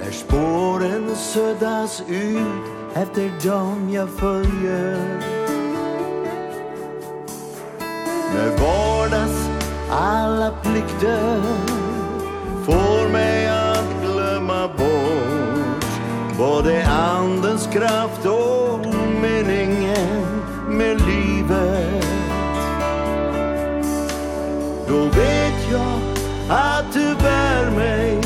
När 0.00 0.10
spåren 0.10 1.16
suddas 1.16 2.02
ut 2.08 2.77
efter 2.94 3.48
dem 3.48 3.90
jag 3.92 4.08
följer. 4.08 4.98
Med 8.34 8.60
vardags 8.60 9.48
alla 9.90 10.50
plikter 10.62 11.42
Får 12.64 13.12
mig 13.12 13.48
att 13.48 14.02
glömma 14.02 14.68
bort 14.68 15.86
Både 16.38 16.86
andens 16.86 17.66
kraft 17.66 18.26
och 18.26 18.86
meningen 19.22 20.26
med 20.68 21.00
livet. 21.06 22.06
Då 24.88 25.04
vet 25.04 25.70
jag 25.72 26.00
att 26.48 26.92
du 26.92 27.14
bär 27.14 27.70
mig 27.70 28.20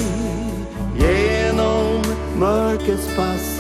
Genom 0.97 2.03
mörkets 2.39 3.17
pass. 3.17 3.52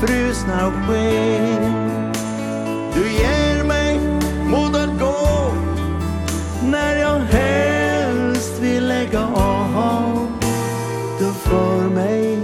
frusna 0.00 0.72
skinn. 0.86 2.12
Du 2.94 3.12
ger 3.12 3.64
mig 3.64 4.00
mod 4.46 4.76
att 4.76 5.00
gå 5.00 5.52
När 6.70 6.96
jag 6.96 7.18
helst 7.18 8.58
vill 8.60 8.88
lägga 8.88 9.26
av. 9.34 10.26
Du 11.18 11.32
för 11.32 11.88
mig 11.88 12.38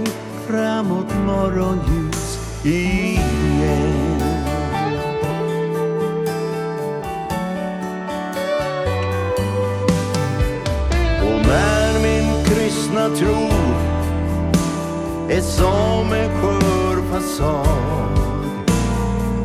framåt 0.47 1.13
morgonljus 1.25 2.39
igen. 2.63 3.25
När 11.47 11.99
min 12.01 12.45
kristna 12.45 13.09
tro 13.09 13.49
är 15.29 15.41
som 15.41 16.13
en 16.13 16.41
sjö 16.41 16.64
såg 17.25 18.17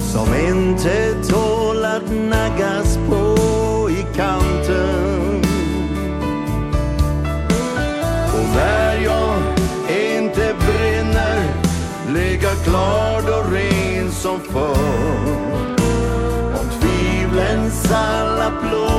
Som 0.01 0.35
inte 0.35 1.15
tål 1.29 1.85
att 1.85 2.11
naggas 2.11 2.99
på 3.09 3.37
i 3.91 4.07
kanten. 4.17 5.43
Och 8.35 8.57
när 8.57 9.01
jag 9.05 9.43
inte 9.89 10.55
brinner 10.59 11.55
Ligger 12.15 12.65
klar 12.65 13.39
och 13.39 13.53
ren 13.53 14.13
som 14.13 14.41
förr. 14.41 15.77
Om 16.61 16.81
tvivlens 16.81 17.93
alla 17.93 18.51
plågor 18.51 18.90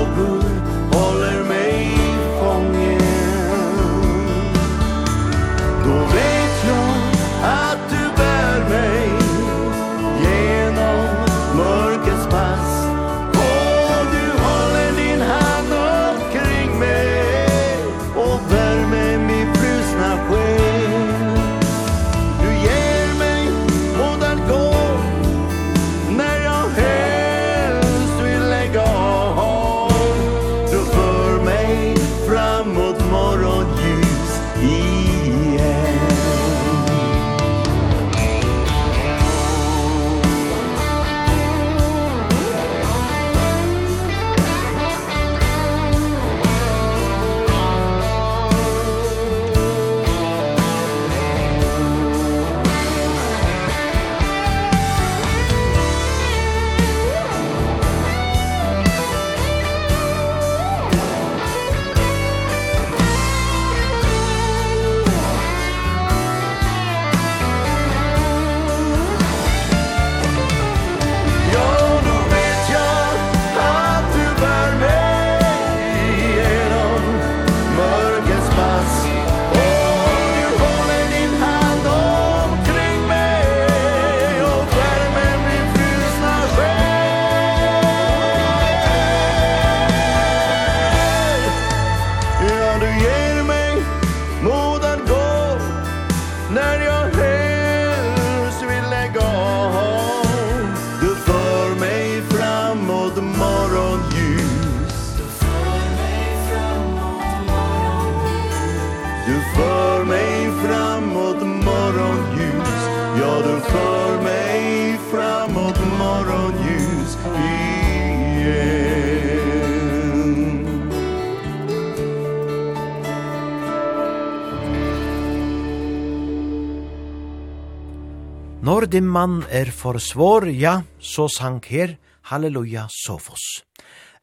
dimman 128.92 129.46
er 129.48 129.70
for 129.72 129.96
svår, 130.04 130.50
ja, 130.52 130.82
så 131.00 131.30
sank 131.32 131.70
her, 131.72 131.94
halleluja, 132.28 132.90
sofos. 132.92 133.62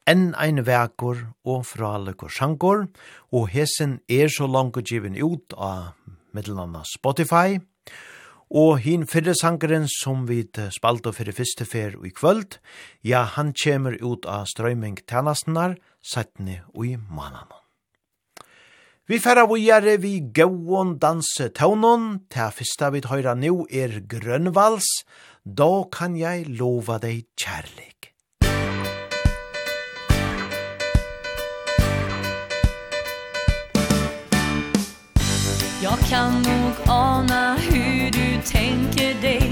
Enn 0.09 0.35
ein 0.37 0.61
vekor 0.66 1.23
og 1.49 1.62
fralekor 1.64 2.33
sankor, 2.33 2.85
og 3.33 3.49
hesen 3.53 3.99
er 4.09 4.29
så 4.33 4.49
langt 4.49 4.77
givin 4.85 5.16
ut 5.16 5.57
av 5.57 5.95
middelanna 6.37 6.83
Spotify, 6.89 7.61
og 8.49 8.83
hin 8.85 9.07
fyrre 9.09 9.37
sankeren 9.37 9.89
som 9.93 10.27
vi 10.29 10.43
spalte 10.75 11.14
fyrir 11.16 11.37
fyrste 11.37 11.69
fer 11.69 11.97
i 12.05 12.12
kvöld, 12.12 12.59
ja, 13.01 13.25
han 13.25 13.55
kjemer 13.57 13.97
ut 14.05 14.29
av 14.29 14.49
strøyming 14.53 15.01
tænastenar, 15.09 15.79
sattne 16.05 16.61
og 16.75 16.85
i 16.93 16.97
manan. 16.97 17.58
Vi 19.09 19.17
færa 19.17 19.47
vujare 19.49 19.95
vi 19.97 20.19
gauon 20.37 20.99
danse 21.01 21.47
taunon, 21.57 22.03
ta 22.29 22.51
fyrsta 22.53 22.91
vi 22.93 23.01
høyra 23.09 23.33
nu 23.41 23.63
er 23.73 24.03
grønvals, 24.05 24.85
da 25.61 25.89
kan 25.89 26.19
jeg 26.21 26.45
lova 26.59 26.99
deg 27.01 27.25
kjærlig. 27.41 28.13
Jag 35.81 35.99
kan 36.11 36.43
nog 36.43 36.75
ana 36.87 37.57
hur 37.57 38.11
du 38.11 38.43
tänker 38.45 39.15
dig. 39.23 39.49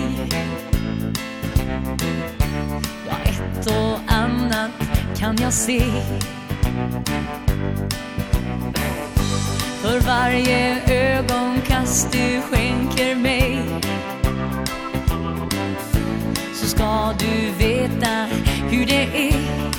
Ja, 3.09 3.17
ett 3.25 3.67
och 3.67 4.13
annat 4.13 4.71
kan 5.17 5.37
jag 5.41 5.53
se. 5.53 5.81
För 9.87 10.01
varje 10.01 10.83
ögonkast 11.19 12.13
du 12.13 12.41
skänker 12.41 13.15
mig. 13.15 13.63
Så 16.55 16.67
ska 16.67 17.15
du 17.19 17.67
veta 17.67 18.27
hur 18.71 18.87
det 18.87 19.31
är. 19.31 19.71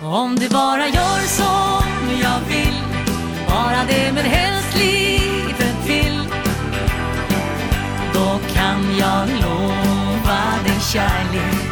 Om 0.00 0.36
du 0.36 0.48
bara 0.48 0.86
gör 0.86 1.20
som 1.26 2.20
jag 2.22 2.40
vill 2.48 2.82
Bara 3.48 3.84
det 3.88 4.12
men 4.14 4.24
helst 4.24 4.76
lite 4.76 5.86
till. 5.86 6.20
Då 8.14 8.40
kan 8.54 8.98
jag 8.98 9.28
lova 9.28 10.40
dig 10.64 10.80
kärlek. 10.92 11.70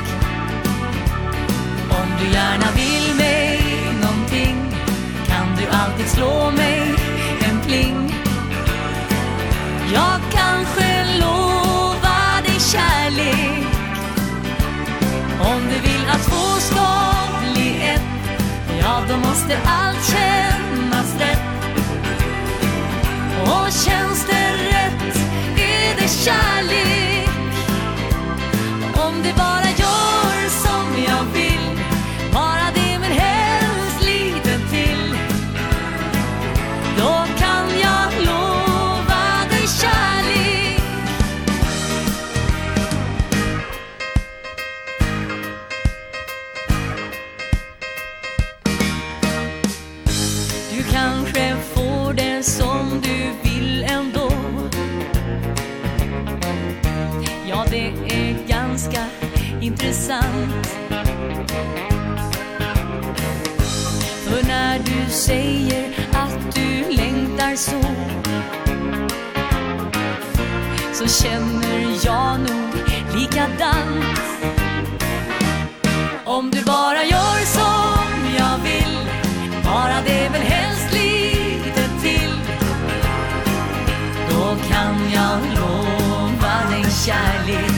Om 1.90 2.09
du 2.20 2.32
gärna 2.32 2.66
vill 2.77 3.16
mig 3.16 3.30
slå 6.15 6.51
mig 6.51 6.95
en 7.49 7.61
pling. 7.66 8.15
Jag 9.95 10.20
kanske 10.32 11.05
lovar 11.19 12.43
dig 12.43 12.61
kärlek. 12.61 13.66
Om 15.41 15.61
du 15.62 15.89
vill 15.89 16.09
att 16.11 16.23
två 16.23 16.61
ska 16.61 16.87
bli 17.41 17.82
ett. 17.95 18.03
Ja, 18.81 19.03
då 19.09 19.16
måste 19.16 19.59
allt 19.65 20.05
kännas 20.11 21.15
rätt. 21.20 21.41
Och 23.43 23.73
känns 23.73 24.27
det 24.27 24.53
rätt 24.70 25.16
är 25.57 26.03
det 26.03 26.09
kärlek? 26.09 27.28
Om 29.07 29.23
det 29.23 29.35
bara 29.37 29.60
sant. 60.11 60.66
För 64.24 64.47
när 64.47 64.78
du 64.78 65.11
säger 65.11 65.89
att 66.12 66.55
du 66.55 66.97
längtar 66.97 67.57
så 67.57 67.81
Så 70.93 71.23
känner 71.23 72.05
jag 72.05 72.41
nog 72.41 72.74
likadant. 73.15 74.20
Om 76.24 76.51
du 76.51 76.65
bara 76.65 77.05
gör 77.05 77.45
som 77.45 78.37
jag 78.39 78.59
vill 78.59 78.99
Bara 79.65 80.01
det 80.07 80.28
väl 80.32 80.43
helst 80.43 80.93
lite 80.93 81.89
till. 82.03 82.35
Då 84.31 84.57
kan 84.70 85.12
jag 85.15 85.39
lova 85.57 86.70
dig 86.70 86.85
kärlek 87.07 87.69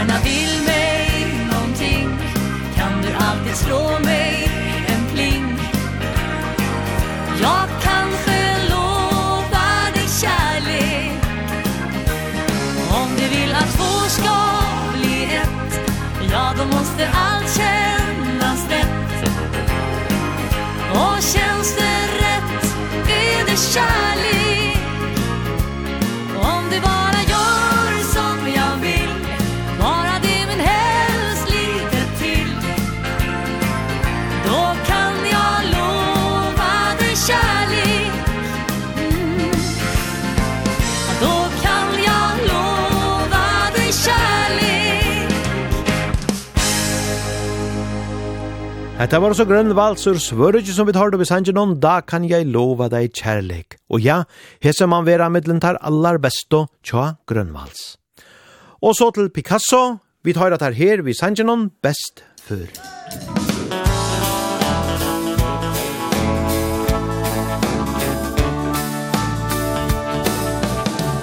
gärna 0.00 0.20
vill 0.24 0.64
mig 0.66 1.10
någonting. 1.52 2.08
Kan 2.76 3.02
du 3.02 3.08
alltid 3.24 3.56
slå 3.56 3.98
mig? 3.98 4.39
Hetta 49.00 49.16
var 49.16 49.32
så 49.32 49.46
grønn 49.48 49.72
valsur 49.72 50.18
svørgi 50.20 50.74
som 50.76 50.84
vi 50.84 50.92
tar 50.92 51.08
det 51.08 51.16
besangen 51.22 51.56
om, 51.56 51.70
da 51.80 52.02
kan 52.04 52.26
jeg 52.28 52.44
lova 52.52 52.90
deg 52.92 53.14
kjærleik. 53.16 53.78
Og 53.88 54.04
ja, 54.04 54.18
hese 54.60 54.84
man 54.84 55.06
vera 55.06 55.30
middelen 55.32 55.56
tar 55.56 55.78
allar 55.80 56.18
besto 56.20 56.66
tja 56.84 57.14
grønnvals. 57.24 57.96
Og 58.84 58.92
så 58.98 59.08
til 59.16 59.30
Picasso, 59.32 60.02
vi 60.20 60.34
tar 60.36 60.52
det 60.52 60.76
her 60.76 61.00
við 61.00 61.16
sangen 61.16 61.48
om 61.48 61.70
best 61.80 62.20
før. 62.44 62.68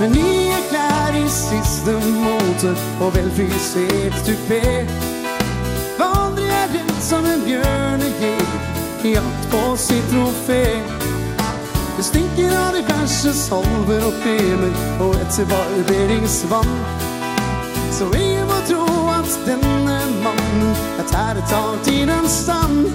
Men 0.01 0.17
ni 0.17 0.49
er 0.49 0.65
klar 0.73 1.13
i 1.13 1.27
siste 1.29 1.93
måte, 1.93 2.73
og 3.05 3.13
vel 3.13 3.29
vi 3.37 3.51
ses 3.69 4.25
du. 4.25 4.33
Hva 6.01 6.26
världen 6.67 7.01
som 7.01 7.25
en 7.25 7.45
björn 7.45 8.01
är 8.01 8.21
ge 8.21 8.37
I 9.09 9.17
allt 9.17 9.51
på 9.51 9.77
sitt 9.77 10.09
trofé. 10.09 10.65
Det 11.97 12.03
stinker 12.03 12.67
av 12.67 12.73
diverse 12.73 13.33
solver 13.33 14.07
och 14.07 14.23
kremer 14.23 15.01
Och 15.01 15.15
ett 15.15 15.49
barberingsvann. 15.49 16.85
Så 17.91 18.05
vi 18.05 18.43
må 18.43 18.67
tro 18.67 19.09
att 19.09 19.39
denne 19.45 20.01
mannen 20.23 20.75
Er 20.99 21.03
tæret 21.11 21.53
av 21.53 21.77
tidens 21.83 22.43
stand 22.43 22.87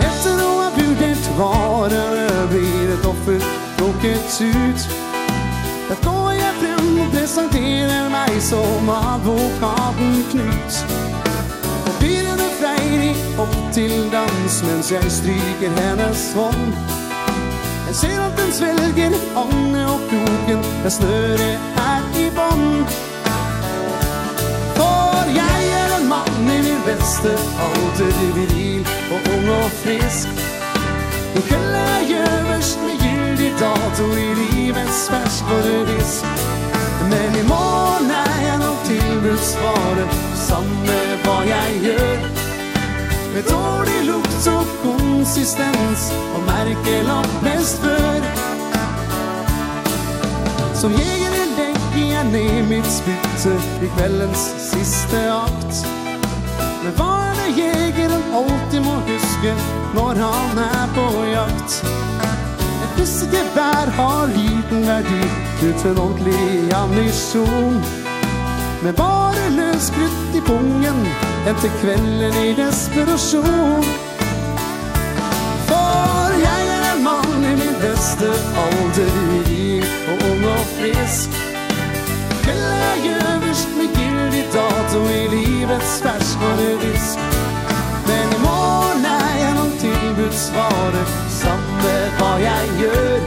Etter 0.00 0.36
noe 0.38 0.70
vurdert 0.76 1.30
varere 1.38 2.46
Blir 2.50 2.94
et 2.94 3.06
offer 3.06 3.42
plukket 3.76 4.40
ut. 4.40 4.88
Da 5.88 5.94
går 6.04 6.32
jeg 6.32 6.54
frem 6.60 6.77
presenterer 7.12 8.08
meg 8.12 8.36
som 8.42 8.88
advokaten 8.90 10.24
Knut. 10.30 10.78
Papirene 11.86 12.48
freier 12.58 13.20
opp 13.42 13.58
til 13.72 13.94
dans 14.12 14.62
mens 14.66 14.90
jeg 14.92 15.12
stryker 15.12 15.74
hennes 15.80 16.24
hånd. 16.36 16.72
Jeg 17.88 17.94
ser 18.00 18.18
at 18.20 18.34
den 18.36 18.52
svelger 18.52 19.14
ånde 19.40 19.84
og 19.88 20.00
kroken 20.10 20.64
Jeg 20.84 20.92
snører 20.92 21.56
her 21.78 22.08
i 22.20 22.26
bånd. 22.36 22.92
For 24.76 25.32
jeg 25.32 25.72
er 25.80 25.96
en 26.00 26.08
mann 26.08 26.52
i 26.56 26.60
min 26.66 26.84
beste 26.88 27.32
alder 27.64 28.22
Viril 28.36 28.86
og 29.12 29.32
ung 29.34 29.50
og 29.56 29.70
frisk. 29.80 30.44
Nå 31.34 31.40
kvelder 31.48 31.90
jeg 32.10 32.22
øverst 32.28 32.78
med 32.84 32.96
gyldig 33.04 33.52
dato 33.60 34.12
I 34.12 34.30
livets 34.42 35.08
ferskvare 35.10 35.84
disk 35.92 36.57
Men 37.18 37.36
i 37.36 37.42
morgen 37.42 38.10
er 38.10 38.34
jeg 38.46 38.58
nok 38.62 38.82
til 38.86 39.24
å 39.32 40.04
Samme 40.38 40.98
hva 41.24 41.38
jeg 41.48 41.80
gjør 41.82 42.20
Med 43.32 43.48
dårlig 43.48 43.96
lukt 44.06 44.46
og 44.52 44.70
konsistens 44.84 46.04
Og 46.36 46.44
merke 46.46 47.00
langt 47.08 47.40
mest 47.42 47.82
før 47.82 48.28
Som 50.78 50.94
jegere 50.94 51.42
legger 51.56 52.06
jeg 52.12 52.24
ned 52.30 52.70
mitt 52.70 52.90
spytte 53.00 53.56
I 53.82 53.90
kveldens 53.96 54.44
siste 54.68 55.24
akt. 55.34 55.82
Men 56.84 56.94
hva 57.00 57.12
er 57.32 57.40
det 57.40 57.48
jegeren 57.58 58.30
alltid 58.42 58.86
må 58.86 59.00
huske 59.10 59.56
Når 59.98 60.22
han 60.22 60.66
er 60.68 60.94
på 60.94 61.08
jakt 61.32 61.82
hvis 62.98 63.22
ikke 63.22 63.42
vær 63.54 63.90
har 63.98 64.26
liten 64.26 64.86
verdi 64.86 65.22
Uten 65.68 65.98
ordentlig 65.98 66.74
ammunition 66.74 67.84
Men 68.82 68.94
bare 68.94 69.44
løs 69.58 69.90
krutt 69.94 70.36
i 70.38 70.42
pungen 70.50 71.00
Etter 71.50 71.70
kvelden 71.80 72.34
i 72.44 72.50
desperasjon. 72.58 73.84
For 75.68 76.34
jeg 76.46 76.62
er 76.76 76.82
en 76.90 77.04
mann 77.06 77.46
i 77.50 77.54
min 77.60 77.76
beste 77.84 78.28
alder 78.64 79.14
Rik 79.48 79.94
og 80.10 80.26
ung 80.30 80.44
og 80.50 80.64
frisk. 80.74 81.38
Kvelden 82.42 82.82
er 82.90 82.98
øverst 83.22 83.70
med 83.78 83.88
gyldig 83.98 84.44
dato 84.56 85.00
I 85.20 85.22
livets 85.34 85.94
ferskvare 86.02 86.70
disk 86.84 87.18
Men 88.10 88.36
i 88.36 88.42
morgen 88.44 89.08
er 89.14 89.34
jeg 89.44 89.56
noen 89.60 89.74
tilbudsvare 89.86 91.06
vite 91.78 91.94
hva 92.18 92.30
jeg 92.42 92.70
gjør 92.80 93.20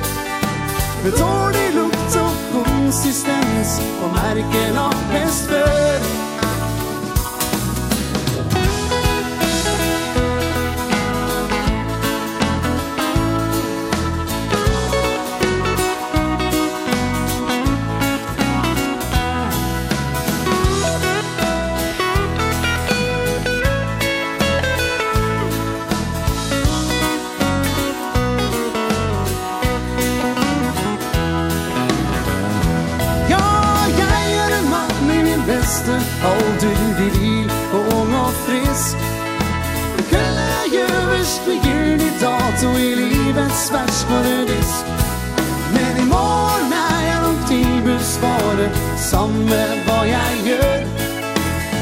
Med 1.03 1.17
dårlig 1.17 1.67
lukt 1.75 2.17
og 2.21 2.33
konsistens 2.53 3.77
Og 4.03 4.11
merke 4.15 4.63
lappen 4.75 5.30
samme 49.11 49.61
hva 49.85 49.99
jeg 50.07 50.43
gjør. 50.47 50.83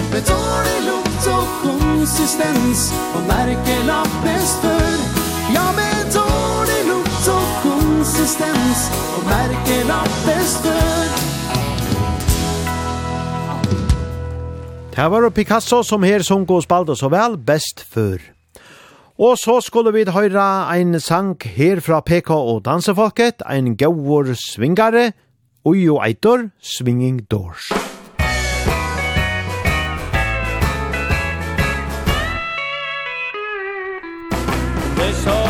Med 0.09 0.25
dårlig 0.25 0.79
lukt 0.87 1.25
og 1.29 1.49
konsistens 1.61 2.87
Og 3.15 3.21
merkelapp 3.29 4.15
best 4.23 4.63
før 4.63 4.95
Ja, 5.53 5.65
med 5.77 6.09
dårlig 6.15 6.79
lukt 6.87 7.27
og 7.29 7.51
konsistens 7.61 8.87
Og 9.17 9.27
merkelapp 9.29 10.15
best 10.25 10.65
før 10.65 11.13
Det 14.95 15.05
var 15.13 15.29
Picasso 15.29 15.83
som 15.85 16.03
her 16.03 16.25
som 16.25 16.43
går 16.49 16.65
spalt 16.65 16.89
så 16.99 17.07
vel 17.07 17.37
best 17.37 17.85
før. 17.87 18.17
Og 19.15 19.37
så 19.39 19.61
skulle 19.63 19.93
vi 19.95 20.03
høyra 20.03 20.67
ein 20.73 20.99
sang 20.99 21.37
her 21.39 21.79
fra 21.79 22.01
PK 22.03 22.33
og 22.35 22.65
dansefolket, 22.65 23.45
ein 23.47 23.77
gauur 23.79 24.33
svingare, 24.35 25.13
Ujo 25.63 25.99
Eitor, 26.01 26.51
Swinging 26.61 27.25
Doors. 27.27 27.67
This 34.95 35.48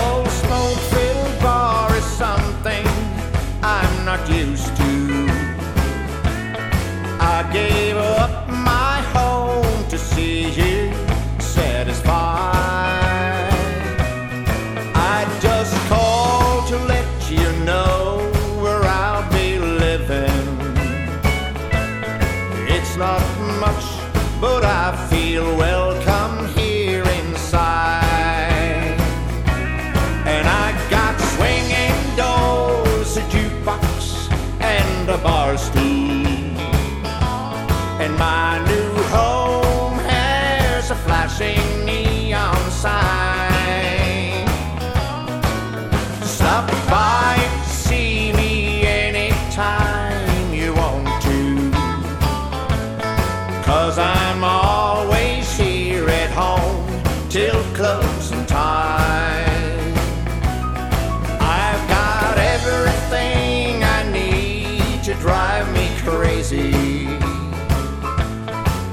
see 66.50 67.06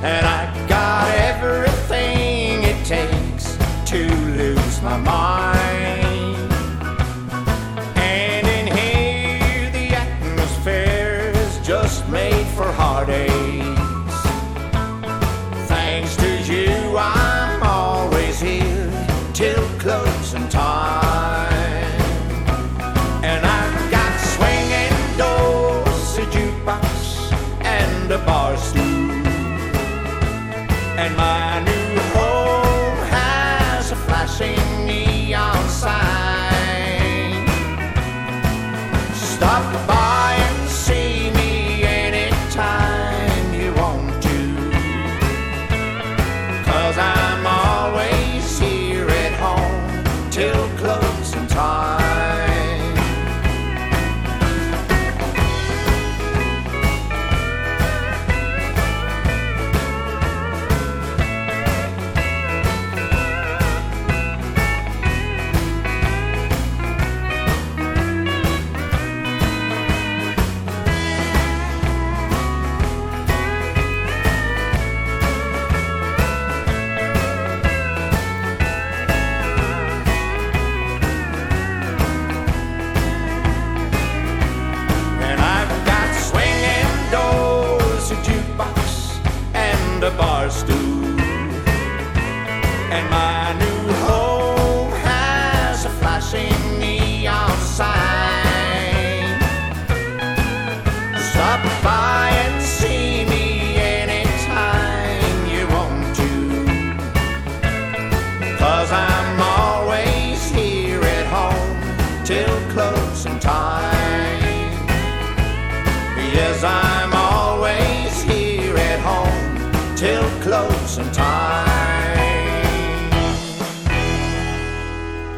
And 0.02 0.26
I 0.26 0.66
got 0.68 1.08
everything 1.32 2.62
it 2.64 2.84
takes 2.84 3.56
to 3.92 4.00
lose 4.40 4.82
my 4.82 4.98
mind. 4.98 6.52
And 7.96 8.46
in 8.46 8.66
here 8.76 9.70
the 9.70 9.86
atmosphere 9.96 11.32
is 11.34 11.66
just 11.66 12.06
made 12.10 12.46
for 12.48 12.70
heartache. 12.72 13.35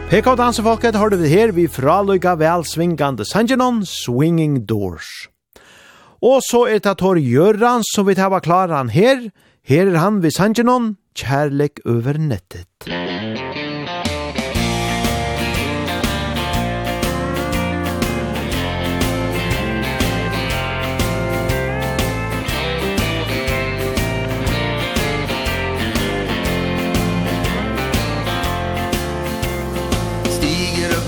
PK 0.09 0.25
Dansefolket 0.41 0.97
har 0.97 1.11
du 1.13 1.21
her 1.29 1.51
vi 1.53 1.67
fraløyga 1.69 2.33
vel 2.41 2.63
svingande 2.65 3.27
Sangenon, 3.29 3.83
Swinging 3.85 4.63
Doors. 4.65 5.29
Og 6.25 6.41
så 6.47 6.63
er 6.65 6.81
det 6.81 6.95
Tor 7.03 7.21
Gjøran 7.21 7.85
som 7.85 8.09
vi 8.09 8.15
tar 8.17 8.33
klaran 8.41 8.89
her. 8.89 9.29
Her 9.69 9.93
er 9.93 10.01
han 10.01 10.23
ved 10.25 10.33
Sangenon, 10.33 10.95
Kjærlek 11.13 11.85
over 11.85 12.17
nettet. 12.17 12.89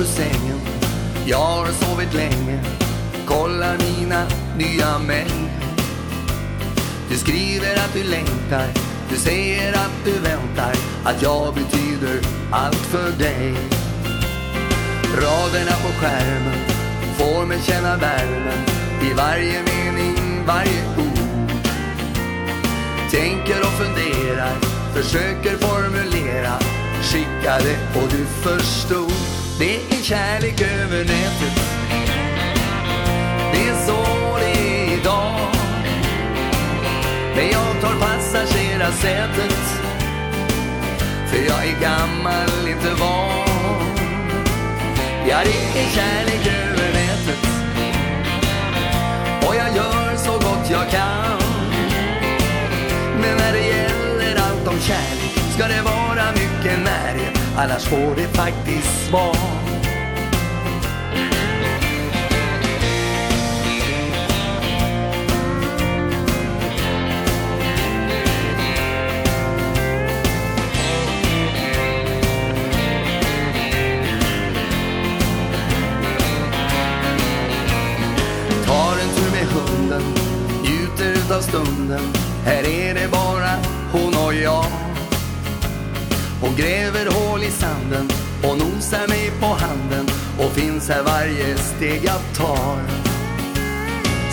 för 0.00 0.06
sängen 0.06 0.60
Jag 1.26 1.38
har 1.38 1.66
sovit 1.66 2.14
länge. 2.14 2.60
Kollar 3.26 3.78
mina 3.78 4.26
nya 4.58 4.98
mejl 4.98 5.50
Du 7.10 7.16
skriver 7.16 7.74
att 7.76 7.92
du 7.94 8.02
längtar. 8.02 8.66
Du 9.10 9.16
säger 9.16 9.72
att 9.72 10.04
du 10.04 10.12
väntar. 10.12 10.74
Att 11.04 11.22
jag 11.22 11.54
betyder 11.54 12.20
allt 12.50 12.76
för 12.76 13.10
dig. 13.18 13.54
Raderna 15.16 15.76
på 15.82 15.92
skärmen 16.00 16.58
Får 17.18 17.46
mig 17.46 17.60
känna 17.62 17.96
värmen. 17.96 18.64
I 19.02 19.14
varje 19.14 19.62
mening, 19.62 20.44
varje 20.46 20.82
ord. 20.98 21.50
Tänker 23.10 23.60
och 23.60 23.74
funderar. 23.82 24.56
Försöker 24.94 25.56
formulera. 25.56 26.58
Skickade 27.02 27.76
och 27.94 28.08
du 28.10 28.24
förstod 28.26 29.39
Det 29.60 29.76
är 29.76 30.02
kärlek 30.02 30.60
över 30.60 30.98
nätet. 30.98 31.56
Det 33.52 33.68
är 33.68 33.86
så 33.86 34.04
det 34.38 34.50
är 34.50 35.00
idag. 35.00 35.40
Men 37.36 37.50
jag 37.50 37.80
tar 37.80 38.00
passagerarsätet. 38.00 39.60
För 41.26 41.38
jag 41.38 41.66
är 41.66 41.80
gammal, 41.80 42.68
inte 42.68 42.94
van. 43.00 43.96
Ja, 45.28 45.38
det 45.44 45.80
är 45.80 45.90
kärlek 45.90 46.46
över 46.46 46.92
nätet. 46.92 47.48
Och 49.48 49.54
jag 49.56 49.76
gör 49.76 50.16
så 50.16 50.32
gott 50.32 50.70
jag 50.70 50.90
kan. 50.90 51.38
Men 53.20 53.36
när 53.36 53.52
det 53.52 53.66
gäller 53.66 54.36
allt 54.36 54.68
om 54.68 54.80
kärlek 54.80 55.54
Ska 55.54 55.66
det 55.66 55.82
vara 55.82 56.32
mycket 56.32 56.78
närhet. 56.84 57.39
Annars 57.56 57.84
får 57.84 58.16
det 58.16 58.28
faktiskt 58.28 59.08
smak 59.08 59.60
av 81.40 81.42
stunden. 81.42 82.00
Här 82.44 82.68
är 82.68 82.94
det 82.94 83.08
bara 83.10 83.50
hon 83.92 84.14
och 84.26 84.34
jag. 84.34 84.64
Hon 86.40 86.56
gräver 86.56 86.89
sanden 87.60 88.08
Och 88.42 88.58
nosar 88.58 89.08
mig 89.08 89.32
på 89.40 89.46
handen 89.46 90.06
Och 90.38 90.52
finns 90.52 90.88
här 90.88 91.02
varje 91.02 91.56
steg 91.56 92.00
jag 92.04 92.20
tar. 92.36 92.80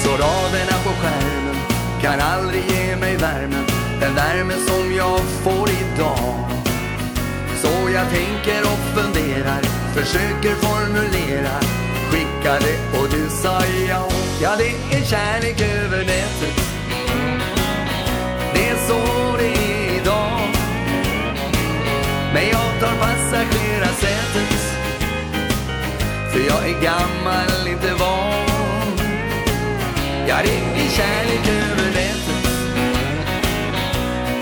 Så 0.04 0.10
raderna 0.10 0.78
på 0.86 0.90
skärmen 1.02 1.58
Kan 2.02 2.20
aldrig 2.20 2.64
ge 2.72 2.96
mig 2.96 3.18
värmen 3.18 3.66
Den 4.00 4.16
värme 4.16 4.54
som 4.68 4.96
jag 4.96 5.20
får 5.44 5.70
idag. 5.70 6.36
Så 7.62 7.74
jag 7.94 8.10
tänker 8.10 8.62
och 8.72 8.82
funderar 8.96 9.62
Försöker 9.94 10.56
formulera. 10.56 11.56
Skicka 12.12 12.54
det 12.60 13.00
och 13.00 13.08
du 13.12 13.30
sa 13.30 13.62
ja. 13.90 14.10
Ja 14.42 14.52
det 14.58 14.98
är 14.98 15.06
kärlek 15.06 15.62
över 15.62 15.98
nätet. 15.98 16.56
Det 18.54 18.70
är 18.70 18.78
så 18.88 19.27
Men 22.38 22.46
jag 22.46 22.80
tar 22.80 22.98
passagerarsätet 23.00 24.62
För 26.32 26.40
jag 26.40 26.70
är 26.70 26.82
gammal, 26.82 27.68
inte 27.68 27.94
van. 27.94 28.98
Jag 30.28 30.40
ringer 30.46 30.90
kärlek 30.90 31.48
över 31.48 31.92
nätet. 31.92 32.48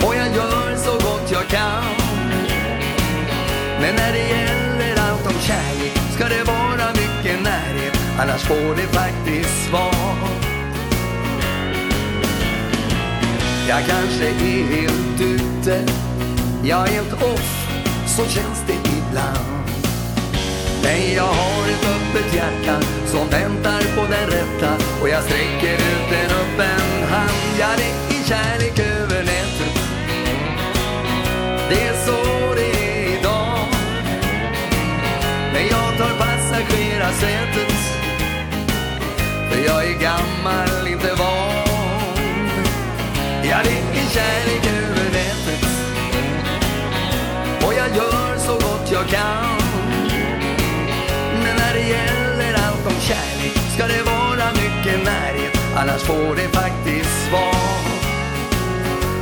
Och 0.05 0.15
jag 0.15 0.35
gör 0.35 0.75
så 0.75 0.91
gott 0.91 1.31
jag 1.31 1.47
kan. 1.47 1.83
Men 3.81 3.95
när 3.95 4.11
det 4.11 4.27
gäller 4.29 5.01
allt 5.01 5.27
om 5.27 5.39
kärlek 5.39 5.97
Ska 6.15 6.23
det 6.27 6.43
vara 6.43 6.87
mycket 6.93 7.43
närhet. 7.43 7.99
Annars 8.19 8.41
får 8.41 8.75
det 8.75 8.87
faktiskt 8.87 9.69
svar. 9.69 10.15
Jag 13.67 13.79
kanske 13.87 14.27
är 14.27 14.63
helt 14.63 15.21
ute. 15.21 15.85
Jag 16.63 16.87
är 16.87 16.91
helt 16.91 17.13
off 17.13 17.54
så 18.15 18.25
känns 18.25 18.63
det 18.67 18.73
ibland. 18.73 19.65
Nej, 20.83 21.13
jag 21.15 21.23
har 21.23 21.63
ett 21.69 21.85
öppet 21.95 22.33
hjärta 22.33 22.81
som 23.05 23.27
väntar 23.29 23.81
på 23.95 24.01
den 24.01 24.27
rätta 24.29 24.73
Och 25.01 25.09
jag 25.09 25.23
sträcker 25.23 25.73
ut 25.73 26.11
en 26.23 26.31
öppen 26.31 27.07
hand. 27.09 27.31
Jag 27.59 27.69
är 27.69 28.23
kärlek 28.25 28.79
över 28.79 29.23
nätet. 29.23 29.75
Det 31.69 31.81
är 31.87 31.93
så 32.05 32.53
det 32.55 32.71
är 32.71 33.19
idag. 33.19 33.59
Men 35.53 35.63
jag 35.67 35.97
tar 35.97 36.17
passagerarsätet. 36.19 37.75
För 39.49 39.65
jag 39.65 39.85
är 39.85 39.99
gammal, 39.99 40.87
inte 40.87 41.13
van. 41.13 41.65
Jag 43.43 43.59
är 43.59 44.09
kärlek 44.13 44.65
över 44.67 44.84
jag 49.11 49.19
kan 49.19 49.57
Men 51.43 51.55
när 51.55 51.73
det 51.73 51.87
gäller 51.89 52.53
allt 52.53 52.85
om 52.87 52.99
kärlek 53.01 53.57
Ska 53.75 53.87
det 53.87 54.03
vara 54.03 54.51
mycket 54.51 55.05
närhet 55.05 55.57
Annars 55.75 56.01
får 56.01 56.35
det 56.35 56.49
faktiskt 56.49 57.31
vara 57.31 57.79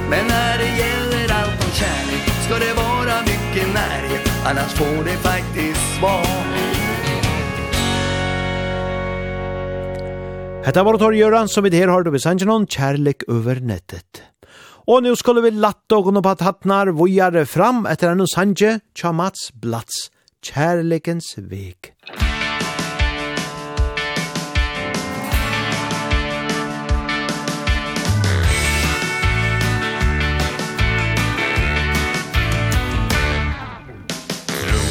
Men 0.10 0.28
när 0.28 0.58
det 0.58 0.72
gäller 0.84 1.34
allt 1.34 1.66
om 1.66 1.72
kärlek 1.72 2.30
Ska 2.46 2.54
det 2.66 2.74
vara 2.74 3.22
mycket 3.22 3.74
närhet 3.74 4.30
Annars 4.46 4.74
får 4.74 5.04
det 5.04 5.18
faktiskt 5.18 6.02
vara 6.02 6.44
Hetta 10.66 10.84
var 10.84 10.98
Tor 10.98 11.16
Göran 11.16 11.50
som 11.50 11.64
vi 11.64 11.78
her 11.78 11.88
har 11.88 12.04
du 12.04 12.12
besangen 12.12 12.50
om 12.50 12.68
kjærlek 12.68 13.24
over 13.28 13.60
nettet. 13.60 14.33
Og 14.88 15.04
nu 15.04 15.16
skulle 15.16 15.42
vi 15.42 15.50
latta 15.56 15.96
og 15.96 16.18
på 16.24 16.34
tattnar 16.36 16.92
vojare 16.92 17.46
fram 17.48 17.86
etter 17.88 18.12
en 18.12 18.28
sanje 18.28 18.80
tja 18.96 19.14
Mats 19.16 19.52
Blats, 19.56 20.10
kjærlekens 20.44 21.38
vek. 21.38 21.94
Tro 34.48 34.84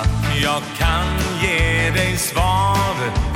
att 0.00 0.42
jag 0.42 0.62
kan 0.78 1.06
ge 1.42 1.90
dig 1.96 2.16
svaret 2.18 3.29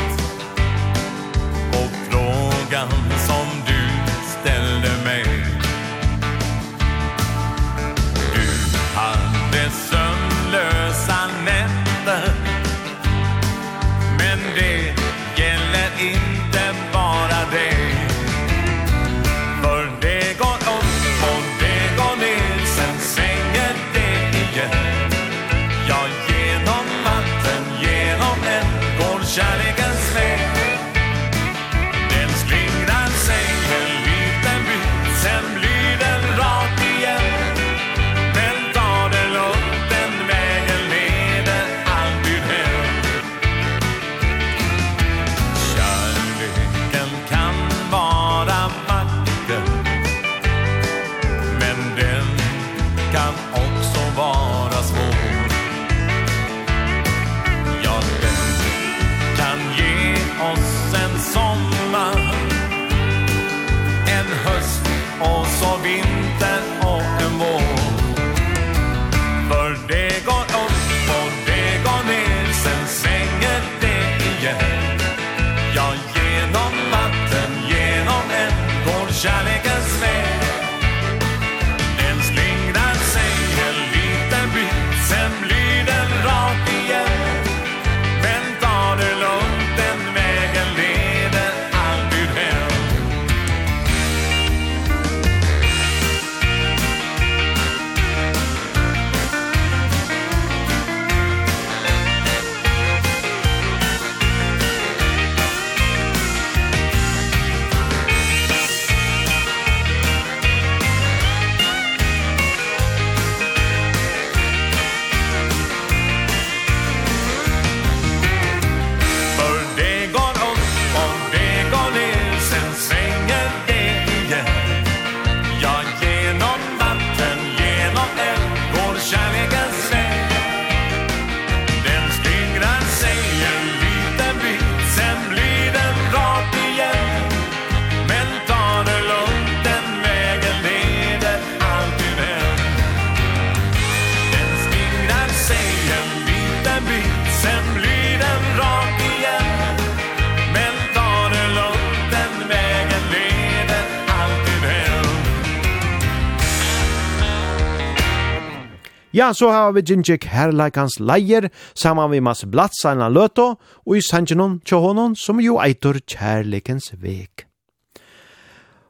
Ja, 159.14 159.28
så 159.30 159.46
har 159.54 159.72
vi 159.76 159.84
Ginger 159.86 160.18
Herleikans 160.26 160.96
leier, 160.98 161.46
saman 161.78 162.10
vi 162.10 162.18
Mas 162.20 162.42
Blatsana 162.50 163.06
Løto, 163.08 163.52
og 163.86 163.94
i 163.94 164.02
Sanjanon 164.02 164.56
Tjohonon, 164.66 165.14
som 165.14 165.38
jo 165.38 165.60
eitur 165.62 166.00
kjærleikens 166.02 166.90
vek. 166.98 167.46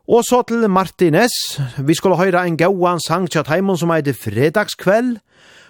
Og 0.09 0.25
så 0.25 0.41
til 0.49 0.65
Martinez, 0.73 1.37
vi 1.77 1.97
skulle 1.97 2.17
høyra 2.17 2.47
en 2.49 2.57
gauan 2.57 3.05
sang 3.05 3.29
tja 3.29 3.45
taimon 3.45 3.77
som 3.77 3.93
heiter 3.93 4.17
Fredagskveld, 4.17 5.19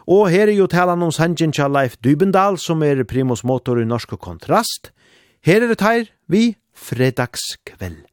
og 0.06 0.30
her 0.30 0.46
er 0.46 0.54
jo 0.54 0.70
talan 0.70 1.02
om 1.02 1.10
sangen 1.10 1.50
tja 1.50 1.66
Leif 1.66 1.98
Dybendal, 1.98 2.54
som 2.58 2.82
er 2.86 3.02
primus 3.02 3.42
motor 3.42 3.82
i 3.82 3.88
norsk 3.88 4.14
kontrast. 4.22 4.92
Her 5.42 5.64
er 5.64 5.74
det 5.74 5.82
her 5.82 6.10
vi 6.30 6.52
Fredagskveld. 6.74 8.04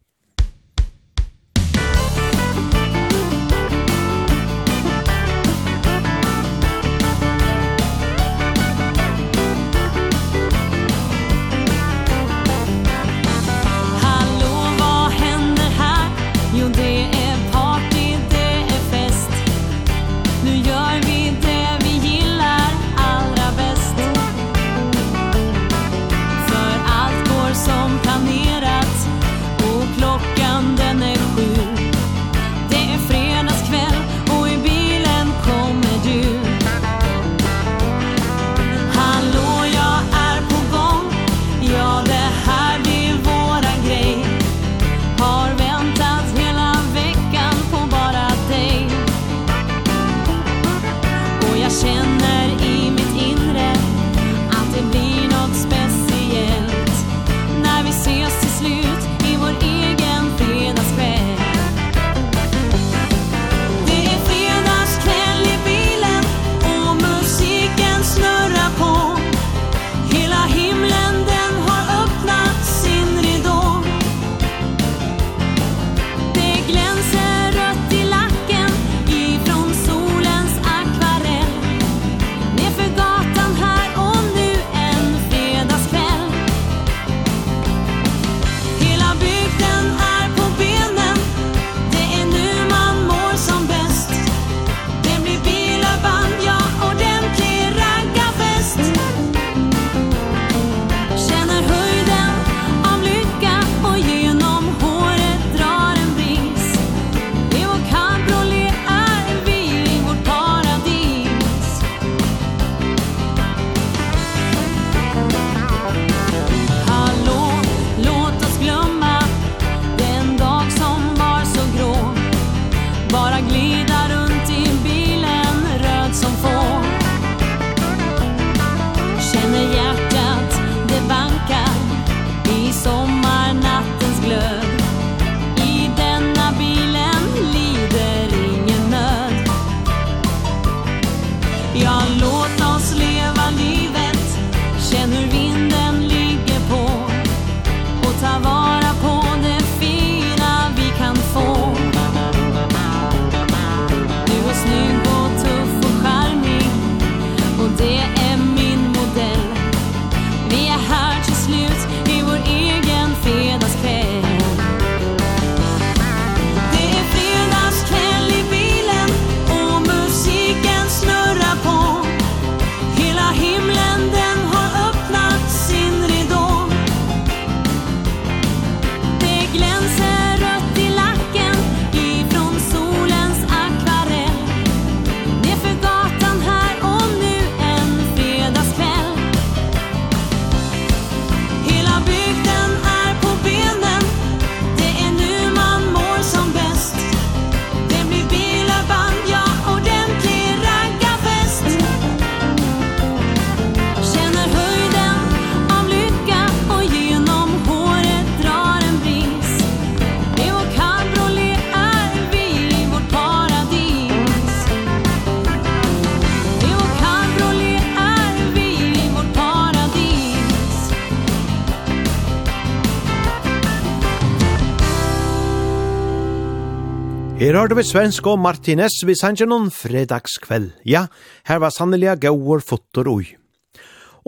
Her 227.42 227.56
har 227.58 227.72
du 227.72 227.74
vi 227.74 227.82
svensk 227.82 228.28
og 228.30 228.36
Martinez 228.38 229.00
vi 229.02 229.16
sanger 229.18 229.48
noen 229.50 229.72
fredagskveld. 229.74 230.68
Ja, 230.86 231.08
her 231.50 231.58
var 231.64 231.74
sannelig 231.74 232.12
gauer 232.22 232.62
fotor 232.62 233.08
ui. 233.10 233.32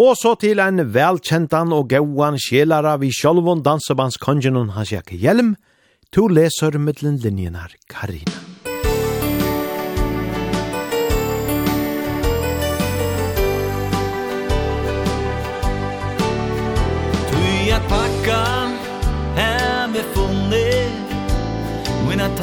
Og 0.02 0.16
så 0.18 0.32
til 0.42 0.58
en 0.64 0.82
velkjentan 0.96 1.76
og 1.78 1.92
gauan 1.94 2.40
sjelara 2.42 2.96
vi 2.98 3.12
sjolvon 3.14 3.62
dansebandskongenon 3.62 4.74
hans 4.74 4.96
jakke 4.96 5.20
hjelm, 5.22 5.54
to 6.10 6.26
leser 6.26 6.80
mittlen 6.82 7.22
linjenar 7.22 7.78
Karina. 7.86 8.43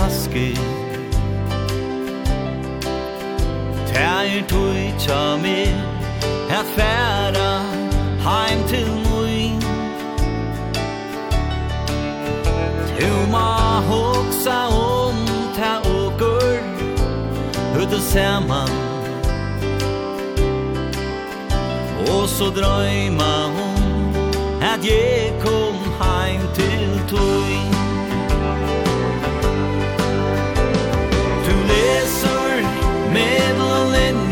taske 0.01 0.55
Tær 3.91 4.29
tui 4.49 4.85
tja 4.99 5.37
me 5.43 5.59
Her 6.51 6.65
færa 6.77 7.53
Heim 8.27 8.61
til 8.69 8.89
mui 9.05 9.43
Tu 12.99 13.11
ma 13.33 13.49
hoksa 13.91 14.59
om 14.77 15.17
Ta 15.57 15.73
okur 15.97 16.61
Hudu 17.75 18.01
saman 18.13 18.73
Og 22.13 22.29
så 22.29 22.47
drøyma 22.57 23.35
hon 23.57 24.15
At 24.73 24.81
jeg 24.85 25.35
kom 25.45 25.77
heim 26.01 26.41
til 26.55 26.89
tui 27.09 27.70
middle 33.21 33.93
in 33.95 34.30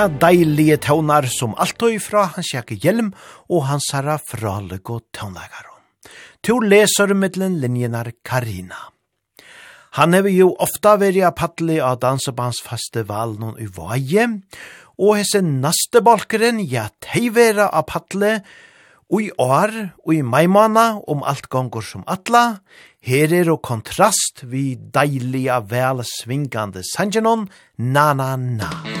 Ja, 0.00 0.06
deilige 0.08 0.78
tøvnar 0.80 1.26
som 1.28 1.52
alltid 1.60 1.98
fra 2.00 2.22
hans 2.32 2.54
jakke 2.54 2.78
hjelm 2.80 3.10
og 3.52 3.66
hans 3.68 3.90
herra 3.92 4.14
fraleg 4.16 4.88
og 4.88 5.02
tøvnlegar. 5.12 5.66
To 6.40 6.54
leser 6.64 7.12
mittlen 7.12 7.58
linjenar 7.60 8.08
Karina. 8.24 8.78
Han 9.98 10.16
hever 10.16 10.32
jo 10.32 10.46
ofta 10.56 10.94
veri 11.02 11.20
av 11.20 11.34
paddli 11.36 11.76
av 11.84 11.98
dansebandsfestivalen 12.00 13.58
i 13.60 13.68
Vaje, 13.76 14.24
og 14.96 15.18
hese 15.18 15.42
naste 15.44 16.00
balkeren, 16.00 16.62
ja, 16.64 16.86
teivera 17.04 17.68
av 17.68 17.84
paddli, 17.92 18.38
og 19.12 19.26
i 19.26 19.28
år, 19.36 19.76
og 20.06 20.14
i 20.16 20.22
maimana, 20.24 20.94
om 21.12 21.20
alt 21.28 21.50
gonger 21.52 21.84
som 21.84 22.08
atla, 22.08 22.62
her 23.04 23.36
er 23.36 23.52
og 23.52 23.60
kontrast 23.68 24.46
vi 24.48 24.78
deilige 24.80 25.60
vel 25.68 26.00
svingande 26.08 26.86
sangenon, 26.94 27.50
na 27.76 28.14
na 28.14 28.32
na. 28.40 28.72
na. 28.80 28.99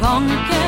gånger 0.00 0.67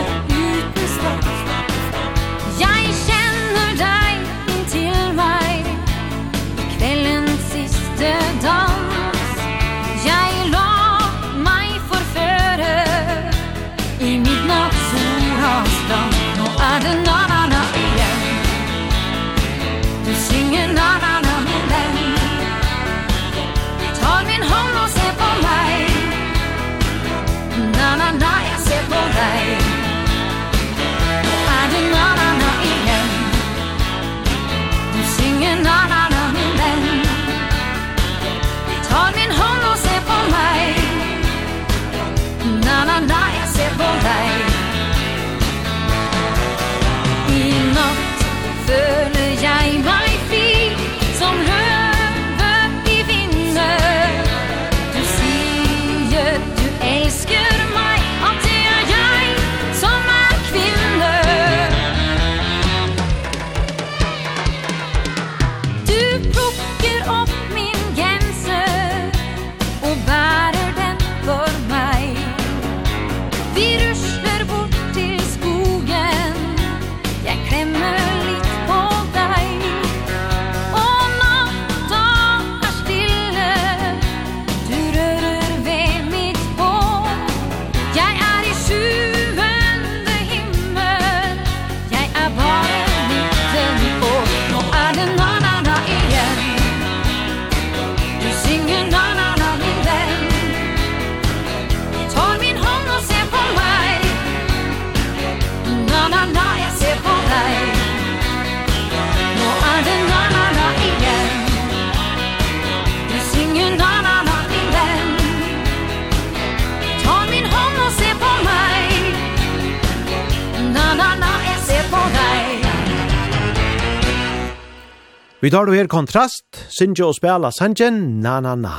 Vi 125.42 125.50
tar 125.50 125.66
då 125.66 125.72
her 125.72 125.86
kontrast, 125.86 126.66
Sinjo 126.68 127.06
og 127.08 127.14
spela 127.16 127.48
Sanjen, 127.50 128.20
na 128.20 128.40
na 128.44 128.54
na. 128.54 128.72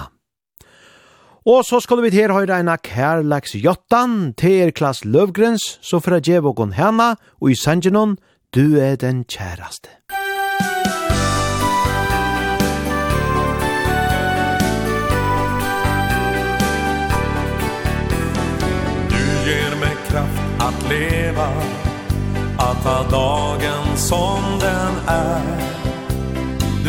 Og 1.45 1.63
så 1.65 1.79
skal 1.81 2.03
vi 2.05 2.11
her 2.13 2.29
høyre 2.29 2.59
en 2.61 2.69
av 2.69 2.83
Kærleks 2.85 3.55
Jottan, 3.57 4.35
til 4.37 4.69
Klaas 4.69 5.01
Løvgrens, 5.01 5.79
så 5.81 5.97
fra 5.97 6.19
Djevågon 6.21 6.77
henne, 6.77 7.15
og 7.41 7.49
i 7.49 7.57
Sanjenon, 7.57 8.19
du 8.53 8.77
er 8.77 8.93
den 8.95 9.25
kjæraste. 9.25 9.89
Du 19.09 19.25
ger 19.49 19.75
meg 19.81 19.97
kraft 20.11 20.61
att 20.61 20.89
leva, 20.89 21.49
att 22.57 22.83
ta 22.83 23.03
dagen 23.09 23.97
som 23.97 24.59
den 24.61 24.93
är 25.07 25.70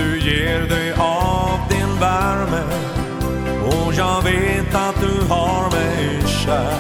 Du 0.03 0.19
ger 0.19 0.61
dig 0.61 0.93
av 0.99 1.59
din 1.71 2.01
värme. 2.01 2.63
Och 3.67 3.95
jag 3.95 4.23
vet 4.23 4.75
att 4.75 5.01
du 5.01 5.27
har 5.29 5.71
mig 5.71 6.23
kär. 6.27 6.77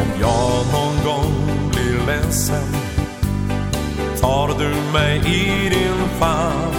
Om 0.00 0.20
jag 0.20 0.66
någon 0.72 1.04
gång 1.04 1.70
blir 1.70 2.06
ledsen 2.06 2.68
Tar 4.20 4.48
du 4.58 4.92
mig 4.92 5.18
i 5.18 5.68
din 5.68 6.08
famn. 6.18 6.74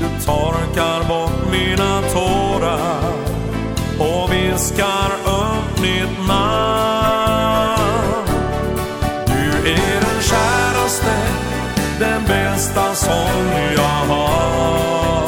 Du 0.00 0.24
torkar 0.24 1.08
bort 1.08 1.52
mina 1.52 2.02
tårar 2.02 3.12
Och 3.98 4.32
viskar 4.32 5.10
upp 5.24 5.82
mitt 5.82 6.28
namn. 6.28 7.77
bästa 12.58 12.94
som 12.94 13.52
jag 13.76 14.14
har. 14.14 15.22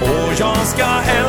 Och 0.00 0.32
jag 0.38 0.66
ska 0.66 0.86
älska 1.00 1.25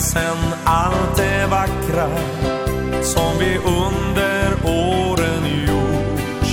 sen 0.00 0.36
allt 0.64 1.16
det 1.16 1.46
vackra 1.46 2.08
som 3.02 3.38
vi 3.38 3.58
under 3.58 4.52
åren 4.64 5.44
gjort. 5.68 6.48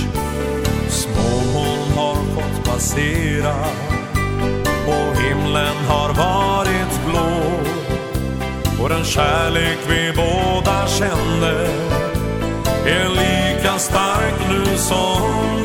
Små 0.88 1.52
moln 1.54 1.92
har 1.96 2.14
fått 2.14 2.64
passera 2.64 3.54
och 4.86 5.22
himlen 5.22 5.76
har 5.88 6.08
varit 6.08 7.00
blå. 7.06 7.60
Och 8.82 8.88
den 8.88 9.04
kärlek 9.04 9.78
vi 9.88 10.12
båda 10.16 10.86
kände 10.86 11.68
är 12.86 13.08
lika 13.08 13.78
stark 13.78 14.34
nu 14.50 14.76
som 14.76 15.55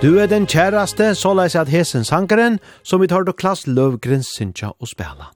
Du 0.00 0.14
er 0.16 0.30
den 0.32 0.46
kjæraste, 0.48 1.10
så 1.12 1.34
leis 1.36 1.52
at 1.60 1.68
hesen 1.68 2.06
sangeren, 2.08 2.54
som 2.82 3.02
vi 3.02 3.08
tar 3.10 3.26
til 3.28 3.34
klass 3.36 3.66
Løvgren 3.68 4.22
Sintja 4.24 4.70
og 4.72 4.88
spela. 4.88 5.26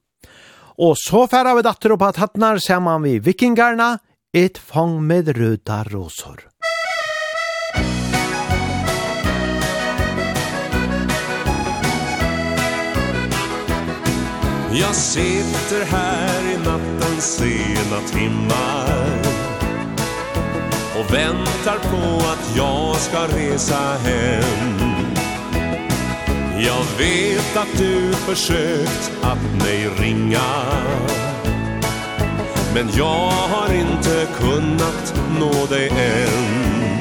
Og 0.80 0.96
så 0.96 1.26
færa 1.28 1.52
vi 1.58 1.64
datter 1.66 1.92
opp 1.92 2.04
at 2.06 2.16
hattnar 2.22 2.56
saman 2.64 3.04
vi 3.04 3.18
vikingarna, 3.20 3.98
et 4.32 4.56
fang 4.56 5.02
med 5.04 5.28
røda 5.36 5.82
rosor. 5.92 6.48
Jag 14.72 14.94
sitter 14.94 15.84
här 15.84 16.42
i 16.52 16.56
nattens 16.64 17.36
sena 17.36 18.00
timmar 18.08 19.34
Och 20.98 21.14
väntar 21.14 21.78
på 21.78 22.26
att 22.26 22.56
jag 22.56 22.96
ska 22.96 23.26
resa 23.26 23.96
hem. 24.04 24.84
Jag 26.58 26.84
vet 26.98 27.56
att 27.56 27.78
du 27.78 28.12
försökt 28.12 29.12
att 29.22 29.62
mig 29.64 29.88
ringa. 29.98 30.64
Men 32.74 32.88
jag 32.96 33.30
har 33.30 33.74
inte 33.74 34.26
kunnat 34.38 35.14
nå 35.40 35.66
dig 35.66 35.88
än. 35.88 36.98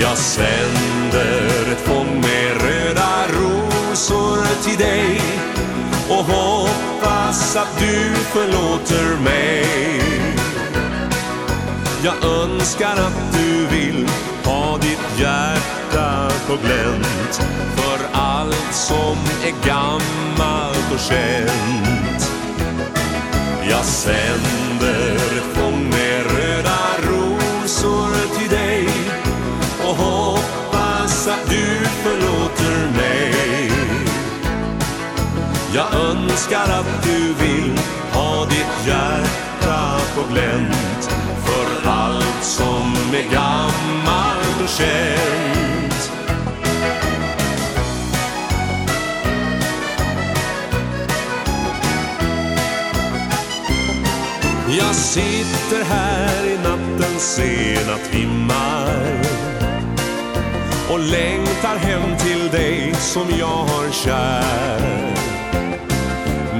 Jag 0.00 0.18
sänder 0.18 1.72
ett 1.72 1.80
fång 1.80 2.20
med 2.20 2.62
röda 2.62 3.26
rosor 3.28 4.64
till 4.64 4.78
dig 4.78 5.20
Och 6.08 6.24
hoppas 6.24 7.56
att 7.56 7.78
du 7.78 8.14
förlåter 8.14 9.22
mig. 9.24 10.05
Jag 12.06 12.24
önskar 12.24 12.92
att 12.92 13.32
du 13.32 13.66
vill 13.66 14.08
ha 14.44 14.78
ditt 14.78 15.18
hjärta 15.20 16.30
på 16.46 16.56
glänt. 16.56 17.40
För 17.76 17.98
allt 18.12 18.74
som 18.74 19.16
är 19.44 19.66
gammalt 19.66 20.92
och 20.92 21.00
känt 21.00 22.30
Jag 23.68 23.84
sänder 23.84 25.16
fång 25.54 25.90
med 25.90 26.26
röda 26.26 26.78
rosor 27.02 28.38
till 28.38 28.50
dig. 28.50 28.88
Och 29.88 29.96
hoppas 29.96 31.28
att 31.28 31.50
du 31.50 31.86
förlåter 32.02 32.92
mig. 32.96 33.70
Jag 35.74 35.94
önskar 35.94 36.78
att 36.80 37.02
du 37.02 37.34
vill 37.44 37.78
ha 38.12 38.44
ditt 38.44 38.86
hjärta 38.86 39.15
är 43.16 43.30
gammalt 43.32 44.62
och 44.62 44.68
känt 44.68 45.26
Jag 54.78 54.94
sitter 54.94 55.84
här 55.84 56.46
i 56.46 56.58
nattens 56.58 57.34
sena 57.34 57.96
timmar 58.10 59.20
Och 60.90 60.98
längtar 60.98 61.76
hem 61.76 62.16
till 62.18 62.48
dig 62.48 62.94
som 62.94 63.24
jag 63.38 63.46
har 63.46 63.90
kär. 63.90 65.14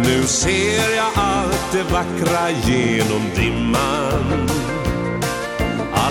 Nu 0.05 0.27
ser 0.27 0.97
jag 0.97 1.07
allt 1.15 1.73
det 1.73 1.83
vackra 1.83 2.51
genom 2.51 3.23
dimman. 3.37 4.49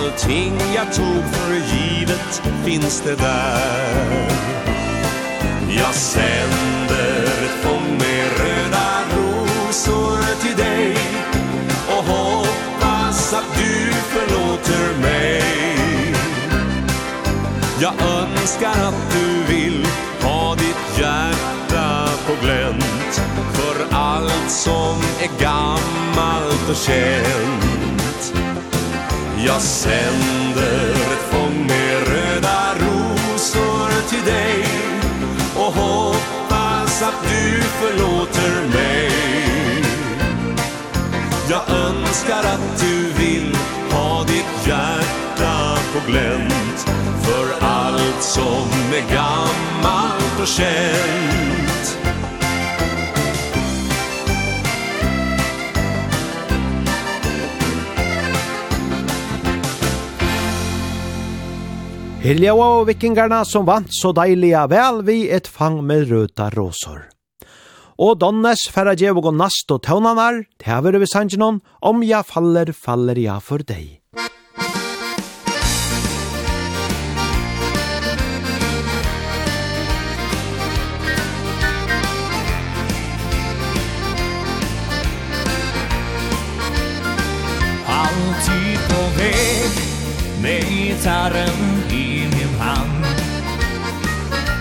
Allting 0.06 0.53
jag 0.76 0.94
tog 0.94 1.23
för 1.34 1.53
givet 1.53 2.41
finns 2.65 3.02
det 3.02 3.15
där. 3.15 4.27
Jag 5.77 5.94
sänder 5.95 7.23
ett 7.23 7.64
fång 7.64 7.98
med 7.98 8.27
röda 8.40 8.88
rosor 9.15 10.41
till 10.41 10.57
dig 10.57 10.98
Och 11.88 12.03
hoppas 12.03 13.34
att 13.34 13.57
du 13.57 13.91
förlåter 13.94 15.02
mig. 15.02 15.44
Jag 17.80 17.94
önskar 18.02 18.88
att 18.88 19.11
du 19.11 19.53
vill 19.53 19.86
ha 20.22 20.56
ditt 20.56 20.99
hjärta 20.99 22.10
på 22.27 22.45
glänt 22.45 23.22
För 23.53 23.95
allt 23.95 24.52
som 24.52 24.98
är 25.22 25.41
gammalt 25.41 26.69
och 26.69 26.76
känt. 26.76 27.85
Jag 29.45 29.61
sänder 29.61 30.91
ett 30.91 31.31
fång 31.31 31.67
med 31.67 32.07
röda 32.07 32.73
rosor 32.80 34.09
till 34.09 34.34
dig 34.34 34.65
Och 35.55 35.73
hoppas 35.73 37.01
att 37.01 37.23
du 37.23 37.61
förlåter 37.61 38.67
mig. 38.73 39.11
Jag 41.49 41.69
önskar 41.69 42.39
att 42.39 42.80
du 42.80 43.23
vill 43.23 43.55
ha 43.91 44.23
ditt 44.23 44.67
hjärta 44.67 45.77
på 45.93 46.11
glänt 46.11 46.89
För 47.23 47.65
allt 47.65 48.23
som 48.23 48.69
är 48.93 49.13
gammalt 49.13 50.39
och 50.41 50.47
känt. 50.47 52.15
Hiljaua 62.26 62.68
og 62.80 62.88
vikingarna 62.88 63.43
som 63.45 63.68
vant 63.68 63.91
så 63.93 64.10
deiliga 64.18 64.64
vel 64.65 65.03
vi 65.06 65.27
et 65.30 65.45
fang 65.45 65.76
med 65.85 66.07
røda 66.10 66.47
råsor. 66.56 67.03
Og 68.02 68.18
Donnes 68.18 68.65
færa 68.73 68.95
djev 68.97 69.19
og 69.22 69.30
nast 69.38 69.69
og 69.69 69.84
tøvnanar, 69.85 70.41
tæver 70.57 70.97
vi 70.97 71.06
sangenon, 71.06 71.61
om 71.85 72.02
ja 72.02 72.23
faller, 72.26 72.73
faller 72.73 73.22
ja 73.22 73.38
for 73.38 73.61
deg. 73.61 74.02
Alltid 87.85 88.80
på 88.89 89.10
vei 89.22 89.85
Med 90.45 90.63
gitarren 90.63 91.91
i 91.91 92.27
min 92.27 92.59
hand. 92.59 93.05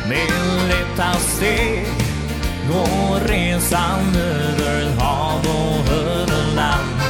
Med 0.09 0.33
lätta 0.69 1.19
steg 1.19 1.87
Går 2.69 3.29
resan 3.29 4.17
över 4.17 4.91
hav 4.99 5.41
och 5.41 5.93
över 5.93 6.55
land 6.57 7.01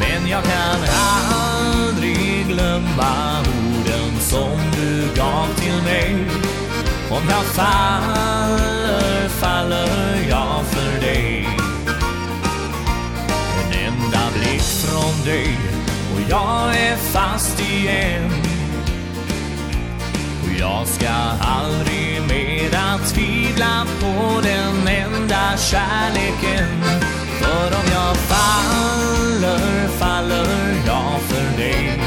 Men 0.00 0.28
jag 0.28 0.42
kan 0.42 0.84
aldrig 1.32 2.46
glömma 2.48 3.40
orden 3.40 4.20
som 4.20 4.58
du 4.76 5.20
gav 5.20 5.46
till 5.56 5.82
mig. 5.82 6.16
Om 7.10 7.22
jag 7.30 7.44
faller, 7.44 9.28
faller 9.28 10.28
jag 10.30 10.64
för 10.66 11.00
dig. 11.00 11.48
En 13.54 13.86
enda 13.86 14.20
blick 14.34 14.62
från 14.62 15.24
dig. 15.24 15.77
Och 16.18 16.30
jag 16.30 16.76
är 16.76 16.96
fast 16.96 17.60
igen 17.60 18.30
Och 20.42 20.60
jag 20.60 20.86
ska 20.86 21.08
aldrig 21.40 22.22
mera 22.28 22.98
tvivla 23.06 23.86
på 24.00 24.40
den 24.40 24.88
enda 24.88 25.56
kärleken. 25.56 26.82
För 27.40 27.66
om 27.66 27.84
jag 27.92 28.16
faller, 28.16 29.88
faller 29.88 30.74
jag 30.86 31.20
för 31.20 31.58
dig. 31.62 32.00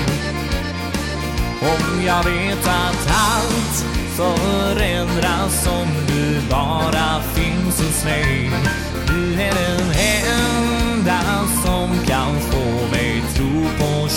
Om 1.62 2.06
jag 2.06 2.24
vet 2.24 2.68
att 2.68 3.08
allt 3.08 3.86
förändras 4.16 5.68
Om 5.68 5.88
du 6.08 6.42
bara 6.50 7.22
finns 7.34 7.82
hos 7.82 8.06
mig. 8.06 8.52
Du 9.08 9.34
är 9.34 9.54
den 9.54 9.92
enda 9.92 10.61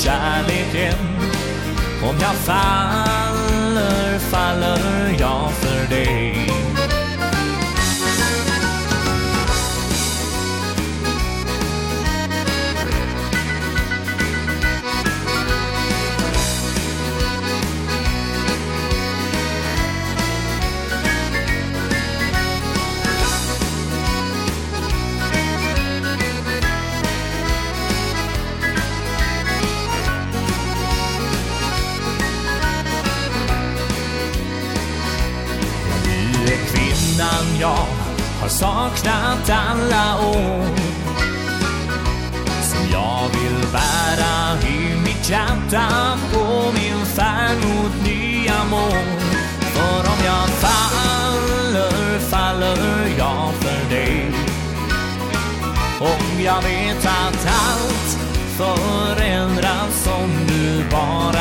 kärleken. 0.02 0.98
Om 2.02 2.16
jag 2.20 2.34
faller, 2.34 4.18
faller 4.18 5.16
jag 5.18 5.50
för 5.52 5.94
dig. 5.94 6.33
innan 37.14 37.60
jag 37.60 37.86
har 38.40 38.48
saknat 38.48 39.50
alla 39.50 40.28
år 40.28 40.66
Som 42.62 42.90
jag 42.92 43.28
vill 43.28 43.66
bära 43.72 44.60
i 44.70 44.96
mitt 45.04 45.30
hjärta 45.30 46.18
på 46.32 46.72
min 46.74 47.06
färd 47.06 47.56
mot 47.56 48.06
nya 48.06 48.64
mål. 48.70 49.04
För 49.60 49.98
om 49.98 50.24
jag 50.24 50.48
faller, 50.48 52.18
faller 52.18 53.06
jag 53.18 53.52
för 53.60 53.94
dig. 53.94 54.30
Om 56.00 56.42
jag 56.44 56.62
vet 56.62 57.06
att 57.06 57.46
allt 57.46 58.18
förändras 58.56 60.02
som 60.04 60.30
du 60.48 60.84
bara 60.90 61.33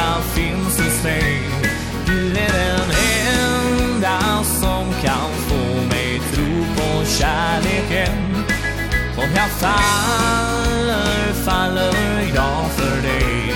Om 9.24 9.30
jag 9.36 9.50
faller, 9.50 11.34
faller 11.34 12.36
jag 12.36 12.72
för 12.72 13.02
dig 13.02 13.56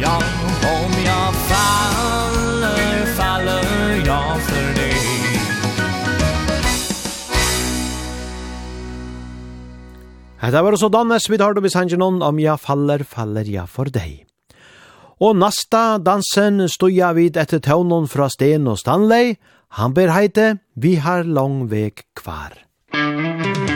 Ja, 0.00 0.22
om 0.62 0.92
jag 1.04 1.34
faller, 1.34 3.06
faller 3.06 4.06
jag 4.06 4.40
för 4.40 4.74
dig 4.74 4.94
Hetta 10.38 10.62
var 10.62 10.76
så 10.76 10.88
Dannes 10.88 11.30
vid 11.30 11.40
Hardo 11.40 11.60
Bisangenon 11.60 12.22
om 12.22 12.40
jeg 12.40 12.60
faller, 12.60 13.04
faller 13.04 13.44
jeg 13.44 13.68
for 13.68 13.90
deg. 13.92 14.24
Og 15.20 15.36
nasta 15.36 15.98
dansen 15.98 16.68
stuja 16.70 17.10
vid 17.12 17.36
etter 17.36 17.58
tøvnun 17.58 18.06
fra 18.08 18.30
Sten 18.30 18.70
og 18.70 18.78
Stanley. 18.78 19.34
Han 19.82 19.92
ber 19.98 20.14
heite, 20.14 20.54
vi 20.74 20.94
har 20.96 21.26
lang 21.26 21.66
vek 21.68 22.06
kvar. 22.16 22.54
Musik 22.94 23.67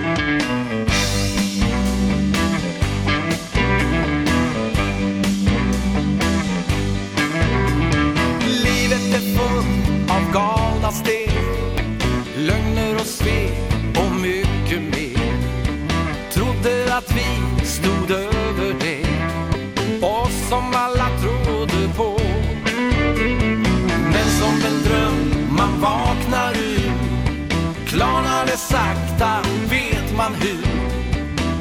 ofta 29.12 29.42
vet 29.70 30.16
man 30.16 30.34
hur 30.34 30.66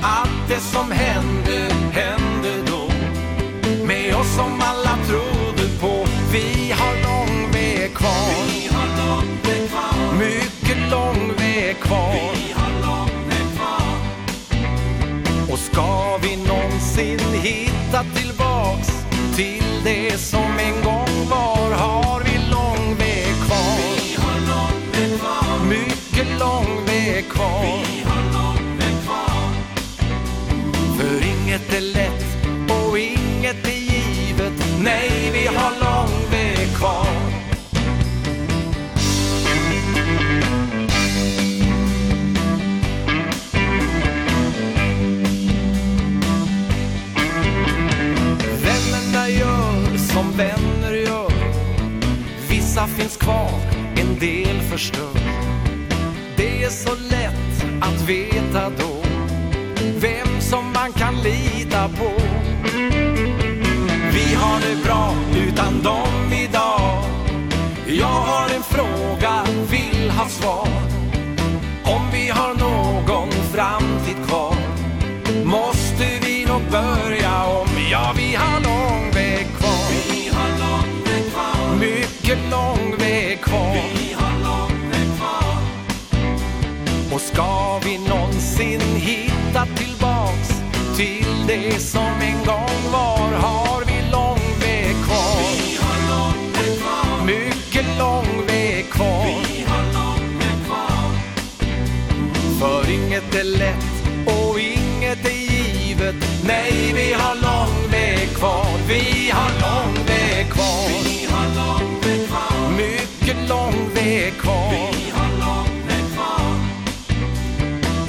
Allt 0.02 0.48
det 0.48 0.60
som 0.60 0.92
hände, 0.92 1.74
hände 1.92 2.64
då. 2.68 2.90
Med 3.86 4.16
oss 4.16 4.36
som 4.36 4.62
alla 4.62 4.98
trodde 5.08 5.70
på 5.80 6.08
Vi 6.32 6.72
har 6.72 6.94
lång 7.04 7.52
väg 7.52 7.94
kvar. 7.94 8.32
Vi 8.48 8.68
har 8.76 9.08
lång 9.08 9.38
väg 9.44 9.70
kvar. 9.70 10.20
Mycket 10.20 10.92
lång 10.92 11.34
väg 11.38 11.80
kvar. 11.80 12.14
Vi 12.14 12.54
har 12.54 12.72
lång 12.88 13.30
väg 13.30 13.58
kvar. 13.58 13.94
Och 15.54 15.60
ska 15.60 16.18
vi 16.18 16.36
någonsin 16.36 17.20
hitta 17.42 18.04
tillbaks 18.16 18.88
Till 19.36 19.82
det 19.84 20.18
som 20.18 20.60
en 20.60 20.84
gång 20.84 21.30
var 21.30 21.76
har 21.76 22.11
loppet 27.22 27.34
kvar. 27.34 27.64
Vi 27.64 28.04
har 28.04 28.24
loppet 28.34 29.04
kvar. 29.06 29.54
För 30.98 31.26
inget 31.26 31.74
är 31.74 31.82
lätt 31.82 32.48
och 32.70 33.00
inget 33.00 33.68
är 33.68 33.72
givet. 33.72 34.54
Nej, 34.84 35.32
vi 35.34 35.48
har 35.48 35.72
lång 35.80 36.32
väg 36.32 36.76
kvar. 36.76 37.08
Vännerna 48.64 49.30
gör 49.30 49.98
som 49.98 50.32
vänner 50.32 50.94
gör. 50.94 51.32
Vissa 52.50 52.88
finns 52.88 53.18
kvar, 53.18 53.60
en 53.96 54.20
del 54.20 54.62
förstör. 54.62 55.42
Det 56.38 56.64
är 56.64 56.70
så 56.70 57.01
svar. 70.32 70.68
Om 71.84 72.02
vi 72.12 72.30
har 72.30 72.54
någon 72.54 73.32
framtid 73.32 74.28
kvar 74.28 74.56
Måste 75.46 76.06
vi 76.22 76.46
nog 76.46 76.62
börja 76.72 77.46
om. 77.46 77.68
Ja, 77.92 78.14
vi 78.18 78.36
har 78.36 78.60
lång 78.62 79.12
väg 79.14 79.48
kvar. 79.58 79.86
Vi 79.92 80.30
har 80.34 80.50
lång 80.60 81.04
väg 81.06 81.32
kvar. 81.34 81.76
Mycket 81.80 82.40
lång 82.52 82.98
väg 82.98 83.42
kvar. 83.42 83.74
Vi 83.74 84.14
har 84.14 84.32
lång 84.44 84.90
väg 84.92 85.08
kvar. 85.18 85.58
Och 87.14 87.22
ska 87.22 87.80
vi 87.84 87.98
någonsin 87.98 88.82
hitta 88.96 89.66
tillbaks 89.66 90.50
Till 90.98 91.48
det 91.48 91.80
som 91.80 92.22
en 92.22 92.46
gång 92.46 92.92
var? 92.92 93.32
Har 93.32 93.71
inget 103.12 103.36
är 103.36 103.44
lätt 103.44 104.04
och 104.26 104.60
inget 104.60 105.26
är 105.26 105.30
givet. 105.30 106.16
Nej, 106.44 106.94
vi 106.96 107.14
har 107.14 107.36
lång 107.36 107.92
väg 107.92 108.30
kvar, 108.36 108.66
vi 108.88 109.30
har 109.30 109.52
lång 109.62 110.06
väg 110.06 110.50
kvar. 110.52 110.88
Vi 111.04 111.28
har 111.30 111.56
lång 111.56 112.02
väg 112.02 112.28
kvar. 112.28 112.70
Mycket 112.78 113.50
lång 113.50 113.90
väg 113.94 114.34
kvar. 114.38 114.72
Vi 114.72 115.12
har 115.12 115.32
lång 115.40 115.88
väg 115.88 116.06
kvar. 116.16 116.56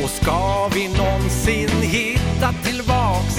Och 0.04 0.10
ska 0.10 0.68
vi 0.74 0.88
någonsin 0.88 1.82
hitta 1.82 2.52
tillbaks 2.64 3.36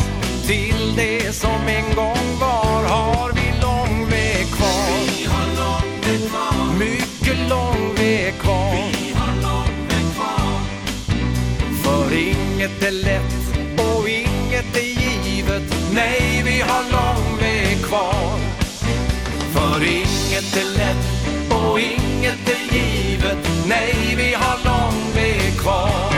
Till 0.48 0.94
det 0.95 1.35
som 1.35 1.68
en 1.68 1.95
gång 1.95 2.40
var 2.40 2.84
Har 2.88 3.31
vi 3.31 3.61
lång 3.61 4.10
väg 4.10 4.48
kvar. 4.48 4.99
Vi 5.18 5.26
har 5.26 5.48
lång 5.56 6.02
väg 6.02 6.30
kvar. 6.30 6.80
Mycket 6.80 7.49
lång 7.49 7.95
väg 7.95 8.34
kvar. 8.40 8.93
inget 12.64 12.84
är 12.84 12.91
lätt 12.91 13.80
och 13.80 14.10
inget 14.10 14.76
är 14.76 14.81
givet. 14.81 15.76
Nej, 15.94 16.44
vi 16.45 16.61
har 16.61 16.84
lång 16.91 17.38
väg 17.40 17.84
kvar. 17.84 18.40
För 19.53 19.84
inget 19.84 20.57
är 20.57 20.77
lätt 20.77 21.06
och 21.52 21.80
inget 21.80 22.49
är 22.49 22.76
givet. 22.76 23.68
Nej, 23.68 24.15
vi 24.18 24.34
har 24.34 24.57
lång 24.65 25.14
väg 25.15 25.60
kvar. 25.60 26.14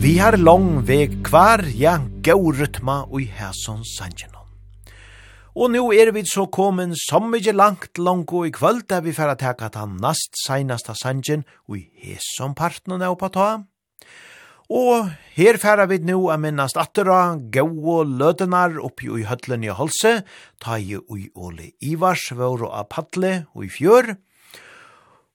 Vi 0.00 0.18
har 0.18 0.36
lång 0.36 0.84
väg 0.84 1.26
kvar, 1.26 1.64
ja, 1.74 1.98
gau 2.22 2.52
rytma 2.52 3.02
og 3.02 3.22
i 3.22 3.30
sanjenon. 3.84 4.47
Og 5.56 5.70
nu 5.70 5.88
er 5.92 6.12
vi 6.12 6.24
så 6.26 6.46
kommet 6.46 6.96
så 6.98 7.20
mye 7.20 7.52
langt 7.52 7.98
langt 7.98 8.32
og 8.32 8.46
i 8.46 8.50
kvöld 8.50 8.86
der 8.88 9.00
vi 9.00 9.12
får 9.12 9.34
teka 9.40 9.68
ta 9.68 9.86
nast 9.86 10.36
seinasta 10.46 10.94
sangen 10.94 11.44
og 11.68 11.78
i 11.78 11.88
hesom 12.02 12.54
parten 12.54 13.02
og 13.02 13.32
ta. 13.32 13.64
Og 14.68 15.08
her 15.32 15.56
færa 15.56 15.86
vi 15.88 15.98
nu 15.98 16.28
a 16.28 16.36
minnast 16.36 16.76
attera, 16.76 17.38
gau 17.52 17.88
og 17.88 18.06
lødenar 18.06 18.76
oppi 18.84 19.08
i 19.08 19.24
høtlen 19.24 19.64
i 19.64 19.72
halse, 19.72 20.24
ta 20.60 20.76
i 20.76 20.94
ui 20.96 21.30
Ole 21.34 21.72
Ivars 21.80 22.28
vore 22.36 22.68
og 22.68 22.76
a 22.76 23.44
og 23.54 23.64
i 23.64 23.68
fjør. 23.68 24.16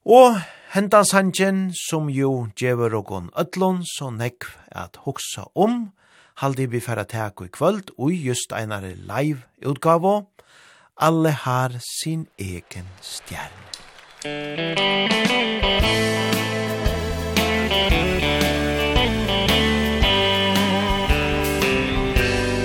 Og 0.06 0.38
henda 0.74 1.02
sangen 1.02 1.72
som 1.74 2.08
jo 2.08 2.46
djever 2.54 2.94
og 2.94 3.06
gon 3.06 3.30
ötlun 3.34 3.82
så 3.82 4.10
nekv 4.10 4.54
at 4.70 4.96
hoksa 5.02 5.50
om, 5.54 5.90
halde 6.36 6.70
vi 6.70 6.80
færa 6.80 7.04
teko 7.04 7.44
i 7.44 7.48
kvöld 7.48 7.94
og 7.98 8.12
just 8.12 8.52
einare 8.52 8.94
live 8.94 9.42
utgavo. 9.66 10.22
Alle 11.00 11.30
har 11.30 11.70
sin 12.02 12.26
egen 12.38 12.88
stjerne. 13.00 13.64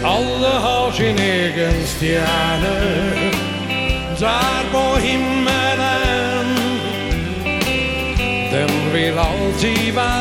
Alle 0.05 0.53
har 0.65 0.91
sin 0.91 1.17
egen 1.19 1.85
stjerne 1.85 2.75
Der 4.19 4.69
på 4.71 4.99
himmelen 4.99 6.49
Den 8.51 8.93
vil 8.93 9.19
alltid 9.19 9.93
være 9.93 10.18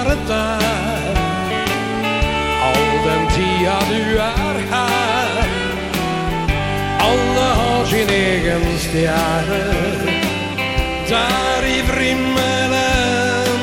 egen 8.49 8.79
stjärne 8.79 9.65
Der 11.09 11.67
i 11.67 11.83
vrimmelen 11.83 13.61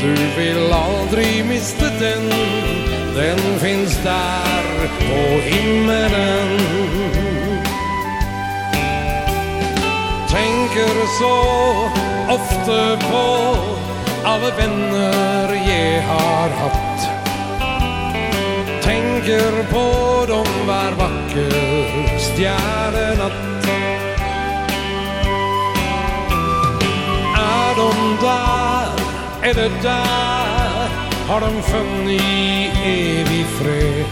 Du 0.00 0.14
vil 0.36 0.72
aldri 0.72 1.42
miste 1.44 1.90
den 2.00 2.30
Den 3.14 3.58
finns 3.60 3.96
där 4.02 4.88
på 4.98 5.40
himmelen. 5.40 6.58
Tänker 10.28 11.06
så 11.18 11.36
ofta 12.34 12.96
på 13.10 13.56
Alle 14.24 14.50
venner 14.56 15.54
jag 15.54 16.02
har 16.02 16.48
haft. 16.48 17.08
Tänker 18.84 19.72
på 19.72 20.26
dem 20.26 20.66
var 20.66 20.92
vacker 20.92 22.13
stjärnorna 22.36 23.30
Är 27.36 27.76
de 27.76 28.16
där, 28.20 28.88
är 29.42 29.54
det 29.54 29.82
där? 29.82 30.88
Har 31.28 31.40
de 31.40 31.62
funnit 31.62 32.72
evig 32.84 33.46
fred? 33.46 34.06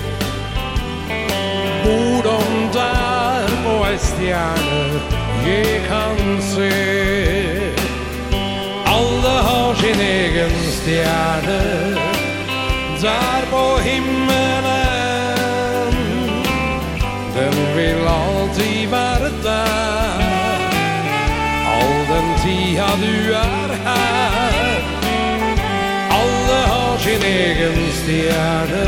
Bor 1.84 2.22
de 2.22 2.72
där? 2.72 3.48
På 3.64 3.84
är 3.84 3.98
stjärnor 3.98 5.00
Jag 5.46 5.88
kan 5.88 6.42
se 6.42 6.72
Alle 8.84 9.28
har 9.28 9.74
sin 9.74 10.00
egen 10.00 10.50
stjärne 10.50 11.62
Där 13.02 13.42
på 13.50 13.82
himmelen 13.82 14.81
ja 22.76 22.88
du 22.96 23.32
er 23.32 23.70
her. 23.84 24.82
Alle 26.18 26.60
har 26.72 26.98
sin 26.98 27.22
egen 27.22 27.78
stjerne. 27.98 28.86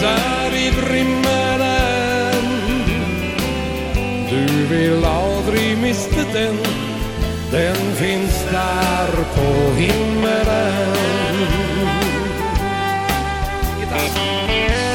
Der 0.00 0.56
i 0.56 0.70
brimmelen. 0.80 2.46
Du 4.30 4.44
vil 4.74 5.04
aldri 5.04 5.76
miste 5.76 6.26
den. 6.32 6.58
Den 7.52 7.76
finns 7.96 8.44
där 8.50 9.12
på 9.34 9.50
himmelen. 9.80 10.94
Gitarr 13.80 14.93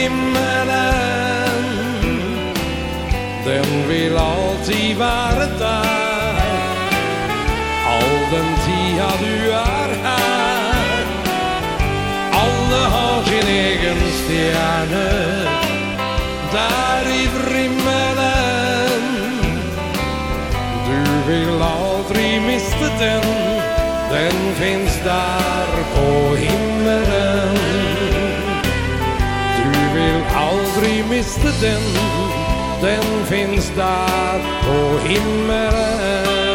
himmelen. 0.00 1.60
Den 3.44 3.88
vill 3.88 4.16
alltid 4.16 4.96
vara 4.96 5.46
där 5.58 6.34
All 7.86 8.20
den 8.32 8.50
tida 8.66 9.10
du 9.20 9.50
är 9.52 9.90
här 10.02 11.04
Alla 12.32 12.88
har 12.88 13.22
sin 13.24 13.48
egen 13.48 13.96
stjärne 13.96 15.10
Där 16.52 17.10
i 17.10 17.28
vrimmelen. 17.38 19.02
Du 20.86 21.32
vill 21.32 21.62
aldrig 21.62 22.42
mista 22.42 22.88
den. 22.98 23.22
Den 24.10 24.54
finns 24.54 25.00
där 25.04 25.66
på 25.94 26.36
himmelen. 26.36 26.69
visste 31.20 31.50
den 31.60 31.82
Den 32.82 33.26
finns 33.26 33.72
där 33.76 34.38
på 34.64 35.08
himmelen 35.08 36.50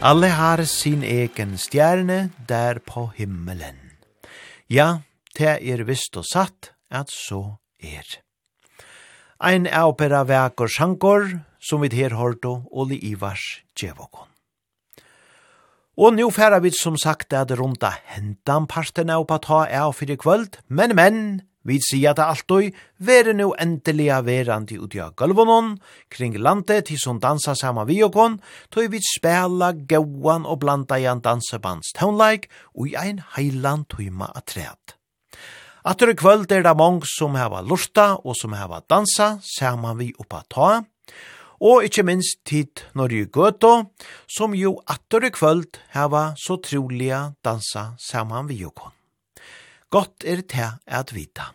Alle 0.00 0.26
har 0.26 0.64
sin 0.64 1.02
egen 1.02 1.58
stjerne 1.58 2.30
der 2.48 2.78
på 2.78 3.12
himmelen. 3.16 3.76
Ja, 4.66 4.98
det 5.38 5.58
er 5.62 5.84
visst 5.86 6.16
og 6.16 6.26
satt 6.26 6.72
at 6.90 7.10
så 7.10 7.42
er. 7.78 8.18
Ein 9.38 9.66
opera 9.70 10.24
bera 10.24 10.66
sjankor, 10.66 11.30
som 11.60 11.82
vi 11.82 11.94
her 11.94 12.18
hørte 12.18 12.50
Oli 12.70 12.98
Ivars 13.12 13.62
Djevokon. 13.78 14.31
Og 15.96 16.14
nu 16.16 16.30
færa 16.32 16.56
vi 16.64 16.70
som 16.72 16.94
sagt 16.96 17.34
at 17.36 17.50
runda 17.52 17.90
hentan 18.14 18.64
parten 18.66 19.10
av 19.12 19.26
på 19.28 19.36
ta 19.44 19.66
av 19.68 19.92
fyrir 19.92 20.16
kvöld, 20.16 20.56
men 20.68 20.94
men, 20.96 21.42
vi 21.68 21.76
sier 21.84 22.14
det 22.16 22.24
alltid, 22.24 22.72
vere 22.96 23.34
nu 23.36 23.52
endelig 23.60 24.08
verandi 24.24 24.78
ut 24.80 24.96
av 24.96 25.12
gulvonon, 25.14 25.76
kring 26.08 26.38
landet 26.38 26.86
til 26.88 26.98
som 26.98 27.20
dansa 27.20 27.54
saman 27.54 27.86
vi 27.86 28.00
og 28.02 28.14
kon, 28.14 28.40
tog 28.70 28.88
vi 28.88 29.02
spela 29.04 29.72
gauan 29.72 30.46
og 30.46 30.60
blanda 30.64 30.96
i 30.96 31.04
en 31.04 31.20
dansebands 31.20 31.92
tøvnleik, 31.92 32.48
og 32.74 32.88
i 32.88 32.96
ein 32.96 33.20
heilan 33.36 33.84
tøyma 33.84 34.32
av 34.32 34.46
træt. 34.48 34.96
Atter 35.84 36.08
i 36.08 36.14
kvöld 36.14 36.48
er 36.52 36.62
det 36.62 36.76
mange 36.78 37.04
som 37.18 37.36
heva 37.36 37.60
lusta 37.60 38.14
og 38.24 38.36
som 38.38 38.52
heva 38.54 38.80
dansa 38.88 39.42
saman 39.42 39.98
vi 39.98 40.12
oppa 40.18 40.40
ta, 40.48 40.84
og 41.62 41.86
ikkje 41.86 42.04
minst 42.06 42.40
tid 42.48 42.82
når 42.98 43.14
i 43.14 43.22
gøto, 43.30 43.72
som 44.26 44.54
jo 44.58 44.74
atter 44.90 45.28
i 45.28 45.30
kvöld 45.30 45.78
heva 45.94 46.32
så 46.38 46.58
troliga 46.58 47.32
dansa 47.44 47.92
saman 48.02 48.48
vi 48.50 48.58
jokon. 48.64 48.90
Gott 49.92 50.24
er 50.24 50.42
det 50.42 50.70
at 50.86 51.14
vita. 51.14 51.52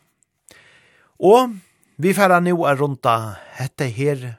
Og 1.20 1.58
vi 1.98 2.14
færa 2.14 2.40
nu 2.40 2.64
er 2.64 2.78
runta 2.80 3.36
hette 3.58 3.90
her 3.90 4.38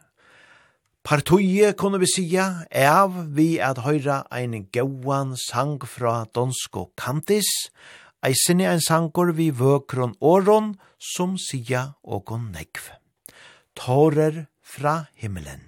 partoje, 1.02 1.72
kunne 1.72 1.98
vi 1.98 2.06
sija, 2.06 2.64
av 2.72 3.14
vi 3.34 3.58
at 3.60 3.82
høyra 3.84 4.22
ein 4.32 4.68
gauan 4.72 5.36
sang 5.36 5.80
fra 5.84 6.24
Donsko 6.34 6.92
Kantis, 6.96 7.48
Eisen 8.22 8.60
er 8.60 8.72
ein 8.72 8.82
sankor 8.82 9.30
vi 9.32 9.52
vøkron 9.54 10.16
åron 10.20 10.72
som 10.98 11.36
sia 11.38 11.94
og 12.02 12.32
negv. 12.50 12.90
Tårer 13.78 14.48
fra 14.68 15.08
himmelen. 15.16 15.64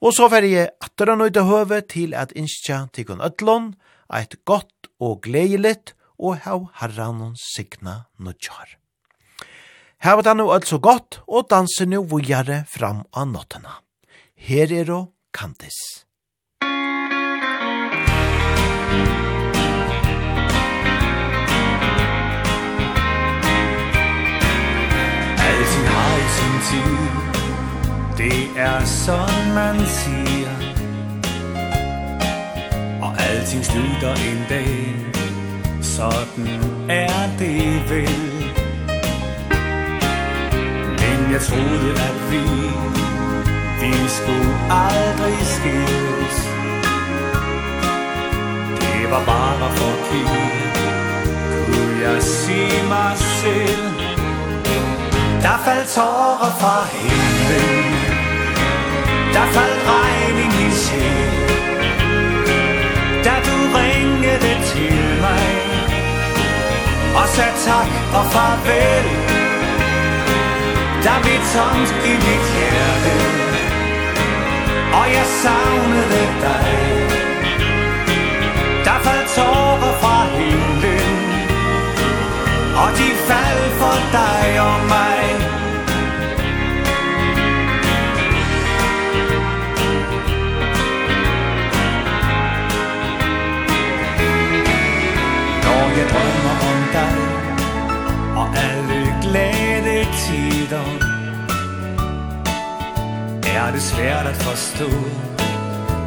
Og 0.00 0.14
så 0.16 0.30
fer 0.32 0.46
jeg 0.48 0.72
atter 0.80 1.12
han 1.12 1.20
nøyde 1.20 1.44
høve 1.44 1.82
til 1.84 2.16
at 2.16 2.32
innskja 2.32 2.86
tikkun 2.94 3.20
ødlån, 3.20 3.74
eit 4.16 4.38
godt 4.48 4.88
og 5.00 5.20
gledelig 5.26 5.92
og 6.18 6.40
hav 6.44 6.68
herran 6.80 7.34
signa 7.36 8.04
nudjar. 8.18 8.80
Havet 10.00 10.26
han 10.26 10.36
nu 10.36 10.50
altså 10.52 10.78
godt, 10.78 11.20
og 11.28 11.50
danser 11.50 11.86
nu 11.86 12.00
vujare 12.08 12.64
fram 12.72 13.04
av 13.12 13.26
nottena. 13.28 13.82
Her 14.34 14.72
er 14.72 14.92
og 14.96 15.12
Kantis. 15.36 15.76
Eisen, 25.50 25.86
heisen, 25.94 26.54
tid 26.70 27.29
Det 28.18 28.48
er 28.56 28.84
sådan 28.84 29.54
man 29.54 29.86
siger. 29.86 30.50
Og 33.02 33.12
alting 33.18 33.64
slutter 33.64 34.14
en 34.14 34.46
dag. 34.48 34.96
Sådan 35.82 36.48
er 36.88 37.36
det 37.38 37.90
vel. 37.90 38.30
Men 41.00 41.32
jeg 41.32 41.40
troede 41.40 41.92
at 41.92 42.30
vi 42.30 42.40
Vi 43.80 43.92
skulle 44.08 44.54
aldrig 44.70 45.46
skilles. 45.46 46.48
Det 48.80 49.10
var 49.10 49.24
bare 49.26 49.70
forkert 49.76 50.90
Kunne 51.66 52.02
jeg 52.02 52.22
se 52.22 52.88
mig 52.88 53.16
selv. 53.16 53.90
Der 55.42 55.58
faldt 55.64 55.88
tårer 55.88 56.52
fra 56.60 56.84
himlen. 56.92 57.99
Der 59.34 59.46
faldt 59.54 59.80
regn 59.90 60.36
i 60.44 60.46
min 60.56 60.72
sjæl. 60.82 61.50
Da 63.24 63.34
du 63.46 63.56
ringede 63.78 64.52
til 64.70 65.20
mig 65.20 65.50
Og 67.18 67.28
sagde 67.28 67.56
tak 67.66 67.90
og 68.18 68.24
farvel 68.32 69.06
Der 71.04 71.16
blev 71.22 71.40
tomt 71.54 71.90
i 72.10 72.12
mit 72.24 72.44
hjerte 72.54 73.14
Og 74.98 75.06
jeg 75.16 75.26
savnede 75.42 76.26
dig. 76.46 76.70
Der 78.84 78.98
faldt 79.04 79.28
tårer 79.36 79.94
fra 80.02 80.18
himlen 80.36 81.18
Og 82.82 82.88
de 82.98 83.08
faldt 83.28 83.72
for 83.80 83.98
dig 84.12 84.60
og 84.60 84.80
mig. 84.88 85.19
dagen 100.70 101.02
Er 103.56 103.72
det 103.72 103.82
svært 103.82 104.26
at 104.26 104.36
forstå 104.36 104.90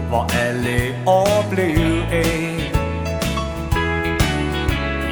Hvor 0.10 0.24
alle 0.46 0.96
år 1.08 1.46
blev 1.52 2.02
af 2.12 2.72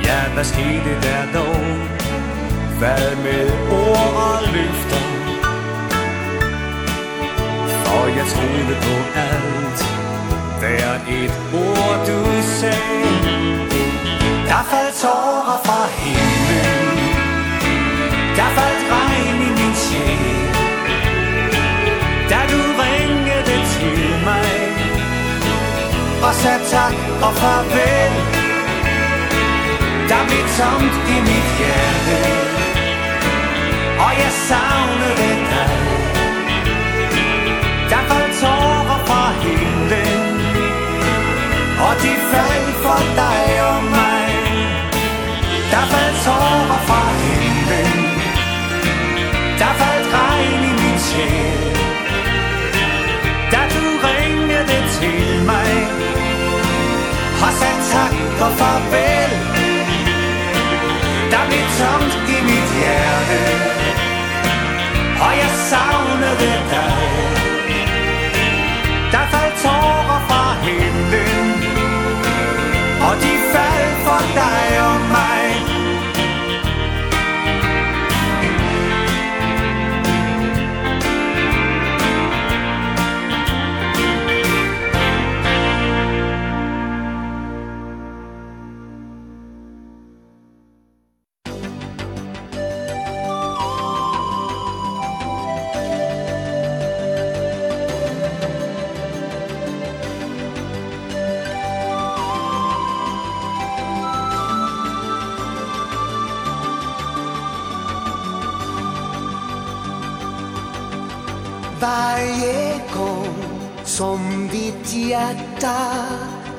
Ja, 0.05 0.33
hvad 0.33 0.43
skete 0.43 0.91
der 1.05 1.21
dog? 1.33 1.65
Hvad 2.79 3.15
med 3.25 3.45
ord 3.71 4.13
og 4.25 4.37
løfter? 4.53 5.01
For 7.83 8.03
jeg 8.17 8.25
troede 8.33 8.75
på 8.85 8.95
alt 9.29 9.81
Hver 10.59 10.91
et 11.19 11.33
ord 11.53 11.97
du 12.07 12.19
sagde 12.59 13.11
Der 14.49 14.63
faldt 14.71 14.95
tårer 15.01 15.59
fra 15.65 15.81
himlen 15.97 16.97
Der 18.37 18.49
faldt 18.57 18.80
og 26.27 26.33
sagde 26.41 26.63
tak 26.73 26.93
og 27.25 27.33
farvel 27.41 28.13
Der 30.09 30.21
blev 30.29 30.43
tomt 30.57 30.95
i 31.15 31.17
mit 31.27 31.47
hjerte. 31.59 32.19
Og 34.03 34.11
jeg 34.21 34.31
savnede 34.47 35.35
dig 35.51 35.71
Der. 37.89 38.01
Faldt 38.09 38.33
tårer 38.41 38.99
fra 39.07 39.23
himlen 39.43 40.41
Og 41.85 41.93
de 42.03 42.13
faldt 42.31 42.75
for 42.83 43.01
dig 43.21 43.43
og 43.69 43.83
mig 43.83 44.27
Der 45.71 45.83
faldt 45.91 46.17
tårer 46.25 46.50
tak 57.93 58.15
og 58.45 58.51
farvel 58.59 59.31
Der 61.31 61.43
blev 61.49 61.65
tomt 61.79 62.13
i 62.35 62.37
mit 62.49 62.69
hjerte 62.79 63.41
Og 65.25 65.31
jeg 65.41 65.51
savnede 65.69 66.53
dig 66.73 67.31
Der 69.13 69.25
faldt 69.31 69.55
tårer 69.63 70.21
fra 70.29 70.45
himlen. 70.65 71.47
Og 73.07 73.13
de 73.23 73.33
faldt 73.53 73.97
for 74.05 74.21
dig 74.39 74.65
om 74.91 75.10
som 114.01 114.49
ditt 114.51 114.93
hjärta 114.93 115.77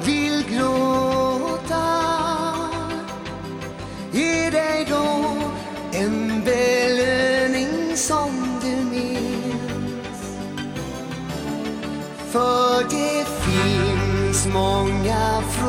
vill 0.05 0.45
gråta. 0.51 1.89
Ge 4.13 4.51
dig 4.51 4.87
då 4.91 5.37
en 5.93 6.43
belöning 6.45 7.97
som 7.97 8.31
du 8.63 8.97
minns. 8.97 10.21
För 12.31 12.83
det 12.91 13.27
finns 13.27 14.47
många 14.47 15.43
frågor 15.51 15.62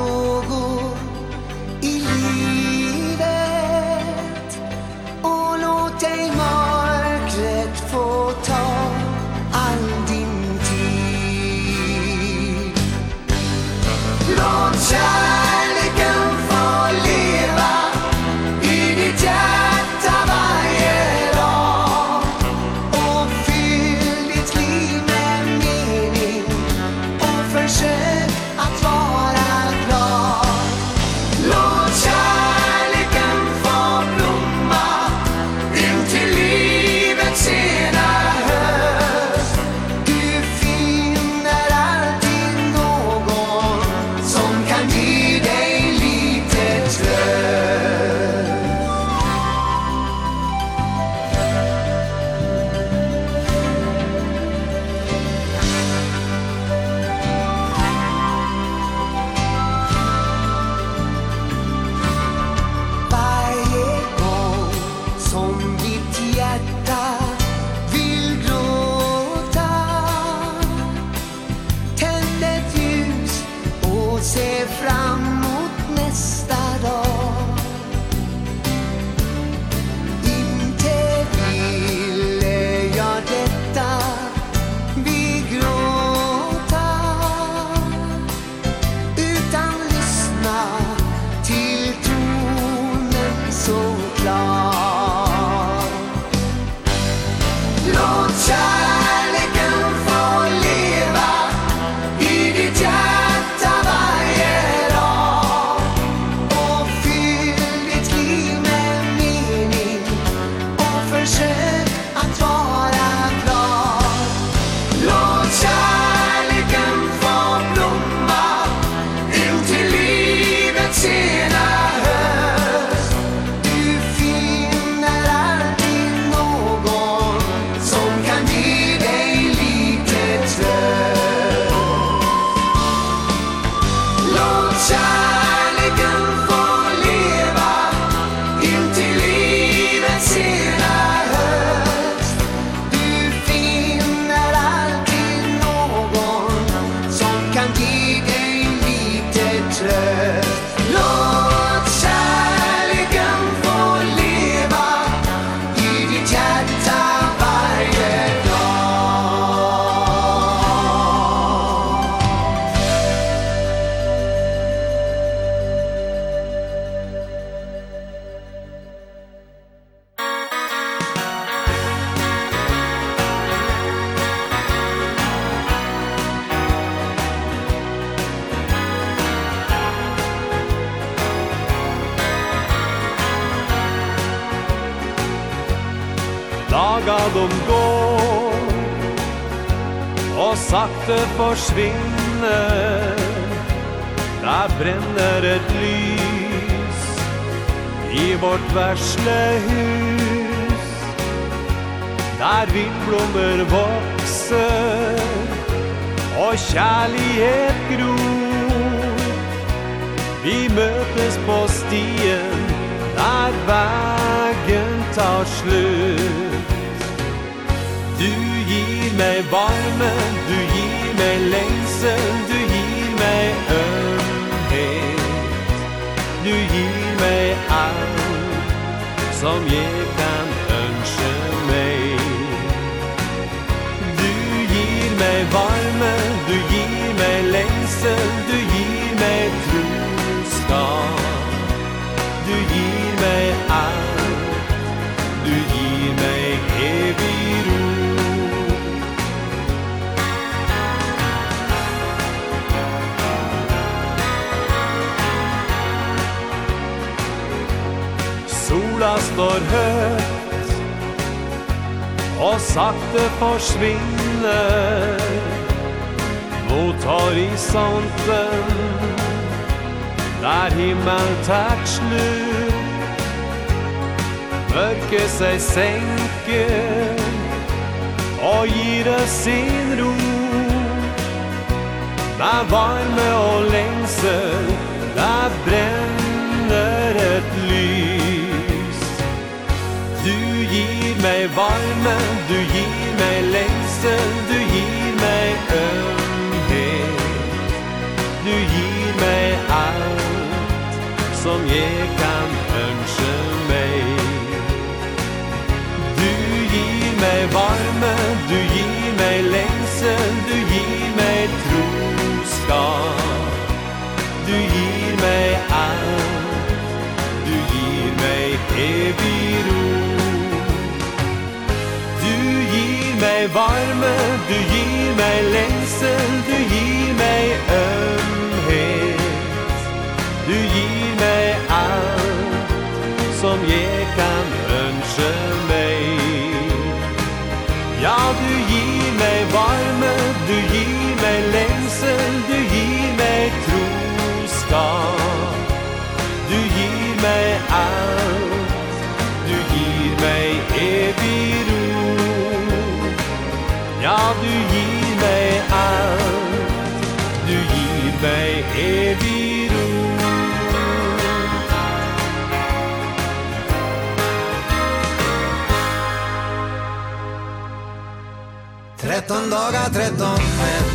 13 369.27 369.49
dagar, 369.49 369.89
13 369.89 370.17
män 370.19 370.92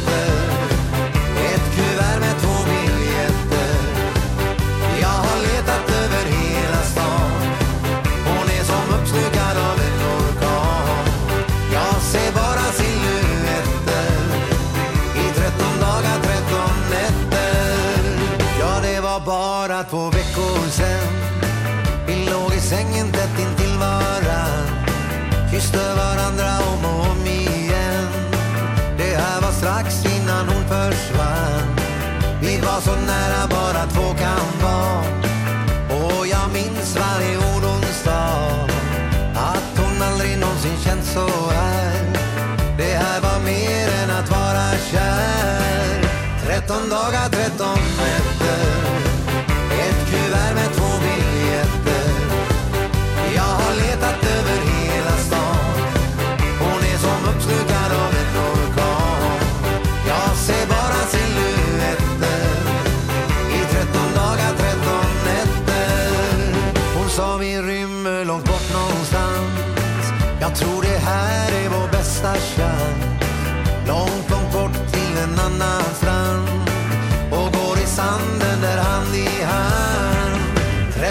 var 32.79 32.95
så 32.95 33.01
nära 33.01 33.47
bara 33.51 33.87
två 33.87 34.15
kan 34.15 34.63
vara. 34.63 35.03
Och 36.01 36.27
jag 36.27 36.53
minns 36.53 36.97
varje 36.97 37.37
ord 37.37 37.63
hon 37.63 37.83
sa. 38.05 38.49
Att 39.35 39.79
hon 39.79 40.03
aldrig 40.03 40.39
någonsin 40.39 40.77
känt 40.85 41.05
så 41.05 41.51
här. 41.51 42.05
Det 42.77 42.95
här 42.95 43.21
var 43.21 43.41
mer 43.45 43.89
än 44.03 44.11
att 44.11 44.31
vara 44.31 44.71
kär. 44.91 46.03
Tretton 46.45 46.89
dagar, 46.89 47.29
tretton 47.29 47.79
nätter. 47.99 48.38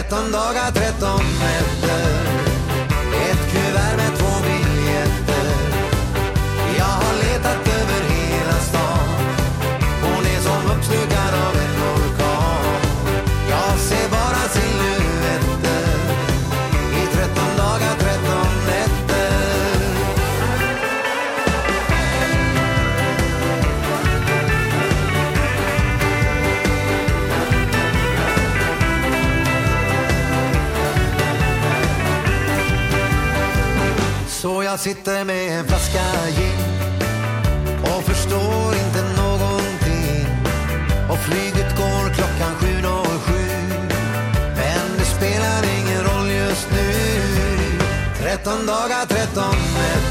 13 0.10 0.32
dagar 0.32 0.72
13 0.72 1.10
med 1.40 1.86
sitter 34.88 35.23
med 35.23 35.59
en 35.59 35.65
flaska 35.65 36.05
gin 36.38 36.59
Och 37.84 38.03
förstår 38.03 38.73
inte 38.85 39.01
någonting. 39.22 40.27
Och 41.09 41.18
flyget 41.18 41.77
går 41.77 42.14
klockan 42.14 42.53
7.07 42.59 43.31
Men 44.55 44.97
det 44.97 45.05
spelar 45.05 45.61
ingen 45.80 46.03
roll 46.03 46.31
just 46.31 46.68
nu. 46.72 46.91
13 48.19 48.65
dagar, 48.65 49.05
13 49.05 49.43
nätter 49.76 50.07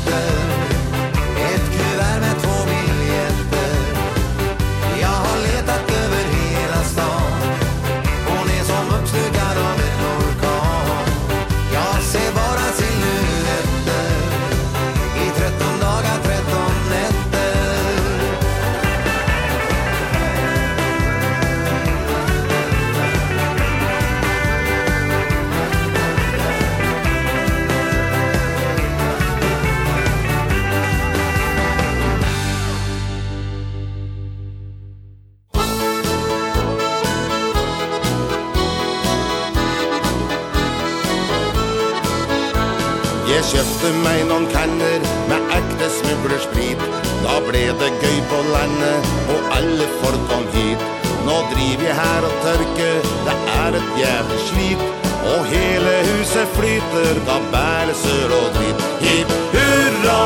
kjøpte 43.86 44.02
meg 44.02 44.22
noen 44.26 44.46
kanner 44.50 45.00
med 45.30 45.52
ekte 45.54 45.88
smuglersprit. 46.00 46.80
Da 47.22 47.38
ble 47.46 47.70
det 47.78 47.90
gøy 48.02 48.18
på 48.30 48.38
landet, 48.50 49.06
og 49.30 49.52
alle 49.58 49.86
folk 50.00 50.22
kom 50.30 50.46
hit. 50.54 50.82
Nå 51.26 51.36
driver 51.52 51.86
jeg 51.86 51.94
her 51.94 52.26
og 52.26 52.34
tørker, 52.42 53.06
det 53.26 53.36
er 53.62 53.78
et 53.78 53.90
jævlig 54.02 54.40
slit. 54.48 54.82
Og 55.26 55.46
hele 55.50 55.94
huset 56.10 56.48
flyter, 56.56 57.14
da 57.26 57.38
bære 57.52 57.94
sør 58.02 58.34
og 58.40 58.48
dritt. 58.58 58.86
Hipp 59.02 59.30
hurra, 59.54 60.20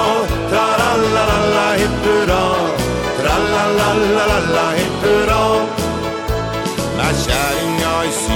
tra-la-la-la, 0.53 1.66
hipp 1.81 2.05
hurra, 2.07 2.45
tra-la-la-la-la, 3.20 4.66
hipp 4.78 4.80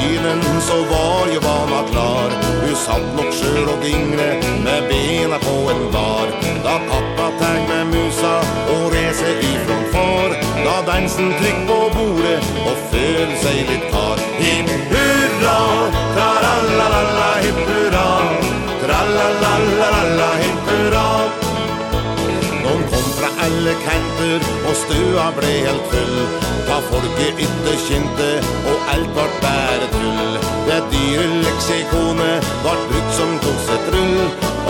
bilen 0.05 0.61
så 0.61 0.77
var 0.77 1.27
ju 1.33 1.41
banan 1.41 1.89
klar. 1.91 2.29
Ur 2.69 2.75
sandloppskör 2.75 3.65
och 3.75 3.85
yngre 3.85 4.29
med 4.65 4.83
bena 4.89 5.39
på 5.39 5.71
en 5.73 5.93
var 5.93 6.27
Da 6.65 6.79
pappa 6.91 7.27
tag 7.39 7.61
med 7.69 7.87
musa 7.87 8.39
och 8.73 8.93
rese 8.93 9.31
ifrån 9.41 9.85
far. 9.93 10.29
Da 10.65 10.93
dansen 10.93 11.33
tryck 11.41 11.67
på 11.69 11.91
bordet 11.97 12.45
och 12.67 12.79
föl 12.91 13.37
sig 13.43 13.59
litt 13.71 13.93
kar 13.93 14.19
Hipp 14.39 14.71
hurra, 14.91 15.61
tralala, 16.15 17.35
hipp 17.43 17.69
hurra. 17.69 18.09
Tralala, 18.87 20.35
hipp 20.43 20.69
hurra 20.69 21.44
alle 23.45 23.75
kanter 23.85 24.41
Og 24.69 24.75
stua 24.85 25.27
ble 25.37 25.53
helt 25.67 25.87
full 25.93 26.17
Ta 26.69 26.79
folket 26.89 27.43
ytterkinte 27.47 28.31
Og 28.71 28.91
alt 28.95 29.11
vart 29.17 29.37
bære 29.45 29.89
tull. 29.95 30.39
Det 30.69 30.81
dyre 30.93 31.27
leksikonet 31.45 32.51
Vart 32.65 32.85
brukt 32.91 33.13
som 33.19 33.37
dosetrull 33.45 34.19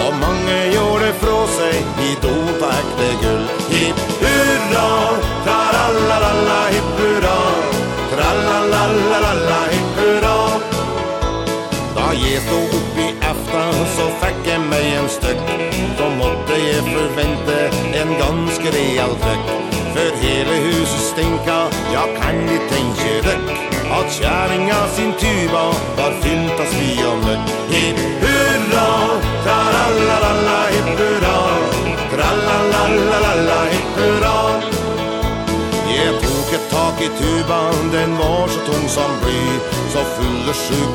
Og 0.04 0.10
mange 0.22 0.58
gjorde 0.74 1.12
fra 1.22 1.38
seg. 1.56 1.78
I 2.08 2.10
don 2.24 2.50
ekte 2.70 3.10
gull. 3.22 3.44
Hipp 3.70 4.02
hurra 4.22 4.88
la 6.48 6.60
hipp 6.74 6.98
hurra. 6.98 7.38
La 9.50 9.60
hipp 9.72 10.00
hurra. 10.00 10.36
Da 11.94 12.08
jeg 12.18 12.42
stod 12.46 12.74
opp 12.80 12.98
i 13.06 13.08
aften 13.30 13.84
Så 13.96 14.08
fikk 14.22 14.48
jeg 14.50 14.63
forvente 16.82 17.58
en 18.00 18.10
ganske 18.18 18.68
real 18.78 19.14
trøkk. 19.24 19.46
För 19.94 20.10
hele 20.22 20.54
huset 20.66 21.04
stinka, 21.12 21.58
ja 21.94 22.04
kan 22.20 22.36
ni 22.46 22.58
tenke 22.70 23.12
røkk? 23.26 23.48
At 23.98 24.08
kjæringa 24.16 24.80
sin 24.96 25.12
tuba 25.20 25.64
var 25.98 26.12
fyllt 26.22 26.60
av 26.64 26.68
svi 26.72 26.90
og 27.10 27.18
møkk. 27.26 27.52
Hipp 27.74 28.00
hurra, 28.22 28.88
tra-la-la-la-la, 29.44 30.60
hipp 30.74 30.90
hurra. 31.00 31.36
Tra-la-la-la-la, 32.14 33.60
hipp 33.74 34.00
hurra 34.00 34.43
tak 36.74 37.00
i 37.06 37.08
tuban, 37.18 37.90
den 37.92 38.18
var 38.18 38.48
så 38.48 38.60
tung 38.66 38.88
som 38.88 39.10
bly. 39.22 39.42
Så 39.92 40.02
full 40.14 40.34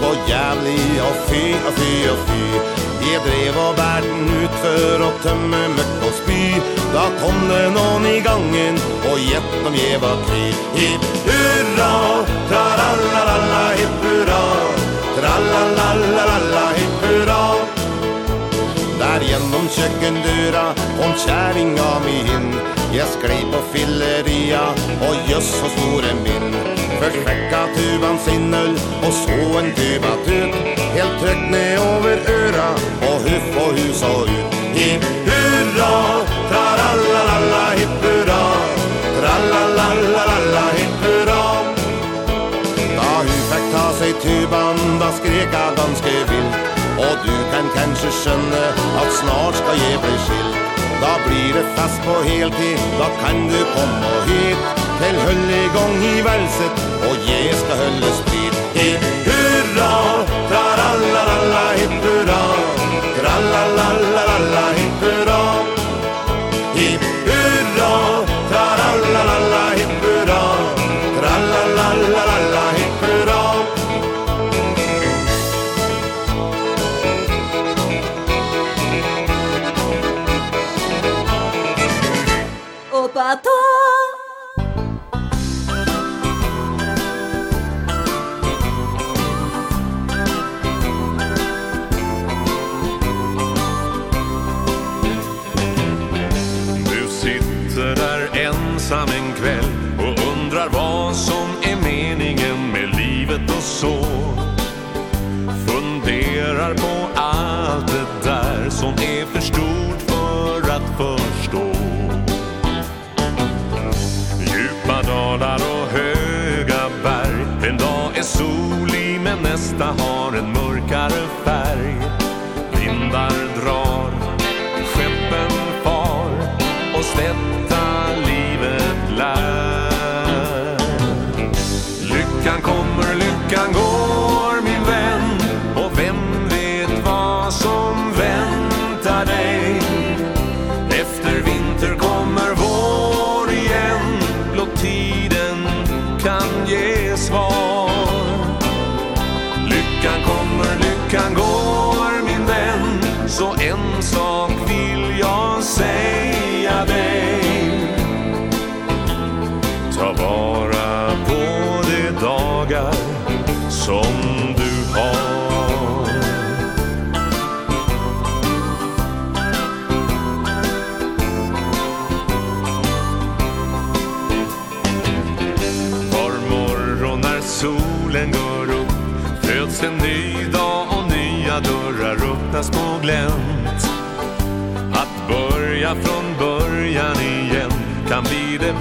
og 0.09 0.15
jævlig 0.27 1.01
og 1.07 1.15
fy 1.27 1.43
og 1.67 1.73
fy 1.79 1.93
og 2.11 2.19
fy 2.27 2.43
Jeg 3.09 3.19
drev 3.25 3.57
og 3.65 3.75
bær 3.77 4.03
den 4.03 4.27
ut 4.43 4.55
for 4.63 5.03
å 5.07 5.09
tømme 5.23 5.61
møkk 5.75 6.03
og 6.07 6.13
spy. 6.17 6.41
Da 6.93 7.05
kom 7.21 7.37
det 7.51 7.63
noen 7.75 8.07
i 8.09 8.19
gangen 8.25 8.79
og 9.11 9.21
gjett 9.23 9.55
om 9.67 9.77
jeg 9.77 10.01
var 10.03 10.19
kry 10.27 10.45
Hipp 10.75 11.07
hurra, 11.27 11.93
la 12.51 13.65
hipp 13.79 14.03
hurra. 14.03 14.41
Tralalalala, 15.15 16.65
hipp 16.79 17.05
hurra. 17.05 17.41
Der 18.99 19.25
gjennom 19.29 19.71
kjøkkendøra 19.77 20.67
kom 20.99 21.15
kjæringa 21.23 21.89
mi 22.03 22.19
inn. 22.35 22.78
Jeg 22.89 23.05
sklei 23.13 23.43
på 23.53 23.59
filleria 23.69 24.61
Og 25.07 25.15
jøss 25.29 25.49
så 25.59 25.67
store 25.75 26.13
min. 26.23 26.55
Først 26.99 27.19
fekka 27.27 27.59
tuban 27.75 28.17
sinnøl 28.25 28.73
Og 29.05 29.11
så 29.13 29.37
en 29.59 29.69
tuba 29.77 30.13
tut 30.25 30.55
Helt 30.95 31.19
trøkt 31.21 31.45
ned 31.51 31.77
over 31.83 32.15
øra 32.37 32.69
Og 33.09 33.15
huff 33.27 33.59
og 33.63 33.69
hus 33.77 34.01
og 34.09 34.21
ut. 34.33 34.57
Hipp 34.77 35.05
hurra 35.27 35.91
Tralalalala 36.49 37.63
hipp 37.77 37.95
hurra. 38.05 38.41
La 39.21 40.65
hipp 40.77 41.05
hurra. 41.05 41.41
Da 42.97 43.09
hun 43.27 43.41
fekk 43.51 43.67
ta 43.73 43.85
seg 43.99 44.17
tuban 44.25 44.81
Da 45.01 45.11
skreka 45.19 45.65
danske 45.77 46.15
vilt. 46.31 46.57
Og 47.05 47.13
du 47.25 47.35
kan 47.53 47.69
kanskje 47.77 48.11
skjønne 48.23 48.63
At 49.03 49.13
snart 49.21 49.61
skal 49.61 49.77
jeg 49.85 50.01
bli 50.07 50.17
skilt. 50.25 50.48
Da 51.01 51.13
blir 51.25 51.53
det 51.53 51.65
fest 51.75 51.99
på 52.05 52.15
heltid, 52.27 52.79
da 52.99 53.07
kan 53.21 53.37
du 53.51 53.59
komme 53.75 54.11
hit 54.27 54.85
Til 54.99 55.19
høll 55.25 55.51
i 55.55 55.65
gang 55.75 55.95
i 56.03 56.15
Velset, 56.27 56.81
og 57.07 57.29
jeg 57.29 57.53
skal 57.61 57.79
hølle 57.83 58.15
sprit 58.21 58.57
Hit 58.75 59.05
hurra, 59.27 59.91
tra-la-la-la, 60.51 61.63
hit 61.79 61.95
hurra, 62.03 62.41
tra-la-la-la 63.21 64.28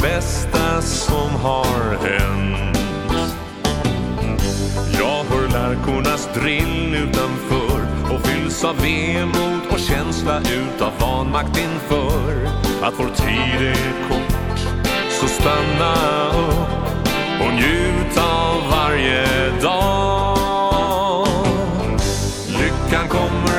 bästa 0.02 0.82
som 0.82 1.30
har 1.30 1.96
hänt. 2.06 2.78
Jag 4.92 5.24
hör 5.24 5.48
lärkornas 5.48 6.28
drill 6.34 6.94
utanför 6.94 7.80
Och 8.14 8.26
fylls 8.26 8.64
av 8.64 8.76
vemod 8.76 9.60
och 9.70 9.78
känsla 9.78 10.40
utav 10.40 10.92
vanmakt 11.00 11.58
inför. 11.58 12.46
Att 12.82 12.94
vår 12.98 13.08
tid 13.16 13.66
är 13.66 14.08
kort 14.08 14.58
Så 15.10 15.26
stanna 15.26 15.94
upp 16.28 17.08
Och 17.40 17.54
njut 17.54 18.18
av 18.18 18.70
varje 18.70 19.50
dag. 19.62 21.28
Lyckan 22.48 23.08
kommer 23.08 23.57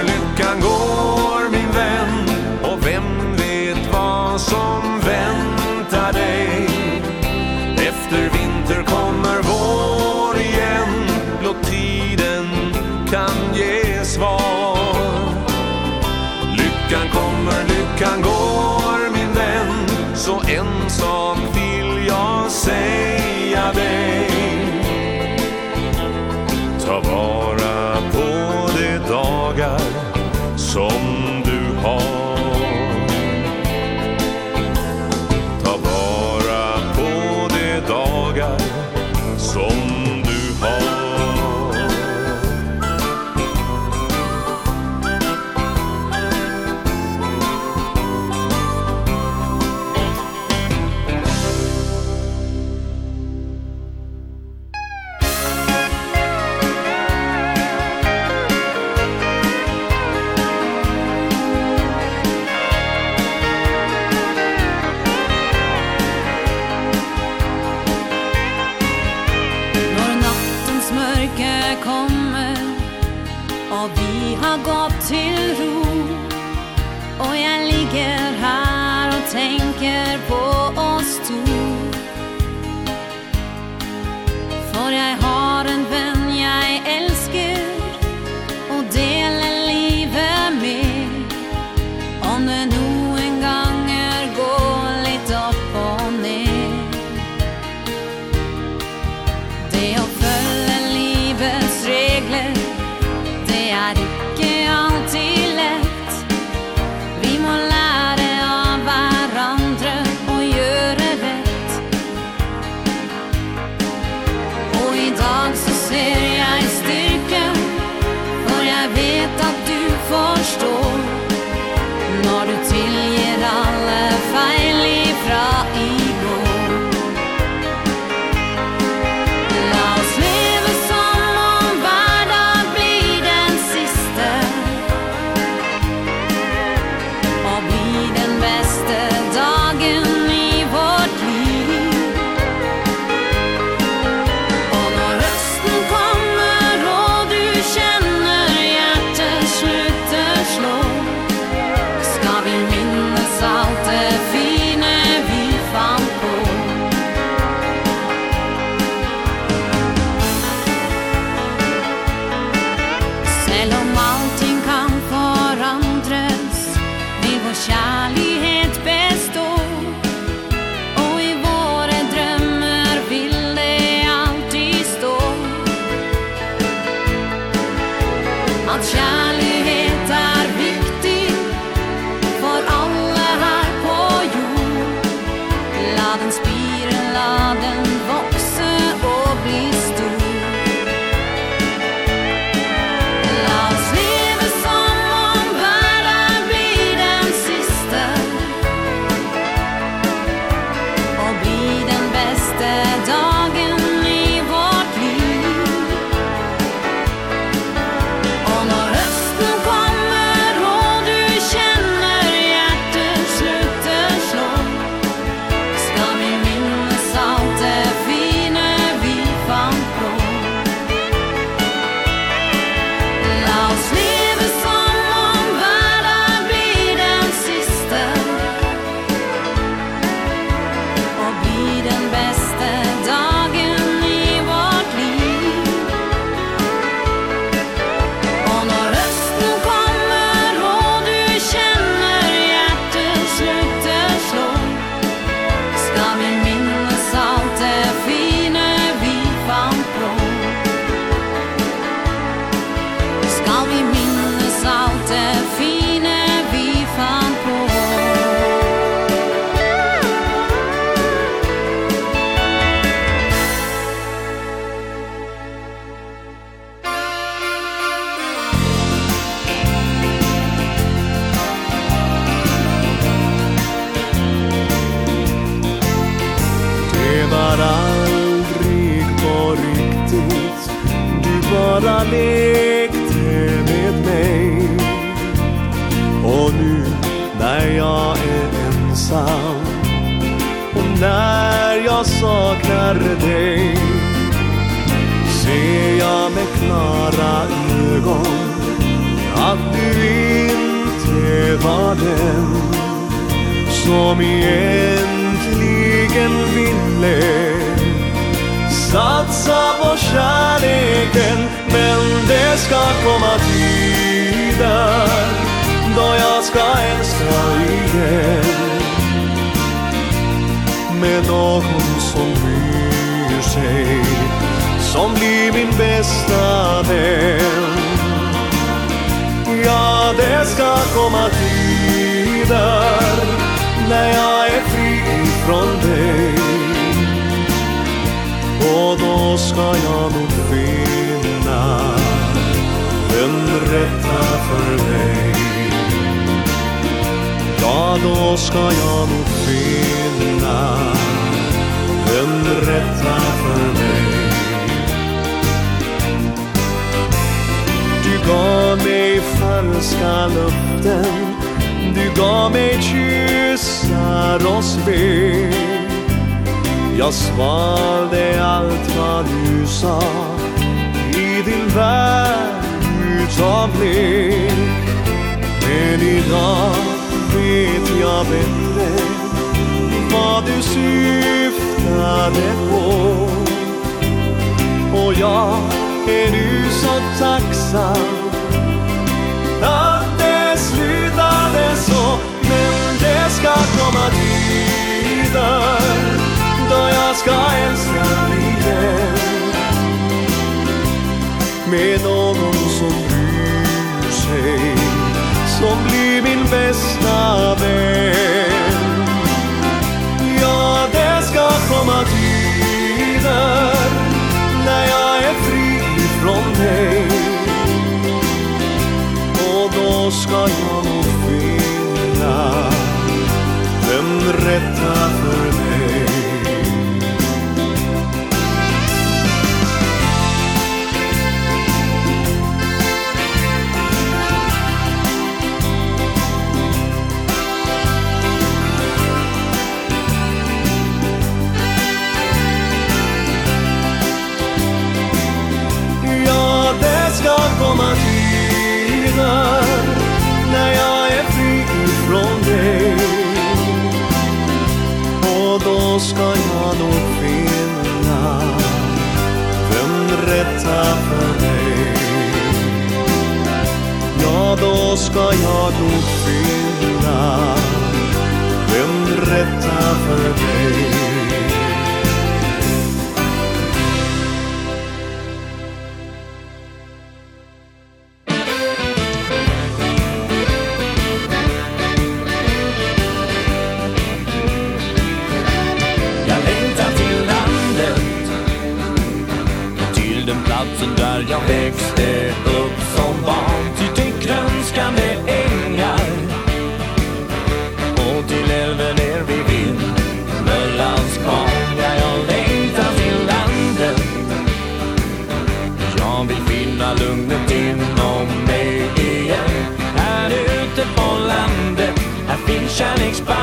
Shanning's 512.80 513.20
back 513.20 513.39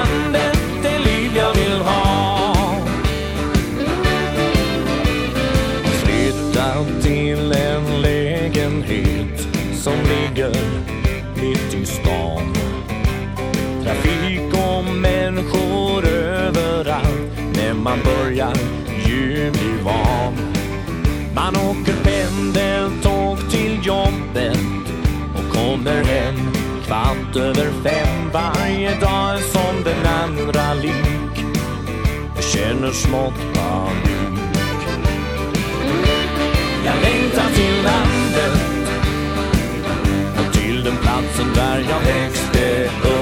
varje 28.87 29.01
dag 29.01 29.43
som 29.43 29.83
den 29.85 30.07
andra 30.07 30.75
lik. 30.75 31.45
Jag 32.35 32.45
känner 32.45 32.91
smått 32.91 33.35
panik 33.55 34.07
Jag 36.85 36.95
längtar 37.03 37.51
till 37.55 37.83
landet 37.85 38.61
Och 40.39 40.55
till 40.55 40.85
den 40.85 40.97
platsen 40.97 41.55
där 41.55 41.79
jag 41.79 42.01
växte 42.01 42.85
upp. 43.09 43.16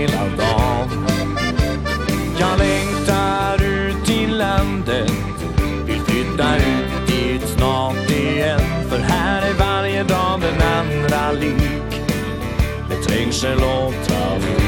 hela 0.00 0.24
dagen 0.36 1.06
Jag 2.38 2.58
längtar 2.58 3.64
ut 3.64 4.04
till 4.06 4.38
landet 4.38 5.12
Vill 5.86 6.00
flytta 6.00 6.56
ut 6.56 7.06
dit 7.06 7.48
snart 7.48 8.10
igen 8.10 8.60
För 8.88 8.98
här 8.98 9.42
är 9.50 9.54
varje 9.54 10.02
dag 10.02 10.40
den 10.40 10.62
andra 10.62 11.32
lik. 11.32 12.00
Med 12.88 13.02
trängsel 13.02 13.58
och 13.58 13.94
trafik. 14.06 14.59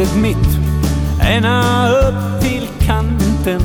glaset 0.00 0.16
mitt. 0.16 0.58
Ända 1.20 1.88
upp 1.90 2.42
till 2.42 2.68
kanten. 2.86 3.60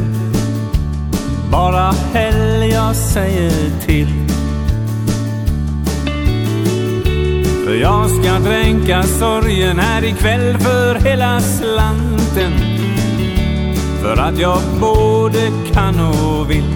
Bara 1.52 1.92
häll 2.14 2.72
jag 2.72 2.96
säger 2.96 3.52
till 3.86 4.08
För 7.66 7.74
jag 7.74 8.10
ska 8.10 8.40
dränka 8.40 9.04
sorgen 9.04 9.80
här 9.80 10.06
ikväll 10.06 10.58
för 10.58 10.96
hela 10.96 11.40
slanten. 11.40 12.52
För 14.02 14.18
att 14.18 14.40
jag 14.40 14.60
både 14.80 15.52
kan 15.74 16.00
och 16.00 16.50
vill. 16.50 16.75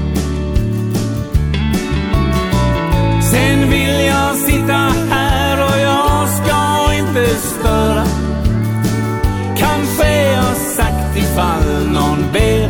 ber. 12.33 12.69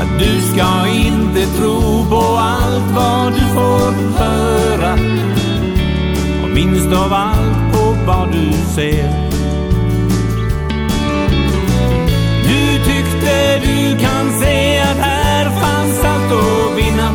Att 0.00 0.18
du 0.18 0.40
ska 0.40 0.88
inte 0.88 1.46
tro 1.56 2.06
på 2.10 2.38
allt 2.38 2.90
vad 2.94 3.32
du 3.32 3.40
får 3.54 4.18
höra. 4.18 4.92
Och 6.42 6.50
minst 6.54 6.86
av 6.86 7.12
allt 7.12 7.72
på 7.72 7.96
vad 8.06 8.32
du 8.32 8.52
ser. 8.74 9.28
Du 12.42 12.84
tyckte 12.84 13.58
du 13.58 13.98
kan 13.98 14.40
se 14.40 14.78
att 14.78 14.98
här 14.98 15.44
fanns 15.44 16.04
allt 16.04 16.32
att 16.32 16.78
vinna. 16.78 17.10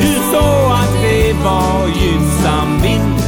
Du 0.00 0.12
såg 0.32 0.72
att 0.72 1.02
det 1.02 1.32
var 1.44 1.86
gynnsam 1.86 2.82
vind. 2.82 3.22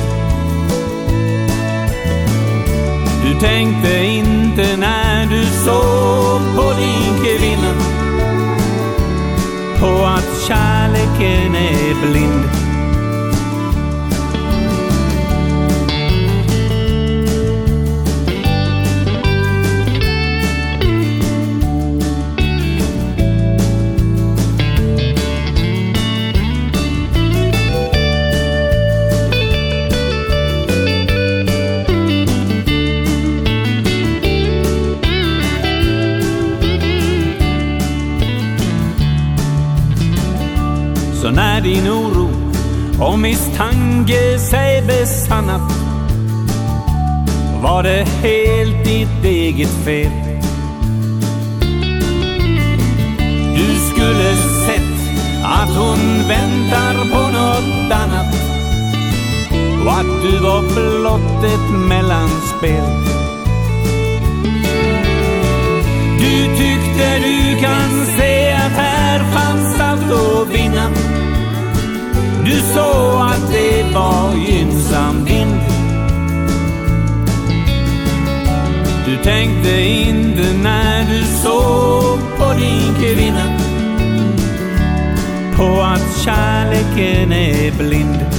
Du 3.24 3.40
tänkte 3.40 4.03
blind. 12.04 12.53
kan 44.06 44.38
sig 44.38 44.82
besannat 44.82 45.72
Var 47.62 47.82
det 47.82 48.04
helt 48.22 48.84
ditt 48.84 49.24
eget 49.24 49.84
fel? 49.84 50.10
Du 53.56 53.66
skulle 53.90 54.36
sett 54.66 55.20
att 55.44 55.76
hon 55.76 56.28
väntar 56.28 56.94
på 57.12 57.22
något 57.38 57.92
annat 57.92 58.34
Och 59.86 59.92
att 59.92 60.22
du 60.22 60.38
var 60.38 60.62
blott 60.62 61.44
ett 61.44 61.88
mellanspel 61.88 62.84
Du 66.18 66.56
tyckte 66.56 67.18
du 67.18 67.60
kan 67.60 68.06
se 68.18 68.52
att 68.52 68.72
här 68.72 69.18
fanns 69.18 69.80
allt 69.80 70.12
att 70.12 70.54
vinna 70.54 71.13
Du 72.44 72.60
såg 72.60 73.20
att 73.20 73.52
det 73.52 73.94
var 73.94 74.34
gynnsam 74.34 75.24
vind. 75.24 75.60
Du 79.06 79.16
tänkte 79.16 79.80
inte 79.80 80.52
när 80.62 81.04
du 81.04 81.24
såg 81.24 82.18
på 82.38 82.52
din 82.52 82.94
kvinna. 82.94 83.58
På 85.56 85.80
att 85.82 86.16
kärleken 86.24 87.32
är 87.32 87.72
blind. 87.78 88.33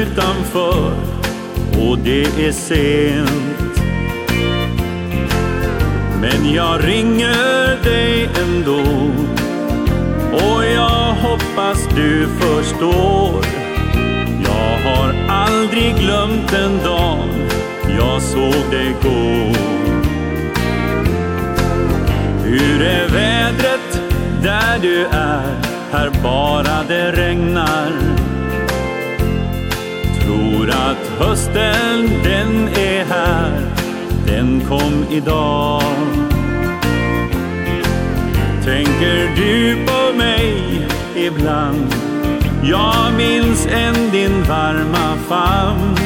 utanför 0.00 0.92
och 1.88 1.98
det 1.98 2.46
är 2.46 2.52
sent. 2.52 3.72
Men 6.20 6.52
jag 6.54 6.84
ringer 6.84 7.84
dig 7.84 8.30
ändå 8.42 8.82
Och 10.32 10.64
jag 10.64 11.14
hoppas 11.14 11.88
du 11.96 12.26
förstår. 12.40 13.44
Jag 14.44 14.90
har 14.90 15.14
aldrig 15.28 15.96
glömt 15.96 16.50
den 16.50 16.78
dagen 16.84 17.28
Jag 17.98 18.22
såg 18.22 18.70
dig 18.70 18.94
gå. 19.02 19.58
Hur 22.44 22.82
är 22.82 23.08
vädret 23.08 24.02
där 24.42 24.78
du 24.82 25.06
är? 25.06 25.54
Här 25.92 26.10
bara 26.22 26.82
det 26.88 27.12
regnar 27.12 28.19
tror 30.30 30.70
att 30.70 31.06
hösten 31.18 32.10
den 32.24 32.68
är 32.68 33.04
här. 33.04 33.60
Den 34.26 34.60
kom 34.68 35.04
idag. 35.10 35.82
Tänker 38.64 39.36
du 39.36 39.76
på 39.86 40.16
mig 40.16 40.86
ibland. 41.16 41.94
Jag 42.62 43.14
minns 43.16 43.66
än 43.66 44.10
din 44.12 44.42
varma 44.42 45.16
famn. 45.28 45.96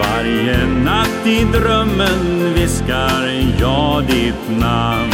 Varje 0.00 0.66
natt 0.66 1.26
i 1.26 1.44
drömmen 1.44 2.54
viskar 2.54 3.52
jag 3.60 4.04
ditt 4.06 4.60
namn. 4.60 5.12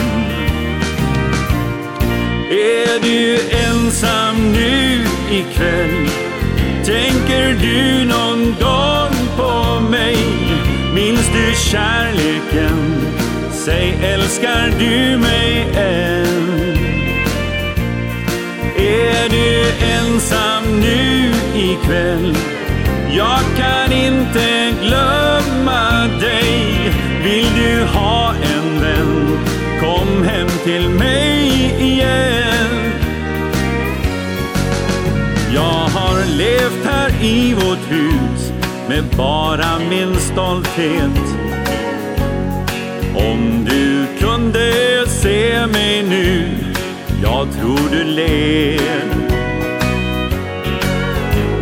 Är 2.51 3.03
du 3.03 3.39
ensam 3.51 4.53
nu 4.53 5.07
ikväll? 5.31 6.30
Tänker 6.85 7.55
du 7.63 8.05
någon 8.05 8.55
gång 8.61 9.15
på 9.37 9.81
mig? 9.91 10.17
Minns 10.95 11.29
du 11.33 11.55
kärleken? 11.71 13.07
Säg 13.53 13.99
älskar 14.03 14.73
du 14.79 15.19
mig 15.19 15.67
än? 15.77 16.79
Är 18.77 19.29
du 19.29 19.71
ensam 19.87 20.81
nu 20.81 21.33
ikväll? 21.55 22.37
Jag 23.11 23.41
kan 23.57 23.93
inte 23.93 24.75
glömma 24.83 26.07
dig. 26.21 26.93
Vill 27.25 27.47
du 27.57 27.85
ha 27.85 28.35
en 28.35 28.81
vän? 28.81 29.39
Kom 29.81 30.23
hem 30.23 30.49
till 30.65 30.89
mig. 30.89 31.30
i 37.31 37.55
vårt 37.55 37.91
hus 37.91 38.53
med 38.89 39.05
bara 39.17 39.79
min 39.91 40.15
stolthet. 40.15 41.21
Om 43.17 43.67
du 43.71 44.07
kunde 44.21 44.73
se 45.07 45.67
mig 45.67 46.03
nu 46.03 46.49
Jag 47.23 47.53
tror 47.53 47.91
du 47.91 48.05
ler. 48.05 49.05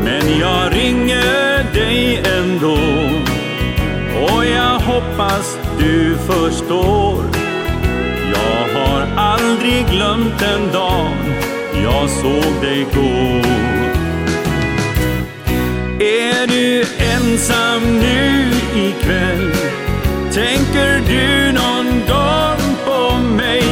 Men 0.04 0.38
jag 0.40 0.74
ringer 0.74 1.72
dig 1.74 2.22
ändå 2.38 2.78
Och 4.22 4.44
jag 4.46 4.78
hoppas 4.78 5.58
du 5.78 6.16
förstår. 6.16 7.24
Jag 8.32 8.80
har 8.80 9.06
aldrig 9.16 9.86
glömt 9.90 10.38
den 10.38 10.72
dag 10.72 11.12
Jag 11.82 12.10
såg 12.10 12.62
dig 12.62 12.86
gå. 12.94 13.77
ikväll 18.98 19.52
Tänker 20.32 21.00
du 21.08 21.52
någon 21.52 21.86
gång 22.08 22.76
på 22.86 23.18
mig? 23.18 23.62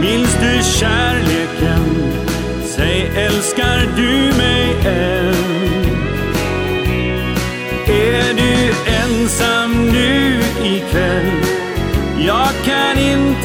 Minns 0.00 0.34
du 0.34 0.62
kärleken? 0.78 2.12
Säg 2.64 3.12
älskar 3.16 3.88
du 3.96 4.36
mig 4.38 4.74
än? 4.86 5.34
Är 7.86 8.34
du 8.34 8.72
ensam 8.92 9.88
nu 9.92 10.40
ikväll? 10.64 11.30
Jag 12.18 12.48
kan 12.64 12.98
inte 12.98 13.39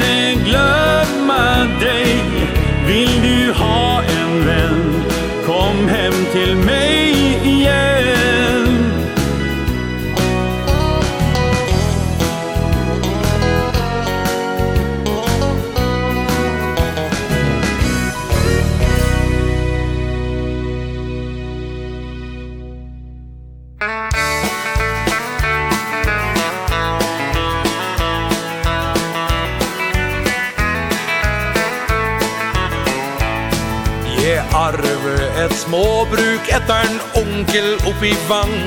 småbruk 35.76 36.48
etter 36.56 36.86
en 36.88 37.00
onkel 37.20 37.74
opp 37.90 38.04
i 38.04 38.14
vang 38.30 38.60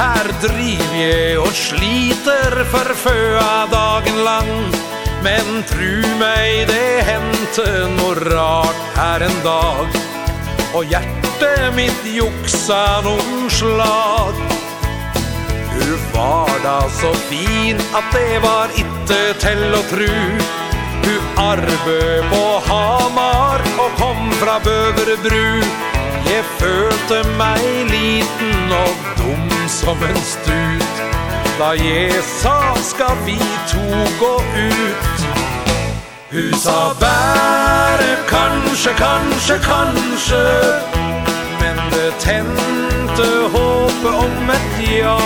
Her 0.00 0.26
driv 0.42 0.94
jeg 0.96 1.38
og 1.38 1.52
sliter 1.54 2.56
for 2.72 2.88
føa 3.02 3.66
dagen 3.70 4.22
lang. 4.24 4.52
Men 5.20 5.60
tru 5.68 6.00
meg 6.18 6.64
det 6.70 7.04
hente 7.04 7.66
noe 7.98 8.14
rart 8.24 8.80
her 8.96 9.26
en 9.26 9.36
dag. 9.44 9.98
Og 10.72 10.88
hjertet 10.88 11.68
mitt 11.76 12.08
juksa 12.08 13.02
noen 13.04 13.50
slag. 13.52 14.40
Du 15.74 15.92
var 16.16 16.56
da 16.64 16.78
så 16.96 17.12
fin 17.28 17.78
at 17.92 18.08
det 18.16 18.40
var 18.46 18.72
itte 18.80 19.20
til 19.44 19.62
å 19.76 19.84
tru. 19.92 20.10
Du 21.04 21.14
arbe 21.44 22.00
på 22.32 22.42
Hamar 22.70 23.68
og 23.76 23.96
kom 24.00 24.26
fra 24.40 24.56
Bøverbru. 24.64 25.89
Jeg 26.26 26.44
følte 26.58 27.22
meg 27.38 27.62
liten 27.90 28.72
og 28.72 28.94
dum 29.18 29.68
som 29.68 30.02
en 30.02 30.20
stut. 30.24 31.02
Da 31.58 31.72
jeg 31.76 32.12
sa 32.24 32.74
skal 32.82 33.16
vi 33.26 33.38
to 33.72 33.84
gå 34.20 34.34
ut? 34.56 35.26
Hun 36.32 36.54
sa 36.54 36.94
bare 37.00 38.10
kanskje, 38.28 38.92
kanskje, 38.96 39.56
kanskje. 39.64 40.44
Men 41.60 41.76
det 41.92 42.12
tente 42.18 43.28
håpet 43.52 44.14
om 44.24 44.50
et 44.50 44.98
ja. 45.00 45.18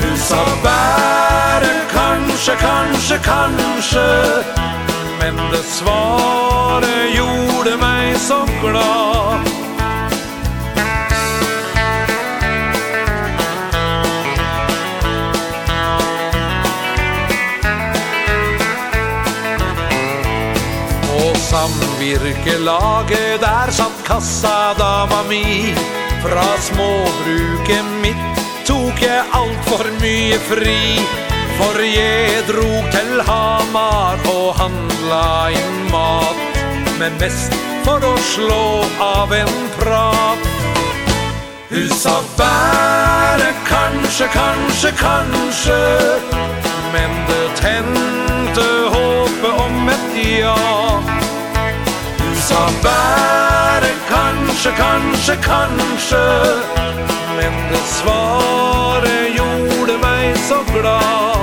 Hun 0.00 0.16
sa 0.16 0.44
bare 0.62 1.74
kanskje, 1.92 2.54
kanskje, 2.56 3.18
kanskje 3.24 4.49
men 5.20 5.36
det 5.52 5.64
svaret 5.68 7.14
gjorde 7.14 7.76
meg 7.76 8.16
så 8.16 8.40
glad. 8.62 9.44
Og 21.20 21.36
samvirkelaget 21.36 23.40
der 23.44 23.72
satt 23.76 24.04
kassa 24.08 24.72
dama 24.78 25.22
mi. 25.28 25.74
Fra 26.20 26.48
småbruket 26.60 27.92
mitt 28.02 28.40
tok 28.68 29.02
jeg 29.04 29.24
alt 29.36 29.68
for 29.68 29.84
mye 30.00 30.38
fri. 30.48 30.80
For 31.60 31.76
jeg 31.84 32.44
drog 32.48 32.84
til 32.92 33.20
Hamar 33.28 34.20
og 34.32 34.54
handla 34.56 35.24
inn 35.52 35.80
mat 35.92 36.38
Men 36.96 37.18
mest 37.20 37.52
for 37.84 38.00
å 38.04 38.12
slå 38.32 38.64
av 39.04 39.32
en 39.36 39.52
prat. 39.76 40.46
Husa 41.70 42.14
bare 42.38 43.50
kanskje, 43.68 44.28
kanskje, 44.32 44.92
kanskje 45.02 45.78
Men 46.94 47.12
det 47.28 47.44
tente 47.60 48.66
håpet 48.96 49.60
om 49.66 49.92
et 49.92 50.16
ja. 50.40 50.56
Husa 52.22 52.64
bare 52.86 53.92
kanskje, 54.08 54.72
kanskje, 54.80 55.36
kanskje 55.44 56.24
Men 57.36 57.60
det 57.74 57.84
svaret 57.98 59.36
gjorde 59.36 60.00
meg 60.08 60.40
så 60.48 60.64
glad. 60.72 61.39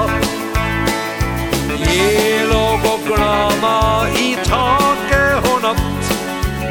Det 1.87 2.45
låg 2.51 2.85
og 2.93 2.99
glana 3.07 4.09
i 4.19 4.37
taket 4.45 5.51
och 5.51 5.61
natt 5.61 6.17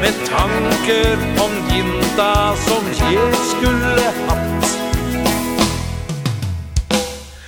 Med 0.01 0.13
tanker 0.29 1.17
om 1.43 1.51
ginta 1.69 2.55
som 2.55 2.83
jeg 3.11 3.33
skulle 3.49 4.11
hatt. 4.27 4.67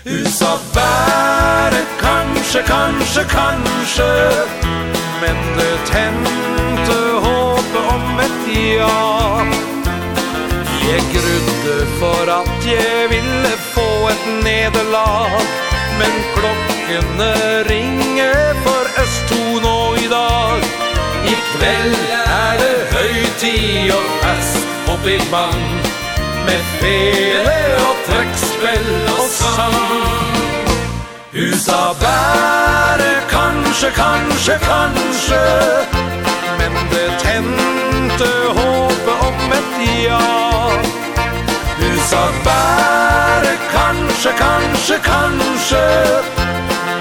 Husa 0.06 0.58
bære, 0.74 1.82
kanskje, 2.02 2.62
kanskje, 2.68 3.24
kanskje 3.30 4.12
Men 5.22 5.38
det 5.58 5.78
tente 5.86 7.00
håpet 7.26 7.90
om 7.96 8.20
et 8.20 8.42
ja. 8.78 9.46
Jeg 10.90 11.02
grudde 11.14 11.86
for 12.00 12.32
at 12.42 12.66
jeg 12.66 13.10
ville 13.10 13.58
få 13.74 14.08
et 14.10 14.44
nederlag. 14.44 15.69
Men 16.00 16.16
klokkene 16.36 17.34
ringer 17.68 18.54
for 18.64 18.86
oss 19.04 19.16
to 19.30 19.42
nå 19.64 19.80
i 20.00 20.08
dag. 20.08 20.64
I 21.28 21.36
kveld 21.52 21.98
er 22.16 22.62
det 22.62 22.78
høytid 22.94 23.92
og 23.96 24.06
fest 24.24 24.92
opp 24.94 25.08
i 25.08 25.18
vann, 25.32 25.66
Med 26.48 26.64
fele 26.80 27.58
og 27.84 28.00
trekkspill 28.08 28.88
og 29.18 29.28
sang. 29.34 30.40
Husa 31.36 31.82
bære 32.00 33.12
kanskje, 33.30 33.92
kanskje, 34.00 34.56
kanskje. 34.64 35.44
Men 36.62 36.80
det 36.96 37.10
tente 37.26 38.32
håpet 38.56 39.28
om 39.28 39.54
et 39.60 39.78
ja. 40.08 40.24
Husa 41.84 42.26
bære 42.48 43.09
kanskje, 44.24 44.32
kanskje, 44.38 45.00
kanskje 45.04 45.88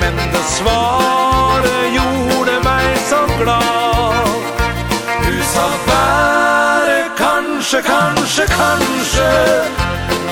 Men 0.01 0.17
det 0.33 0.45
svaret 0.47 1.93
gjorde 1.93 2.61
meg 2.65 2.99
så 3.11 3.27
glad. 3.43 4.29
Du 5.27 5.43
sa 5.43 5.67
bare 5.87 7.11
kanskje, 7.17 7.83
kanskje, 7.83 8.47
kanskje 8.47 9.31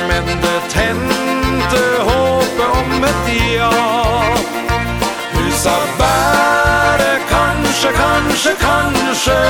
Men 0.08 0.26
det 0.26 0.60
tente 0.68 1.82
håpet 2.06 2.70
om 2.78 3.04
et 3.04 3.54
ja. 3.56 3.72
Du 5.34 5.50
sa 5.52 5.76
bare 5.98 7.18
kanskje, 7.28 7.90
kanskje, 7.92 8.54
kanskje 8.60 9.40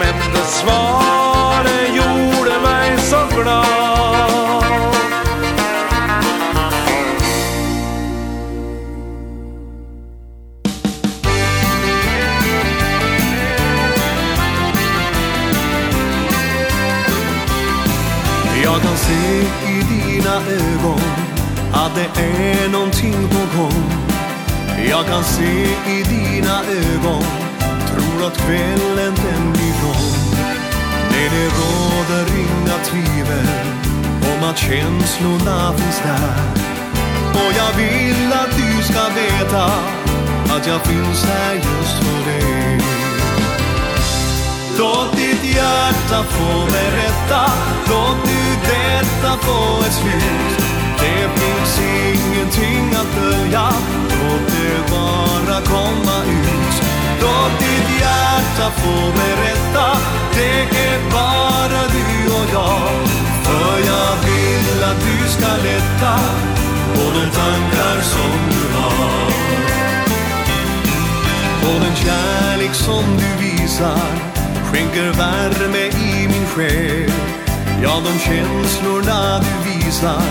Men 0.00 0.32
det 0.34 0.46
svaret 0.48 1.94
gjorde 1.94 2.60
meg 2.64 3.00
så 3.10 3.26
glad. 3.36 3.91
se 19.02 19.40
i 19.74 19.82
dina 19.92 20.34
ögon 20.34 21.00
Att 21.72 21.94
det 21.94 22.20
är 22.20 22.68
någonting 22.68 23.28
på 23.28 23.58
gång. 23.58 23.84
Jag 24.90 25.06
kan 25.06 25.24
se 25.24 25.52
i 25.96 26.02
dina 26.02 26.56
ögon 26.60 27.24
Tror 27.90 28.26
att 28.26 28.38
kvällen 28.38 29.14
den 29.14 29.52
blir 29.52 29.74
lång. 29.82 30.12
Nej 31.10 31.30
det 31.34 31.48
råder 31.60 32.26
inga 32.46 32.76
tvivel 32.84 33.46
Om 34.32 34.50
att 34.50 34.58
känslorna 34.58 35.72
finns 35.76 36.00
där. 36.04 36.34
Och 37.34 37.52
jag 37.60 37.72
vill 37.76 38.32
att 38.32 38.56
du 38.56 38.82
ska 38.82 39.02
veta 39.14 39.64
Att 40.56 40.66
jag 40.66 40.80
finns 40.80 41.24
här 41.24 41.54
just 41.54 41.94
för 41.98 42.30
dig. 42.30 42.81
Låt 44.78 45.16
ditt 45.16 45.44
hjärta 45.54 46.22
få 46.22 46.66
berätta 46.66 47.52
Låt 47.88 48.16
nu 48.24 48.42
detta 48.64 49.36
få 49.38 49.84
ett 49.86 49.92
slut. 49.92 50.66
Det 50.98 51.40
finns 51.40 51.80
ingenting 51.80 52.94
att 52.94 53.22
dölja. 53.22 53.68
Låt 54.08 54.46
det 54.46 54.90
bara 54.90 55.60
komma 55.60 56.16
ut. 56.24 56.82
Låt 57.20 57.58
ditt 57.58 58.00
hjärta 58.00 58.70
få 58.76 59.12
berätta 59.16 59.98
Det 60.34 60.60
är 60.62 61.00
bara 61.10 61.82
du 61.92 62.32
och 62.32 62.48
jag. 62.52 63.08
För 63.44 63.78
jag 63.86 64.16
vill 64.24 64.84
att 64.84 65.00
du 65.00 65.28
ska 65.28 65.46
lätta 65.46 66.18
På 66.94 67.00
de 67.00 67.30
tankar 67.30 68.00
som 68.02 68.50
du 68.50 68.78
har. 68.78 69.32
På 71.62 71.84
den 71.84 71.96
kärlek 71.96 72.74
som 72.74 73.04
du 73.18 73.44
visar 73.44 74.41
skänker 74.72 75.12
värme 75.12 75.86
i 75.86 76.28
min 76.28 76.46
själ 76.46 77.12
Ja, 77.82 78.02
de 78.04 78.18
känslorna 78.18 79.40
du 79.40 79.70
visar 79.70 80.22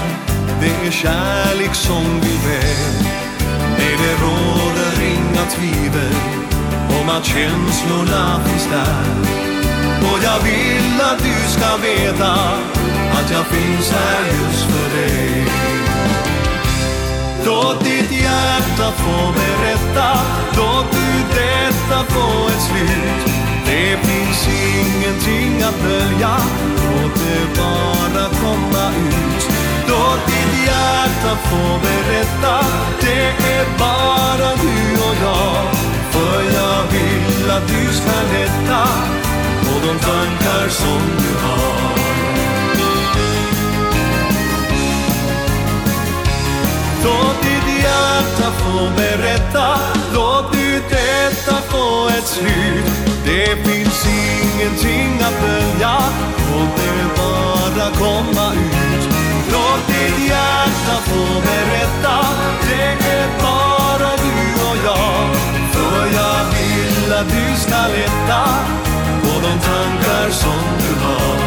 Det 0.62 0.88
är 0.88 0.92
kärlek 0.92 1.76
som 1.76 2.04
vill 2.22 2.40
väl. 2.48 3.06
Nej, 3.78 3.98
det 4.04 4.14
råder 4.24 4.96
inga 5.16 5.46
tvivel 5.56 6.16
Om 7.02 7.10
att 7.10 7.26
känslorna 7.26 8.42
finns 8.46 8.68
där. 8.72 9.06
Och 10.02 10.20
jag 10.24 10.40
vill 10.44 11.02
att 11.02 11.20
du 11.20 11.52
ska 11.52 11.78
veta 11.78 12.34
Att 13.14 13.32
jag 13.32 13.46
finns 13.46 13.92
här 13.92 14.26
just 14.26 14.66
för 14.66 14.98
dig. 14.98 15.46
Låt 17.46 17.84
ditt 17.84 18.12
hjärta 18.12 18.92
få 18.92 19.34
berätta 19.34 20.20
Låt 20.58 20.92
du 20.92 21.36
detta 21.36 22.04
få 22.06 22.48
ett 22.48 22.62
slut. 22.62 23.41
Det 23.72 23.98
finns 23.98 24.48
ingenting 24.48 25.64
att 25.64 25.84
dölja. 25.84 26.38
Låt 26.76 27.16
det 27.16 27.62
bara 27.62 28.26
komma 28.30 28.86
ut. 28.90 29.48
Låt 29.88 30.26
ditt 30.28 30.66
hjärta 30.66 31.38
få 31.44 31.80
berätta. 31.84 32.66
Det 33.02 33.26
är 33.58 33.66
bara 33.80 34.56
du 34.56 35.02
och 35.08 35.16
jag. 35.24 35.76
För 36.12 36.42
jag 36.60 36.84
vill 36.92 37.52
att 37.52 37.68
du 37.68 37.94
ska 37.94 38.12
lätta 38.34 38.88
På 39.62 39.88
de 39.88 40.00
tankar 40.00 40.70
som 40.70 41.02
du 41.18 41.46
har. 41.46 41.92
Låt 47.04 47.42
ditt 47.44 47.61
hjärta 47.84 48.52
få 48.60 48.90
berätta. 48.96 49.68
Låt 50.14 50.54
nu 50.54 50.82
detta 50.90 51.56
få 51.70 52.08
ett 52.18 52.28
slut. 52.28 52.86
Det 53.26 53.56
finns 53.66 54.06
ingenting 54.06 55.22
att 55.28 55.42
dölja. 55.42 55.96
Låt 56.52 56.76
det 56.78 57.22
bara 57.22 57.88
komma 58.04 58.54
ut. 58.54 59.04
Låt 59.52 59.88
ditt 59.88 60.30
hjärta 60.30 60.96
få 61.10 61.24
berätta. 61.50 62.16
Det 62.68 63.08
är 63.18 63.28
bara 63.42 64.12
du 64.24 64.38
och 64.70 64.78
jag. 64.86 65.28
För 65.74 66.06
jag 66.20 66.40
vill 66.54 67.14
att 67.14 67.30
du 67.30 67.60
ska 67.62 67.82
lätta 67.96 68.44
På 69.22 69.34
de 69.44 69.54
tankar 69.70 70.30
som 70.30 70.62
du 70.82 71.06
har. 71.06 71.38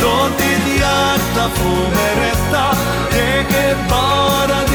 Låt 0.00 0.38
ditt 0.38 0.80
hjärta 0.80 1.44
få 1.54 1.74
berätta. 1.98 2.76
Det 3.12 3.58
är 3.58 3.76
bara 3.90 4.58
du 4.70 4.73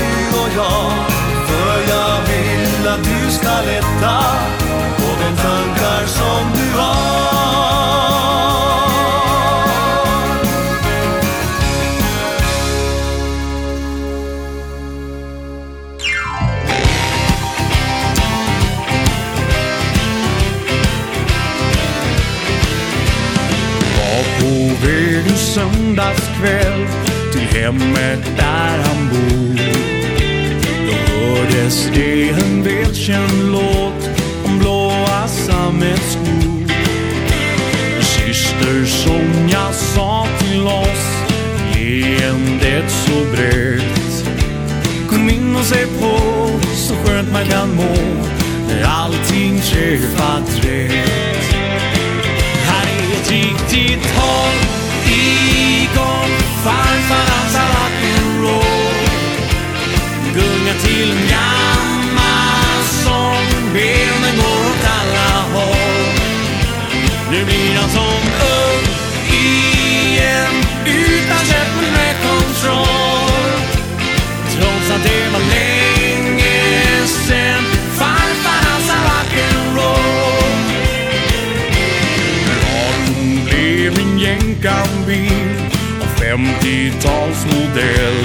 jag 0.56 0.92
För 1.48 1.94
jag 1.94 2.22
vill 2.28 2.88
att 2.88 3.04
du 3.04 3.32
ska 3.32 3.50
lätta 3.66 4.20
På 4.98 5.08
de 5.22 5.42
tankar 5.42 6.06
som 6.06 6.52
du 6.54 6.78
har. 6.78 7.20
Var 23.98 24.24
på 24.40 24.86
väg 24.86 25.28
en 25.28 25.38
söndagskväll 25.38 26.88
Till 27.32 27.62
hemmet 27.62 28.38
där 28.38 28.84
han 28.84 29.10
bor. 29.10 29.79
Fast 31.70 31.94
det 31.94 32.30
en 32.30 32.64
välkänd 32.64 33.52
låt 33.52 34.10
om 34.46 34.60
blåa 34.60 35.28
sammetsknor 35.28 36.68
Syster 38.02 38.86
som 38.86 39.50
jag 39.52 39.74
sa 39.74 40.28
till 40.40 40.62
oss 40.62 41.26
Leendet 41.74 42.92
så 42.92 43.36
brett. 43.36 44.26
Kom 45.10 45.30
in 45.30 45.56
och 45.56 45.66
se 45.66 45.86
på 45.86 46.20
så 46.76 46.96
skönt 46.96 47.32
man 47.32 47.46
kan 47.46 47.76
må 47.76 47.96
När 48.68 48.84
allting 48.84 49.62
träffat 49.62 50.66
rätt 50.66 51.54
Här 52.66 52.88
är 52.88 53.22
ett 53.22 53.32
riktigt 53.32 54.06
håll 54.16 54.60
igång 55.06 56.32
Farfar 56.64 57.26
dansar 57.30 57.68
rock'n'roll 57.76 59.00
Gunga 60.34 60.74
till 60.74 61.14
mjall 61.14 61.59
Nu 67.40 67.46
blir 67.46 67.76
han 67.76 67.90
som 67.90 68.22
ung 68.42 68.84
igen? 69.28 70.54
Utan 70.86 71.46
käppen 71.46 71.94
med 71.94 72.16
kontroll. 72.22 73.60
Trots 74.56 74.92
att 74.92 75.04
det 75.04 75.30
var 75.34 75.40
länge 75.40 77.08
sen 77.08 77.64
Farfar 77.98 78.70
hans 78.70 78.90
har 78.90 79.00
rock'n'roll 79.10 80.64
Radion 82.62 83.46
blev 83.46 84.00
en 84.00 84.20
jänkarbil 84.20 85.50
Av 86.02 86.08
50-talsmodell 86.24 88.24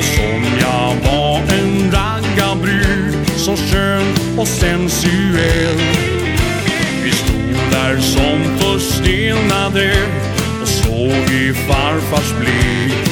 Som 0.00 0.44
jag 0.60 0.94
var 1.12 1.36
en 1.38 1.92
raggarbrud 1.92 3.16
Så 3.36 3.56
skön 3.56 4.14
och 4.38 4.48
sensuell 4.48 6.11
som 8.12 8.58
förstelnade 8.58 9.92
och 10.62 10.68
såg 10.68 11.30
i 11.30 11.54
farfars 11.54 12.32
blick 12.40 13.08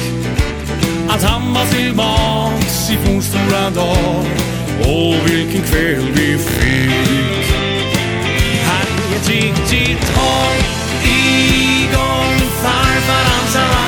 Att 1.09 1.23
han 1.23 1.53
var 1.53 1.65
tillbaks 1.65 2.89
i 2.91 2.97
fornstora 3.05 3.69
dag 3.69 4.25
Och 4.79 5.29
vilken 5.29 5.61
kväll 5.61 6.11
vi 6.13 6.37
fick. 6.37 7.55
Här 8.63 8.85
är 8.85 9.15
ett 9.15 9.29
riktigt 9.29 10.09
hår 10.15 10.55
Igång 11.03 12.39
farfar 12.61 13.23
hans 13.23 13.80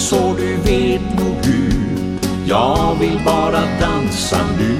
så 0.00 0.34
du 0.38 0.56
vet 0.56 1.18
nog 1.18 1.36
hur. 1.44 2.18
Jag 2.46 2.96
vill 3.00 3.20
bara 3.24 3.60
dansa 3.80 4.38
nu. 4.58 4.76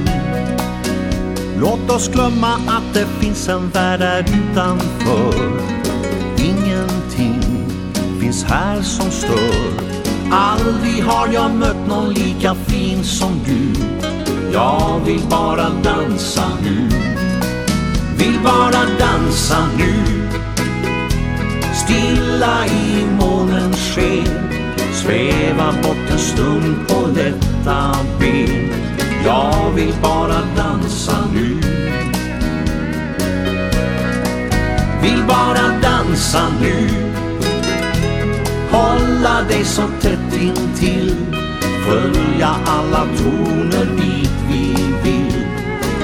Låt 1.60 1.90
oss 1.90 2.08
glömma 2.08 2.54
att 2.54 2.94
det 2.94 3.06
finns 3.20 3.48
en 3.48 3.70
värld 3.70 4.00
där 4.00 4.20
utanför. 4.20 5.60
Ingenting 6.38 7.66
finns 8.20 8.44
här 8.44 8.82
som 8.82 9.10
stör. 9.10 9.72
Aldrig 10.32 11.04
har 11.04 11.28
jag 11.32 11.50
mött 11.50 11.88
någon 11.88 12.14
lika 12.14 12.54
fin 12.54 13.04
som 13.04 13.40
du. 13.46 13.72
Jag 14.52 15.00
vill 15.06 15.22
bara 15.30 15.68
dansa 15.82 16.44
nu. 16.62 16.88
Vill 18.16 18.40
bara 18.44 18.84
dansa 18.98 19.58
nu. 19.78 19.94
Stilla 21.74 22.66
i 22.66 23.06
månens 23.20 23.94
sken. 23.94 24.49
Sväva 25.02 25.72
bort 25.82 26.10
en 26.10 26.18
stund 26.18 26.88
på 26.88 27.06
detta 27.14 27.96
ben. 28.18 28.72
Jag 29.24 29.70
vill 29.74 29.94
bara 30.02 30.38
dansa 30.56 31.16
nu. 31.34 31.60
Vill 35.02 35.24
bara 35.28 35.80
dansa 35.82 36.42
nu. 36.60 36.88
Hålla 38.70 39.42
dig 39.48 39.64
så 39.64 39.82
tätt 40.00 40.42
intill 40.42 41.16
Följa 41.86 42.56
alla 42.66 43.06
toner 43.18 43.86
dit 43.96 44.30
vi 44.48 44.74
vill. 45.02 45.46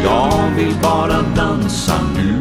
Jag 0.04 0.50
vill 0.56 0.74
bara 0.82 1.22
dansa 1.36 2.00
nu. 2.16 2.35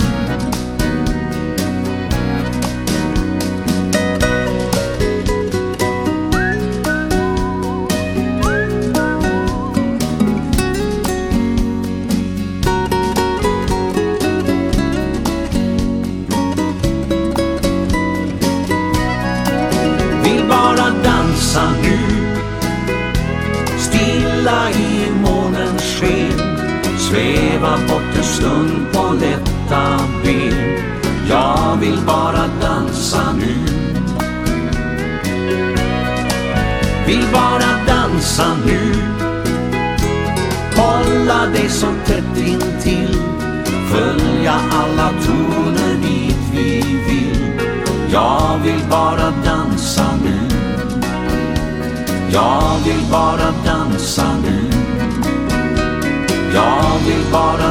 bara 57.35 57.65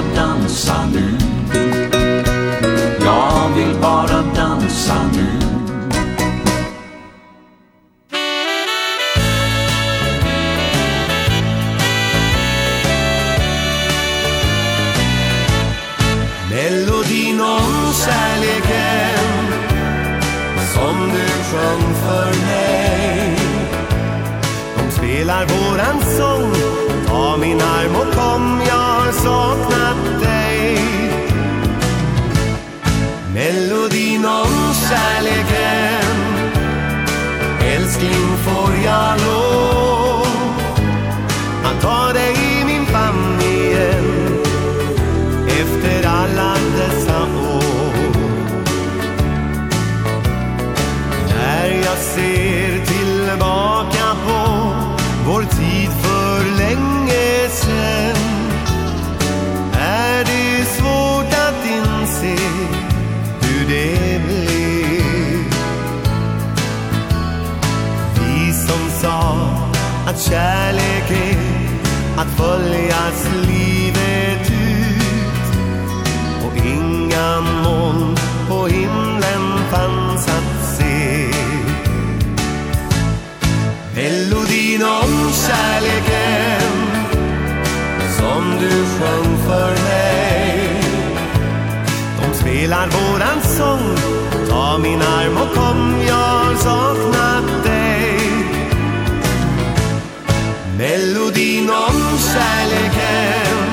som 68.69 68.91
sa 69.01 69.37
att 70.07 70.21
kärlek 70.21 71.11
är 71.11 71.65
att 72.17 72.31
följas 72.37 73.29
livet 73.47 74.51
ut. 74.51 75.57
Och 76.47 76.57
inga 76.67 77.41
moln 77.41 78.17
på 78.49 78.67
himlen 78.67 79.59
fanns 79.71 80.29
att 80.29 80.77
se. 80.79 81.29
Melodin 83.95 84.83
om 84.83 85.33
kärleken 85.33 86.75
som 88.19 88.57
du 88.61 88.71
sjöng 88.71 89.37
för 89.47 89.71
mig 89.71 90.83
De 92.21 92.35
spelar 92.35 92.87
våran 92.87 93.41
sång 93.43 93.97
Ta 94.49 94.79
min 94.79 95.03
arm 95.03 95.37
och 95.37 95.55
kom, 95.55 96.03
jag 96.09 96.15
har 96.15 96.55
saknat 96.55 97.65
dig 97.65 97.74
Melodin 100.79 101.71
om 101.71 102.19
kärleken. 102.19 103.65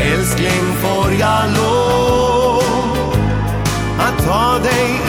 Älskling 0.00 0.72
får 0.82 1.12
jag 1.20 1.50
lov 1.56 2.62
Att 3.98 4.24
ta 4.24 4.58
dig 4.58 5.07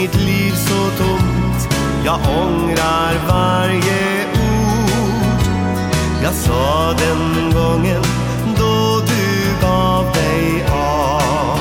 mitt 0.00 0.14
liv 0.14 0.52
så 0.52 0.80
tomt. 0.98 1.74
Jag 2.04 2.14
ångrar 2.14 3.14
varje 3.28 4.26
ord. 4.32 5.42
Jag 6.22 6.34
sa 6.34 6.94
den 6.98 7.52
gången 7.54 8.02
då 8.58 9.00
du 9.06 9.66
gav 9.66 10.04
dig 10.14 10.64
av. 10.72 11.58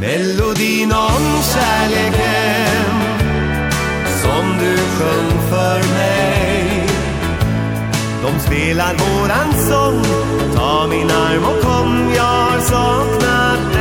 Melodin 0.00 0.92
om 0.92 1.42
kärleken 1.54 2.92
Som 4.22 4.58
du 4.60 4.76
sjöng 4.76 5.50
för 5.50 5.78
mig. 5.94 6.88
De 8.22 8.40
spelar 8.40 8.94
våran 8.94 9.52
sång. 9.68 10.02
Ta 10.54 10.86
min 10.86 11.10
arm 11.10 11.44
och 11.44 11.62
kom, 11.62 12.12
jag 12.16 12.22
har 12.22 12.60
saknat 12.60 13.72
dig 13.72 13.77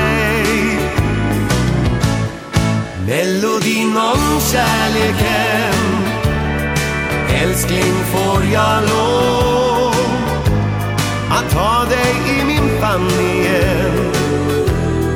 Melodin 3.08 3.98
om 3.98 4.42
kärleken. 4.52 5.74
Älskling 7.44 7.94
får 8.12 8.44
jag 8.54 8.84
lov 8.90 9.96
Att 11.30 11.52
ta 11.52 11.86
dig 11.90 12.40
i 12.40 12.46
min 12.46 12.82
famn 12.82 13.10
igen? 13.20 14.12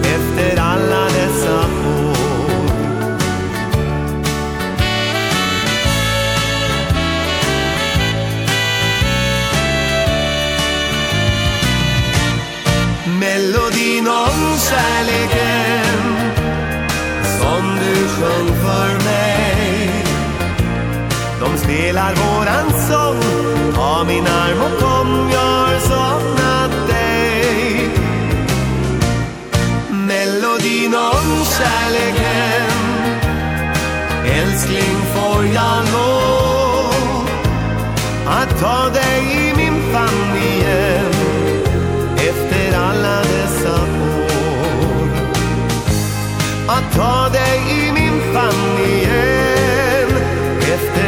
Efter 0.04 0.62
alla 0.62 1.06
dessa 1.06 1.60
år. 1.60 2.16
Melodin 13.20 14.08
om 14.08 14.58
kärleken 14.70 15.51
sjöng 18.22 18.48
för 18.48 19.06
mig. 19.06 19.90
De 21.40 21.58
spelar 21.58 22.14
våran 22.16 22.68
sång 22.90 23.22
Ta 23.76 24.04
min 24.04 24.28
arm 24.28 24.62
och 24.62 24.80
kom, 24.80 25.30
gör 25.32 25.80
somnat 25.80 26.88
dig. 26.88 27.90
Melodin 29.90 30.96
om 30.96 31.46
kärleken 31.58 32.72
Älskling 34.26 34.98
får 35.14 35.46
jag 35.46 35.78
lov 35.94 37.30
Att 38.28 38.60
ta 38.60 38.90
dig 38.90 39.50
i 39.50 39.54
min 39.56 39.94
famn 39.94 40.38
igen 40.38 41.12
Efter 42.18 42.78
alla 42.78 43.18
dessa 43.18 43.82
år. 43.82 44.22
Att 46.68 46.96
ta 46.96 47.31
igen. 48.80 50.10
Efter 50.74 51.01